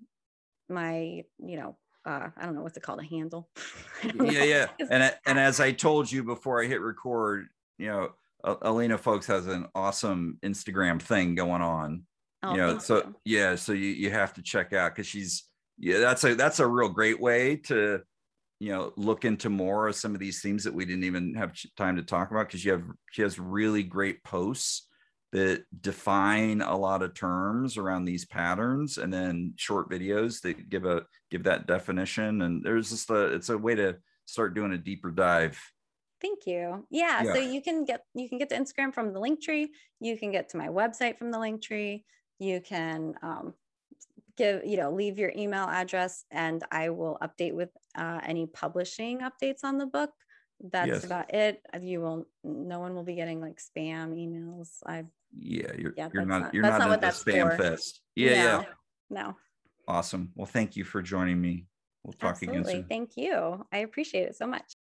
My, 0.69 1.25
you 1.39 1.57
know, 1.57 1.77
uh, 2.07 2.29
I 2.37 2.45
don't 2.45 2.55
know 2.55 2.63
what's 2.63 2.77
it 2.77 2.83
called, 2.83 3.01
a 3.01 3.05
handle. 3.05 3.49
Yeah, 4.03 4.13
know. 4.13 4.45
yeah. 4.45 4.67
And 4.91 5.03
I- 5.03 5.15
and 5.27 5.39
as 5.39 5.61
I 5.69 5.73
told 5.73 6.11
you 6.11 6.25
before 6.25 6.63
I 6.63 6.67
hit 6.67 6.81
record, 6.81 7.47
you 7.79 7.89
know, 7.89 8.11
Alena 8.45 8.99
folks 8.99 9.27
has 9.27 9.47
an 9.47 9.67
awesome 9.75 10.39
Instagram 10.43 11.01
thing 11.01 11.35
going 11.35 11.63
on. 11.63 12.05
Oh, 12.43 12.53
you 12.53 12.57
know, 12.57 12.79
so 12.79 12.97
you. 12.97 13.15
yeah, 13.25 13.55
so 13.55 13.73
you 13.73 13.89
you 13.89 14.11
have 14.11 14.33
to 14.35 14.43
check 14.43 14.73
out 14.73 14.95
because 14.95 15.07
she's 15.07 15.45
yeah, 15.79 15.99
that's 15.99 16.25
a 16.25 16.35
that's 16.35 16.59
a 16.59 16.67
real 16.67 16.89
great 16.89 17.21
way 17.21 17.57
to 17.57 18.01
you 18.61 18.73
know 18.73 18.93
look 18.97 19.27
into 19.27 19.51
more 19.51 19.89
of 19.89 19.95
some 19.95 20.15
of 20.15 20.21
these 20.21 20.41
themes 20.41 20.65
that 20.65 20.73
we 20.73 20.87
didn't 20.87 21.05
even 21.05 21.35
have 21.35 21.53
time 21.77 21.97
to 21.97 22.03
talk 22.03 22.31
about 22.31 22.47
because 22.47 22.65
you 22.65 22.73
have 22.73 22.85
she 23.11 23.21
has 23.21 23.39
really 23.39 23.83
great 23.83 24.25
posts 24.25 24.87
that 25.33 25.65
define 25.81 26.61
a 26.61 26.77
lot 26.77 27.03
of 27.03 27.15
terms 27.15 27.77
around 27.77 28.05
these 28.05 28.25
patterns 28.25 28.99
and 28.99 29.13
then 29.13 29.53
short 29.57 29.89
videos 29.89 30.41
that 30.43 30.69
give 30.69 30.85
a 30.85 31.05
give 31.31 31.45
that 31.45 31.67
definition 31.67 32.43
and 32.43 32.65
there's 32.65 32.91
just 32.91 33.11
a 33.11 33.27
it's 33.35 33.49
a 33.49 33.57
way 33.57 33.75
to 33.75 33.97
start 34.27 34.55
doing 34.55 34.73
a 34.73 34.79
deeper 34.79 35.11
dive 35.11 35.59
Thank 36.21 36.47
you. 36.47 36.87
Yeah, 36.91 37.23
Yeah. 37.23 37.33
So 37.33 37.39
you 37.41 37.63
can 37.63 37.87
get 37.87 38.05
you 38.15 38.29
can 38.29 38.37
get 38.37 38.51
to 38.51 38.55
Instagram 38.59 38.93
from 38.93 39.15
the 39.15 39.21
link 39.21 39.41
tree. 39.41 39.73
You 40.01 40.19
can 40.19 40.31
get 40.31 40.51
to 40.51 40.59
my 40.59 40.69
website 40.69 41.17
from 41.17 41.31
the 41.31 41.39
link 41.39 41.63
tree. 41.63 42.05
You 42.39 42.61
can 42.61 43.15
um, 43.23 43.55
give 44.37 44.65
you 44.67 44.77
know 44.77 44.93
leave 44.93 45.19
your 45.19 45.33
email 45.35 45.65
address, 45.65 46.25
and 46.31 46.63
I 46.71 46.91
will 46.91 47.17
update 47.23 47.55
with 47.55 47.71
uh, 47.97 48.21
any 48.23 48.45
publishing 48.47 49.21
updates 49.21 49.65
on 49.65 49.79
the 49.79 49.87
book. 49.87 50.11
That's 50.61 50.89
Yes. 50.89 51.05
about 51.05 51.33
it. 51.33 51.63
You 51.81 52.01
will 52.03 52.27
no 52.45 52.81
one 52.81 52.95
will 52.95 53.03
be 53.05 53.15
getting 53.15 53.41
like 53.41 53.59
spam 53.59 54.13
emails. 54.15 54.69
I 54.87 55.05
yeah 55.33 55.71
you're 55.79 55.95
Yeah, 55.97 56.09
you're 56.13 56.25
not, 56.25 56.43
not- 56.43 56.55
you're 56.55 56.63
not, 56.63 56.79
not 56.79 56.91
the 56.91 57.07
that's 57.07 57.23
spam 57.23 57.51
for. 57.51 57.63
fest 57.63 58.01
yeah 58.17 58.31
yeah 58.31 58.65
no, 59.11 59.23
no 59.23 59.37
awesome 59.89 60.33
well 60.35 60.47
thank 60.47 60.77
you 60.77 60.85
for 60.85 61.03
joining 61.03 61.41
me 61.41 61.67
we'll 62.05 62.13
talk 62.15 62.41
again 62.43 62.65
soon 62.65 62.85
Thank 62.89 63.17
you. 63.17 63.65
I 63.73 63.79
appreciate 63.79 64.25
it 64.29 64.37
so 64.37 64.47
much. 64.47 64.73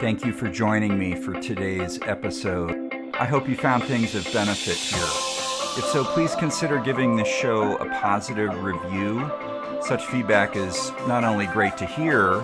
Thank 0.00 0.24
you 0.24 0.32
for 0.32 0.48
joining 0.50 0.98
me 0.98 1.14
for 1.14 1.40
today's 1.40 1.98
episode. 2.02 2.92
I 3.14 3.24
hope 3.24 3.48
you 3.48 3.56
found 3.56 3.84
things 3.84 4.14
of 4.14 4.30
benefit 4.32 4.76
here. 4.76 4.98
If 5.78 5.84
so, 5.86 6.04
please 6.04 6.34
consider 6.34 6.78
giving 6.78 7.16
this 7.16 7.28
show 7.28 7.76
a 7.76 7.88
positive 8.00 8.62
review. 8.62 9.30
Such 9.82 10.04
feedback 10.06 10.56
is 10.56 10.90
not 11.06 11.24
only 11.24 11.46
great 11.46 11.76
to 11.78 11.86
hear, 11.86 12.34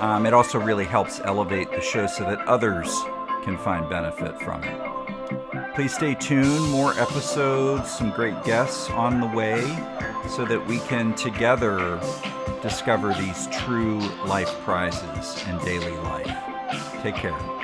um, 0.00 0.24
it 0.24 0.32
also 0.32 0.58
really 0.58 0.84
helps 0.84 1.20
elevate 1.20 1.70
the 1.72 1.80
show 1.80 2.06
so 2.06 2.24
that 2.24 2.40
others 2.48 2.88
can 3.42 3.58
find 3.58 3.88
benefit 3.88 4.40
from 4.40 4.62
it. 4.64 5.74
Please 5.74 5.94
stay 5.94 6.14
tuned, 6.14 6.70
more 6.70 6.92
episodes, 6.98 7.90
some 7.90 8.10
great 8.10 8.42
guests 8.44 8.90
on 8.90 9.20
the 9.20 9.26
way, 9.26 9.62
so 10.28 10.44
that 10.44 10.64
we 10.66 10.78
can 10.80 11.14
together 11.14 12.00
discover 12.62 13.14
these 13.14 13.46
true 13.48 13.98
life 14.26 14.50
prizes 14.64 15.42
in 15.48 15.58
daily 15.58 15.96
life. 15.98 16.36
Take 17.02 17.14
care. 17.14 17.59